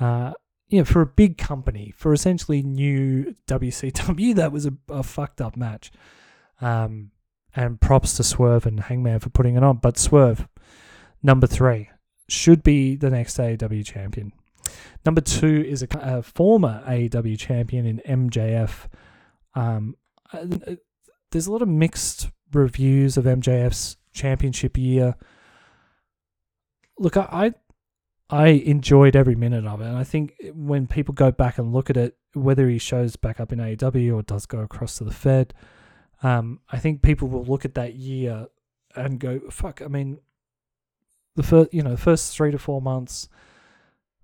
uh, 0.00 0.32
yeah, 0.68 0.84
for 0.84 1.02
a 1.02 1.06
big 1.06 1.38
company, 1.38 1.92
for 1.96 2.12
essentially 2.12 2.62
new 2.62 3.34
WCW, 3.46 4.34
that 4.34 4.52
was 4.52 4.66
a, 4.66 4.72
a 4.88 5.02
fucked 5.02 5.40
up 5.40 5.56
match. 5.56 5.90
Um, 6.60 7.10
and 7.54 7.80
props 7.80 8.16
to 8.16 8.24
Swerve 8.24 8.66
and 8.66 8.80
Hangman 8.80 9.20
for 9.20 9.30
putting 9.30 9.56
it 9.56 9.62
on. 9.62 9.76
But 9.76 9.98
Swerve, 9.98 10.48
number 11.22 11.46
three, 11.46 11.90
should 12.28 12.62
be 12.62 12.96
the 12.96 13.10
next 13.10 13.36
AEW 13.36 13.84
champion. 13.84 14.32
Number 15.04 15.20
two 15.20 15.62
is 15.66 15.82
a, 15.82 15.88
a 16.00 16.22
former 16.22 16.82
AEW 16.86 17.38
champion 17.38 17.86
in 17.86 18.28
MJF. 18.30 18.86
Um, 19.54 19.96
uh, 20.32 20.46
there's 21.32 21.46
a 21.46 21.52
lot 21.52 21.62
of 21.62 21.68
mixed 21.68 22.30
reviews 22.52 23.16
of 23.16 23.24
MJF's 23.24 23.96
championship 24.12 24.78
year. 24.78 25.16
Look, 26.98 27.16
I, 27.16 27.54
I 28.30 28.48
enjoyed 28.48 29.16
every 29.16 29.34
minute 29.34 29.66
of 29.66 29.80
it, 29.80 29.86
and 29.86 29.96
I 29.96 30.04
think 30.04 30.34
when 30.54 30.86
people 30.86 31.14
go 31.14 31.32
back 31.32 31.58
and 31.58 31.72
look 31.72 31.90
at 31.90 31.96
it, 31.96 32.16
whether 32.34 32.68
he 32.68 32.78
shows 32.78 33.16
back 33.16 33.40
up 33.40 33.52
in 33.52 33.58
AEW 33.58 34.14
or 34.14 34.22
does 34.22 34.46
go 34.46 34.60
across 34.60 34.98
to 34.98 35.04
the 35.04 35.10
Fed, 35.10 35.52
um, 36.22 36.60
I 36.70 36.78
think 36.78 37.02
people 37.02 37.28
will 37.28 37.44
look 37.44 37.64
at 37.64 37.74
that 37.74 37.94
year 37.94 38.46
and 38.94 39.18
go, 39.18 39.40
"Fuck!" 39.50 39.82
I 39.82 39.88
mean, 39.88 40.18
the 41.34 41.42
first, 41.42 41.74
you 41.74 41.82
know, 41.82 41.90
the 41.90 41.96
first 41.96 42.34
three 42.36 42.52
to 42.52 42.58
four 42.58 42.80
months 42.80 43.28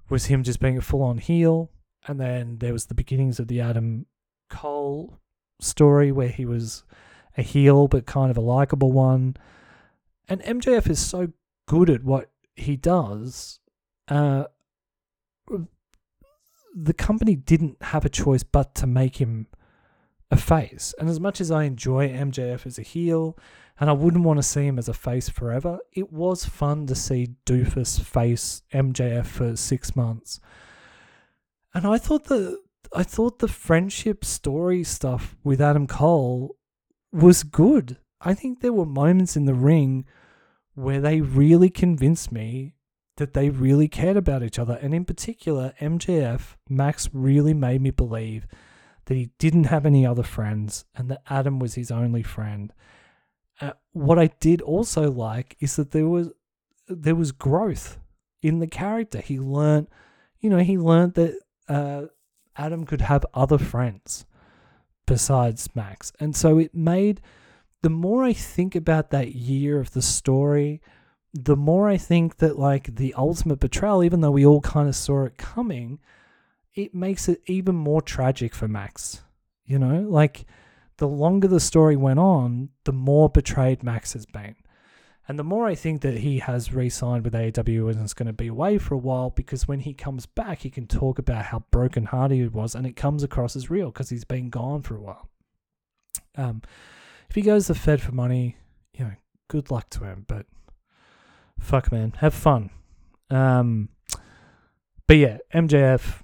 was 0.08 0.26
him 0.26 0.42
just 0.42 0.60
being 0.60 0.78
a 0.78 0.82
full-on 0.82 1.18
heel, 1.18 1.70
and 2.06 2.20
then 2.20 2.58
there 2.58 2.72
was 2.72 2.86
the 2.86 2.94
beginnings 2.94 3.40
of 3.40 3.48
the 3.48 3.60
Adam 3.60 4.06
Cole 4.48 5.18
story 5.60 6.12
where 6.12 6.28
he 6.28 6.44
was 6.44 6.84
a 7.36 7.42
heel 7.42 7.88
but 7.88 8.06
kind 8.06 8.30
of 8.30 8.36
a 8.36 8.42
likable 8.42 8.92
one, 8.92 9.36
and 10.28 10.42
MJF 10.42 10.88
is 10.90 11.04
so 11.04 11.32
good 11.66 11.88
at 11.88 12.04
what 12.04 12.30
he 12.54 12.76
does. 12.76 13.60
Uh, 14.08 14.44
the 16.74 16.94
company 16.94 17.34
didn't 17.34 17.82
have 17.82 18.04
a 18.04 18.10
choice 18.10 18.42
but 18.42 18.74
to 18.76 18.86
make 18.86 19.16
him 19.16 19.46
a 20.30 20.36
face. 20.36 20.94
And 20.98 21.08
as 21.08 21.18
much 21.18 21.40
as 21.40 21.50
I 21.50 21.64
enjoy 21.64 22.08
MJF 22.08 22.66
as 22.66 22.78
a 22.78 22.82
heel, 22.82 23.36
and 23.80 23.88
I 23.88 23.92
wouldn't 23.92 24.24
want 24.24 24.38
to 24.38 24.42
see 24.42 24.66
him 24.66 24.78
as 24.78 24.88
a 24.88 24.94
face 24.94 25.28
forever, 25.28 25.78
it 25.92 26.12
was 26.12 26.44
fun 26.44 26.86
to 26.86 26.94
see 26.94 27.34
Doofus 27.46 28.00
face 28.00 28.62
MJF 28.72 29.26
for 29.26 29.56
six 29.56 29.96
months. 29.96 30.40
And 31.72 31.86
I 31.86 31.98
thought 31.98 32.24
the 32.24 32.60
I 32.92 33.02
thought 33.02 33.38
the 33.38 33.48
friendship 33.48 34.24
story 34.24 34.84
stuff 34.84 35.36
with 35.44 35.60
Adam 35.60 35.86
Cole 35.86 36.56
was 37.12 37.42
good. 37.42 37.98
I 38.20 38.34
think 38.34 38.60
there 38.60 38.72
were 38.72 38.86
moments 38.86 39.36
in 39.36 39.44
the 39.44 39.54
ring 39.54 40.04
where 40.74 41.00
they 41.00 41.20
really 41.20 41.70
convinced 41.70 42.32
me 42.32 42.74
that 43.16 43.34
they 43.34 43.50
really 43.50 43.88
cared 43.88 44.16
about 44.16 44.42
each 44.42 44.58
other. 44.58 44.78
And 44.80 44.94
in 44.94 45.04
particular, 45.04 45.74
MJF, 45.80 46.56
Max 46.68 47.08
really 47.12 47.54
made 47.54 47.82
me 47.82 47.90
believe 47.90 48.46
that 49.06 49.16
he 49.16 49.30
didn't 49.38 49.64
have 49.64 49.84
any 49.84 50.06
other 50.06 50.22
friends 50.22 50.84
and 50.94 51.10
that 51.10 51.22
Adam 51.28 51.58
was 51.58 51.74
his 51.74 51.90
only 51.90 52.22
friend. 52.22 52.72
Uh, 53.60 53.72
what 53.92 54.18
I 54.18 54.28
did 54.38 54.62
also 54.62 55.10
like 55.10 55.56
is 55.60 55.76
that 55.76 55.90
there 55.90 56.06
was 56.06 56.30
there 56.86 57.16
was 57.16 57.32
growth 57.32 57.98
in 58.40 58.60
the 58.60 58.66
character. 58.66 59.20
He 59.20 59.38
learned, 59.38 59.88
you 60.40 60.48
know, 60.48 60.58
he 60.58 60.78
learned 60.78 61.14
that 61.14 61.38
uh, 61.68 62.02
Adam 62.58 62.84
could 62.84 63.00
have 63.00 63.24
other 63.32 63.56
friends 63.56 64.26
besides 65.06 65.74
Max, 65.74 66.12
and 66.20 66.36
so 66.36 66.58
it 66.58 66.74
made. 66.74 67.20
The 67.82 67.88
more 67.88 68.24
I 68.24 68.32
think 68.32 68.74
about 68.74 69.10
that 69.10 69.34
year 69.34 69.78
of 69.80 69.92
the 69.92 70.02
story, 70.02 70.82
the 71.32 71.56
more 71.56 71.88
I 71.88 71.96
think 71.96 72.38
that 72.38 72.58
like 72.58 72.96
the 72.96 73.14
ultimate 73.14 73.60
betrayal, 73.60 74.02
even 74.02 74.20
though 74.20 74.32
we 74.32 74.44
all 74.44 74.60
kind 74.60 74.88
of 74.88 74.96
saw 74.96 75.24
it 75.24 75.38
coming, 75.38 76.00
it 76.74 76.94
makes 76.94 77.28
it 77.28 77.40
even 77.46 77.76
more 77.76 78.02
tragic 78.02 78.54
for 78.54 78.66
Max. 78.66 79.22
You 79.64 79.78
know, 79.78 80.00
like 80.00 80.44
the 80.96 81.08
longer 81.08 81.46
the 81.46 81.60
story 81.60 81.96
went 81.96 82.18
on, 82.18 82.70
the 82.84 82.92
more 82.92 83.28
betrayed 83.28 83.82
Max 83.82 84.14
has 84.14 84.26
been. 84.26 84.56
And 85.28 85.38
the 85.38 85.44
more 85.44 85.66
I 85.66 85.74
think 85.74 86.00
that 86.00 86.18
he 86.18 86.38
has 86.38 86.72
re 86.72 86.88
signed 86.88 87.22
with 87.22 87.34
AEW 87.34 87.90
and 87.90 88.02
is 88.02 88.14
going 88.14 88.28
to 88.28 88.32
be 88.32 88.46
away 88.46 88.78
for 88.78 88.94
a 88.94 88.98
while 88.98 89.28
because 89.28 89.68
when 89.68 89.80
he 89.80 89.92
comes 89.92 90.24
back, 90.24 90.60
he 90.60 90.70
can 90.70 90.86
talk 90.86 91.18
about 91.18 91.44
how 91.44 91.64
brokenhearted 91.70 92.38
he 92.38 92.48
was 92.48 92.74
and 92.74 92.86
it 92.86 92.96
comes 92.96 93.22
across 93.22 93.54
as 93.54 93.68
real 93.68 93.90
because 93.90 94.08
he's 94.08 94.24
been 94.24 94.48
gone 94.48 94.80
for 94.80 94.96
a 94.96 95.00
while. 95.00 95.28
Um, 96.34 96.62
if 97.28 97.34
he 97.34 97.42
goes 97.42 97.66
to 97.66 97.74
Fed 97.74 98.00
for 98.00 98.12
money, 98.12 98.56
you 98.94 99.04
know, 99.04 99.12
good 99.48 99.70
luck 99.70 99.90
to 99.90 100.04
him, 100.04 100.24
but 100.26 100.46
fuck, 101.58 101.92
man, 101.92 102.14
have 102.18 102.32
fun. 102.32 102.70
Um, 103.28 103.90
but 105.06 105.18
yeah, 105.18 105.38
MJF, 105.52 106.22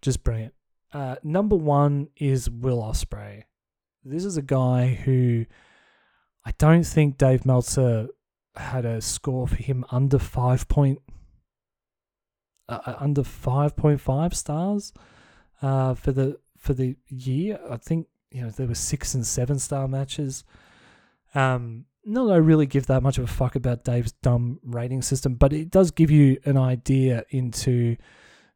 just 0.00 0.24
brilliant. 0.24 0.54
Uh, 0.94 1.16
number 1.22 1.56
one 1.56 2.08
is 2.16 2.48
Will 2.48 2.82
Ospreay. 2.82 3.44
This 4.02 4.24
is 4.24 4.38
a 4.38 4.42
guy 4.42 4.94
who 5.04 5.44
I 6.46 6.52
don't 6.58 6.84
think 6.84 7.18
Dave 7.18 7.44
Meltzer 7.44 8.08
had 8.56 8.84
a 8.84 9.00
score 9.00 9.46
for 9.46 9.56
him 9.56 9.84
under 9.90 10.18
five 10.18 10.68
point 10.68 11.00
uh, 12.68 12.80
uh 12.86 12.96
under 12.98 13.22
five 13.22 13.76
point 13.76 14.00
five 14.00 14.34
stars 14.34 14.92
uh, 15.62 15.94
for 15.94 16.12
the 16.12 16.38
for 16.56 16.74
the 16.74 16.96
year. 17.08 17.58
I 17.68 17.76
think 17.76 18.06
you 18.30 18.42
know 18.42 18.50
there 18.50 18.66
were 18.66 18.74
six 18.74 19.14
and 19.14 19.26
seven 19.26 19.58
star 19.58 19.88
matches. 19.88 20.44
Um, 21.34 21.86
not 22.04 22.26
that 22.26 22.32
I 22.32 22.36
really 22.38 22.66
give 22.66 22.86
that 22.86 23.02
much 23.02 23.18
of 23.18 23.24
a 23.24 23.28
fuck 23.28 23.56
about 23.56 23.84
Dave's 23.84 24.12
dumb 24.12 24.58
rating 24.64 25.02
system, 25.02 25.34
but 25.34 25.52
it 25.52 25.70
does 25.70 25.90
give 25.90 26.10
you 26.10 26.38
an 26.44 26.56
idea 26.56 27.24
into 27.30 27.96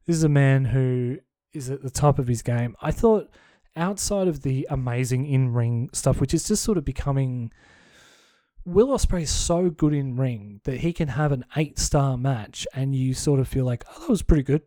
this 0.05 0.17
is 0.17 0.23
a 0.23 0.29
man 0.29 0.65
who 0.65 1.17
is 1.53 1.69
at 1.69 1.83
the 1.83 1.91
top 1.91 2.19
of 2.19 2.27
his 2.27 2.41
game. 2.41 2.75
I 2.81 2.91
thought 2.91 3.29
outside 3.75 4.27
of 4.27 4.41
the 4.41 4.67
amazing 4.69 5.25
in 5.25 5.53
ring 5.53 5.89
stuff, 5.93 6.19
which 6.19 6.33
is 6.33 6.47
just 6.47 6.63
sort 6.63 6.77
of 6.77 6.85
becoming. 6.85 7.51
Will 8.65 8.87
Ospreay 8.87 9.21
is 9.21 9.29
so 9.29 9.69
good 9.69 9.93
in 9.93 10.15
ring 10.15 10.59
that 10.63 10.79
he 10.79 10.91
can 10.91 11.09
have 11.09 11.31
an 11.31 11.45
eight 11.55 11.77
star 11.77 12.17
match, 12.17 12.67
and 12.73 12.95
you 12.95 13.13
sort 13.13 13.39
of 13.39 13.47
feel 13.47 13.63
like, 13.63 13.83
oh, 13.89 14.01
that 14.01 14.09
was 14.09 14.23
pretty 14.23 14.43
good. 14.43 14.63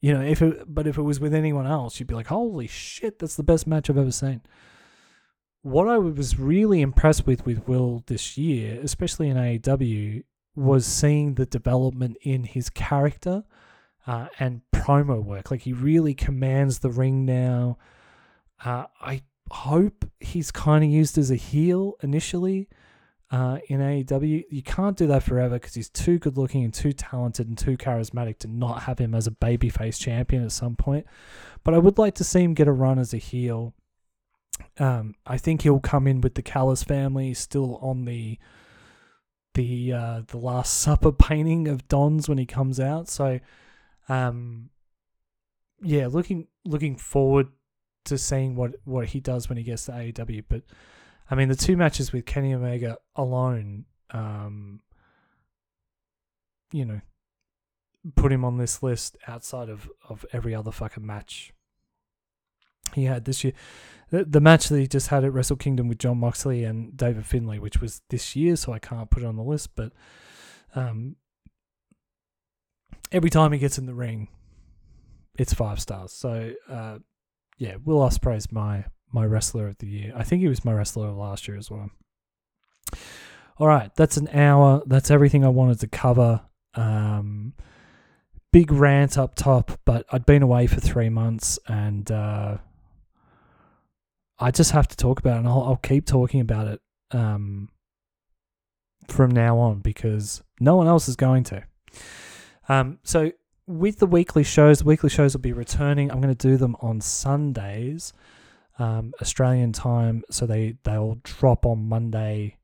You 0.00 0.14
know, 0.14 0.22
if 0.22 0.42
it, 0.42 0.64
but 0.66 0.88
if 0.88 0.98
it 0.98 1.02
was 1.02 1.20
with 1.20 1.32
anyone 1.32 1.66
else, 1.66 2.00
you'd 2.00 2.08
be 2.08 2.16
like, 2.16 2.26
holy 2.26 2.66
shit, 2.66 3.20
that's 3.20 3.36
the 3.36 3.44
best 3.44 3.68
match 3.68 3.88
I've 3.88 3.98
ever 3.98 4.10
seen. 4.10 4.42
What 5.62 5.86
I 5.86 5.98
was 5.98 6.36
really 6.40 6.80
impressed 6.80 7.24
with 7.24 7.46
with 7.46 7.68
Will 7.68 8.02
this 8.08 8.36
year, 8.36 8.80
especially 8.82 9.28
in 9.28 9.36
AEW, 9.36 10.24
was 10.56 10.84
seeing 10.84 11.34
the 11.34 11.46
development 11.46 12.16
in 12.22 12.42
his 12.42 12.68
character 12.68 13.44
uh, 14.04 14.26
and 14.40 14.62
promo 14.74 15.22
work. 15.22 15.52
Like 15.52 15.62
he 15.62 15.72
really 15.72 16.14
commands 16.14 16.80
the 16.80 16.90
ring 16.90 17.24
now. 17.24 17.78
Uh, 18.64 18.86
I 19.00 19.22
hope 19.52 20.04
he's 20.18 20.50
kind 20.50 20.82
of 20.82 20.90
used 20.90 21.16
as 21.16 21.30
a 21.30 21.36
heel 21.36 21.94
initially 22.02 22.68
uh, 23.32 23.58
in 23.68 23.80
AEW. 23.80 24.44
You 24.50 24.62
can't 24.62 24.96
do 24.96 25.06
that 25.06 25.22
forever 25.22 25.54
because 25.54 25.74
he's 25.74 25.88
too 25.88 26.18
good 26.18 26.36
looking 26.36 26.64
and 26.64 26.72
too 26.72 26.92
talented 26.92 27.48
and 27.48 27.56
too 27.56 27.78
charismatic 27.78 28.38
to 28.40 28.46
not 28.46 28.82
have 28.82 28.98
him 28.98 29.14
as 29.14 29.26
a 29.26 29.30
babyface 29.30 29.98
champion 29.98 30.44
at 30.44 30.52
some 30.52 30.76
point. 30.76 31.06
But 31.64 31.72
I 31.72 31.78
would 31.78 31.98
like 31.98 32.14
to 32.16 32.24
see 32.24 32.42
him 32.42 32.52
get 32.52 32.68
a 32.68 32.72
run 32.72 32.98
as 32.98 33.14
a 33.14 33.18
heel. 33.18 33.74
Um, 34.78 35.14
I 35.26 35.38
think 35.38 35.62
he'll 35.62 35.80
come 35.80 36.06
in 36.06 36.20
with 36.20 36.34
the 36.34 36.42
Callis 36.42 36.84
family 36.84 37.32
still 37.32 37.76
on 37.78 38.04
the 38.04 38.38
the 39.54 39.92
uh, 39.92 40.22
the 40.26 40.38
Last 40.38 40.80
Supper 40.80 41.12
painting 41.12 41.68
of 41.68 41.88
Don's 41.88 42.28
when 42.28 42.38
he 42.38 42.46
comes 42.46 42.78
out. 42.78 43.08
So, 43.08 43.40
um, 44.10 44.68
yeah, 45.82 46.06
looking 46.06 46.48
looking 46.66 46.96
forward 46.96 47.48
to 48.04 48.18
seeing 48.18 48.56
what 48.56 48.74
what 48.84 49.06
he 49.06 49.20
does 49.20 49.48
when 49.48 49.56
he 49.56 49.64
gets 49.64 49.86
to 49.86 49.92
AEW. 49.92 50.44
But 50.48 50.62
I 51.30 51.34
mean, 51.34 51.48
the 51.48 51.56
two 51.56 51.76
matches 51.76 52.12
with 52.12 52.26
Kenny 52.26 52.54
Omega 52.54 52.98
alone, 53.16 53.84
um, 54.10 54.80
you 56.72 56.84
know, 56.84 57.00
put 58.16 58.32
him 58.32 58.44
on 58.44 58.58
this 58.58 58.82
list 58.82 59.16
outside 59.28 59.68
of 59.68 59.90
of 60.08 60.26
every 60.32 60.54
other 60.54 60.72
fucking 60.72 61.06
match 61.06 61.52
he 62.94 63.04
had 63.04 63.24
this 63.24 63.44
year. 63.44 63.52
The, 64.10 64.24
the 64.24 64.40
match 64.40 64.68
that 64.68 64.78
he 64.78 64.86
just 64.86 65.08
had 65.08 65.24
at 65.24 65.32
Wrestle 65.32 65.56
Kingdom 65.56 65.88
with 65.88 65.98
Jon 65.98 66.18
Moxley 66.18 66.64
and 66.64 66.94
David 66.96 67.24
Finlay, 67.24 67.58
which 67.58 67.80
was 67.80 68.02
this 68.10 68.36
year, 68.36 68.56
so 68.56 68.72
I 68.72 68.78
can't 68.78 69.10
put 69.10 69.22
it 69.22 69.26
on 69.26 69.36
the 69.36 69.42
list. 69.42 69.70
But 69.74 69.92
um, 70.74 71.16
every 73.10 73.30
time 73.30 73.52
he 73.52 73.58
gets 73.58 73.78
in 73.78 73.86
the 73.86 73.94
ring, 73.94 74.28
it's 75.38 75.54
five 75.54 75.80
stars. 75.80 76.12
So 76.12 76.52
uh, 76.68 76.98
yeah, 77.58 77.76
Will 77.84 78.00
Ospreay 78.00 78.36
is 78.36 78.52
my 78.52 78.84
my 79.12 79.24
wrestler 79.24 79.66
of 79.68 79.78
the 79.78 79.86
year. 79.86 80.12
I 80.16 80.24
think 80.24 80.42
he 80.42 80.48
was 80.48 80.64
my 80.64 80.72
wrestler 80.72 81.08
of 81.08 81.16
last 81.16 81.46
year 81.48 81.56
as 81.56 81.70
well. 81.70 81.90
All 83.58 83.66
right, 83.68 83.94
that's 83.94 84.16
an 84.16 84.28
hour. 84.28 84.82
That's 84.86 85.10
everything 85.10 85.44
I 85.44 85.48
wanted 85.48 85.80
to 85.80 85.86
cover. 85.86 86.40
Um, 86.74 87.54
big 88.52 88.72
rant 88.72 89.18
up 89.18 89.34
top, 89.34 89.78
but 89.84 90.06
I'd 90.10 90.26
been 90.26 90.42
away 90.42 90.66
for 90.66 90.80
three 90.80 91.08
months 91.08 91.58
and 91.66 92.10
uh, 92.10 92.58
I 94.38 94.50
just 94.50 94.72
have 94.72 94.88
to 94.88 94.96
talk 94.96 95.20
about 95.20 95.36
it 95.36 95.38
and 95.38 95.48
I'll, 95.48 95.62
I'll 95.62 95.76
keep 95.76 96.06
talking 96.06 96.40
about 96.40 96.68
it 96.68 96.80
um, 97.12 97.68
from 99.08 99.30
now 99.30 99.58
on 99.58 99.80
because 99.80 100.42
no 100.60 100.76
one 100.76 100.86
else 100.86 101.08
is 101.08 101.16
going 101.16 101.44
to. 101.44 101.62
Um, 102.68 102.98
so, 103.02 103.32
with 103.66 103.98
the 103.98 104.06
weekly 104.06 104.42
shows, 104.42 104.80
the 104.80 104.84
weekly 104.84 105.08
shows 105.08 105.34
will 105.34 105.40
be 105.40 105.52
returning. 105.52 106.10
I'm 106.10 106.20
going 106.20 106.34
to 106.34 106.48
do 106.48 106.56
them 106.56 106.76
on 106.80 107.00
Sundays, 107.00 108.12
um, 108.82 109.12
Australian 109.20 109.72
time. 109.72 110.22
So, 110.30 110.46
they, 110.46 110.76
they'll 110.84 111.18
drop 111.22 111.66
on 111.66 111.88
Monday 111.88 112.56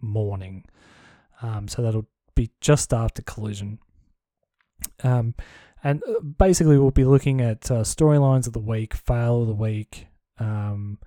morning. 0.00 0.64
Um, 1.42 1.68
so, 1.68 1.82
that'll 1.82 2.08
be 2.34 2.50
just 2.60 2.92
after 2.92 3.22
Collision. 3.22 3.78
Um, 5.02 5.34
and 5.82 6.02
uh, 6.04 6.20
basically, 6.20 6.78
we'll 6.78 6.90
be 6.90 7.04
looking 7.04 7.40
at 7.40 7.70
uh, 7.70 7.82
storylines 7.82 8.46
of 8.46 8.52
the 8.52 8.58
week, 8.58 8.94
fail 8.94 9.42
of 9.42 9.48
the 9.48 9.54
week, 9.54 10.06
um, 10.38 10.98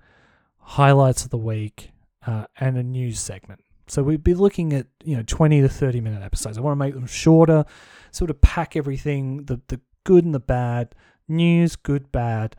highlights 0.58 1.24
of 1.24 1.30
the 1.30 1.38
week, 1.38 1.90
uh, 2.26 2.46
and 2.58 2.76
a 2.78 2.82
news 2.82 3.20
segment. 3.20 3.60
So 3.88 4.02
we'd 4.02 4.24
be 4.24 4.34
looking 4.34 4.72
at 4.72 4.86
you 5.04 5.16
know 5.16 5.24
twenty 5.26 5.60
to 5.60 5.68
thirty 5.68 6.00
minute 6.00 6.22
episodes. 6.22 6.56
I 6.56 6.62
want 6.62 6.72
to 6.72 6.84
make 6.84 6.94
them 6.94 7.06
shorter, 7.06 7.64
sort 8.10 8.30
of 8.30 8.40
pack 8.40 8.76
everything 8.76 9.44
the 9.44 9.60
the 9.68 9.80
good 10.04 10.24
and 10.24 10.34
the 10.34 10.40
bad, 10.40 10.94
news, 11.28 11.76
good, 11.76 12.10
bad, 12.10 12.56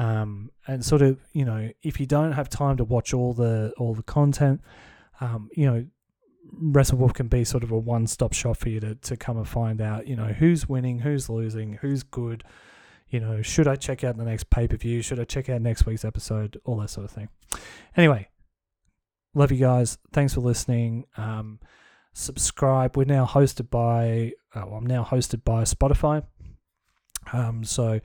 um, 0.00 0.50
and 0.66 0.84
sort 0.84 1.02
of 1.02 1.18
you 1.32 1.44
know 1.44 1.70
if 1.82 2.00
you 2.00 2.06
don't 2.06 2.32
have 2.32 2.48
time 2.48 2.76
to 2.78 2.84
watch 2.84 3.12
all 3.12 3.34
the 3.34 3.72
all 3.76 3.94
the 3.94 4.02
content, 4.02 4.62
um, 5.20 5.50
you 5.54 5.66
know 5.66 5.84
WrestleWolf 6.56 7.14
can 7.14 7.28
be 7.28 7.44
sort 7.44 7.62
of 7.62 7.70
a 7.70 7.78
one 7.78 8.06
stop 8.06 8.32
shop 8.32 8.56
for 8.56 8.70
you 8.70 8.80
to, 8.80 8.94
to 8.94 9.16
come 9.16 9.36
and 9.36 9.48
find 9.48 9.80
out, 9.80 10.06
you 10.08 10.16
know, 10.16 10.26
who's 10.26 10.68
winning, 10.68 11.00
who's 11.00 11.28
losing, 11.28 11.74
who's 11.74 12.02
good, 12.02 12.42
you 13.08 13.20
know, 13.20 13.42
should 13.42 13.68
I 13.68 13.76
check 13.76 14.02
out 14.02 14.16
the 14.16 14.24
next 14.24 14.50
pay 14.50 14.66
per 14.66 14.76
view, 14.76 15.02
should 15.02 15.20
I 15.20 15.24
check 15.24 15.48
out 15.48 15.60
next 15.60 15.86
week's 15.86 16.04
episode, 16.04 16.58
all 16.64 16.76
that 16.78 16.90
sort 16.90 17.04
of 17.04 17.10
thing. 17.10 17.28
Anyway, 17.96 18.28
love 19.34 19.52
you 19.52 19.58
guys. 19.58 19.98
Thanks 20.12 20.34
for 20.34 20.40
listening. 20.40 21.04
Um, 21.16 21.60
subscribe. 22.14 22.96
We're 22.96 23.04
now 23.04 23.26
hosted 23.26 23.70
by, 23.70 24.32
oh, 24.54 24.74
I'm 24.74 24.86
now 24.86 25.04
hosted 25.04 25.44
by 25.44 25.62
Spotify. 25.62 26.24
Um, 27.32 27.64
so 27.64 28.00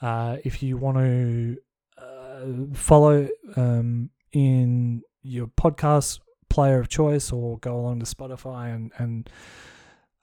uh, 0.00 0.36
if 0.44 0.62
you 0.62 0.76
want 0.76 0.98
to 0.98 1.56
uh, 1.98 2.74
follow 2.74 3.28
um, 3.56 4.10
in 4.32 5.02
your 5.22 5.46
podcast 5.46 6.20
player 6.48 6.80
of 6.80 6.88
choice 6.88 7.32
or 7.32 7.58
go 7.58 7.78
along 7.78 8.00
to 8.00 8.06
Spotify 8.06 8.74
and, 8.74 8.92
and 8.98 9.30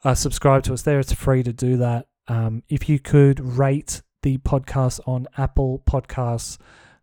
uh, 0.03 0.15
subscribe 0.15 0.63
to 0.63 0.73
us 0.73 0.81
there. 0.83 0.99
It's 0.99 1.13
free 1.13 1.43
to 1.43 1.53
do 1.53 1.77
that. 1.77 2.07
Um, 2.27 2.63
if 2.69 2.89
you 2.89 2.99
could 2.99 3.39
rate 3.39 4.01
the 4.21 4.37
podcast 4.39 4.99
on 5.07 5.27
Apple 5.37 5.81
Podcasts, 5.89 6.57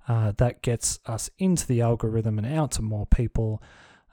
uh, 0.07 0.33
that 0.37 0.63
gets 0.63 1.01
us 1.07 1.31
into 1.39 1.67
the 1.67 1.81
algorithm 1.81 2.39
and 2.39 2.47
out 2.47 2.73
to 2.73 2.83
more 2.83 3.07
people. 3.07 3.63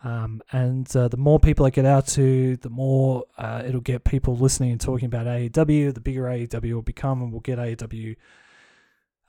Um, 0.03 0.41
and 0.51 0.93
uh, 0.95 1.09
the 1.09 1.18
more 1.18 1.39
people 1.39 1.66
I 1.66 1.70
get 1.70 1.86
out 1.86 2.07
to, 2.07 2.55
the 2.57 2.70
more 2.70 3.26
uh, 3.38 3.64
it'll 3.66 3.82
get 3.82 4.03
people 4.03 4.36
listening 4.36 4.72
and 4.72 4.82
talking 4.82 5.05
about 5.05 5.28
AEW. 5.28 5.93
The 5.93 5.99
bigger 5.99 6.24
AEW 6.24 6.74
will 6.74 6.82
become, 6.82 7.22
and 7.22 7.32
we'll 7.32 7.41
get 7.41 7.59
AEW 7.59 8.16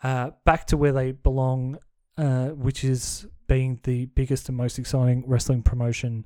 uh, 0.03 0.31
back 0.45 0.67
to 0.69 0.77
where 0.77 0.93
they 0.93 1.13
belong, 1.13 1.79
uh, 2.17 2.49
which 2.49 2.85
is 2.85 3.27
being 3.47 3.81
the 3.83 4.07
biggest 4.07 4.49
and 4.49 4.57
most 4.57 4.79
exciting 4.79 5.25
wrestling 5.27 5.63
promotion 5.63 6.25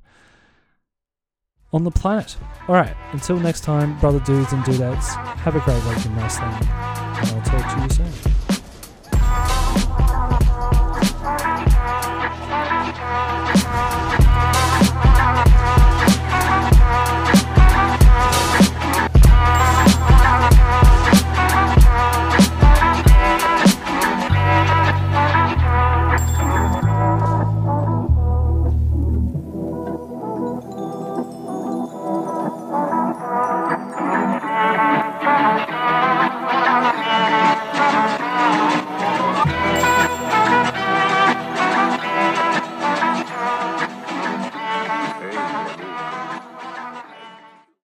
on 1.73 1.83
the 1.83 1.91
planet. 1.91 2.37
All 2.67 2.75
right, 2.75 2.95
until 3.11 3.37
next 3.37 3.61
time, 3.61 3.99
brother 3.99 4.19
dudes 4.21 4.53
and 4.53 4.63
dudettes, 4.63 5.07
have 5.37 5.55
a 5.55 5.59
great 5.59 5.83
week 5.85 6.05
in 6.05 6.15
wrestling, 6.15 6.51
and 6.51 7.29
I'll 7.29 7.41
talk 7.41 7.89
to 7.89 8.01
you 8.01 8.11
soon. 8.11 8.36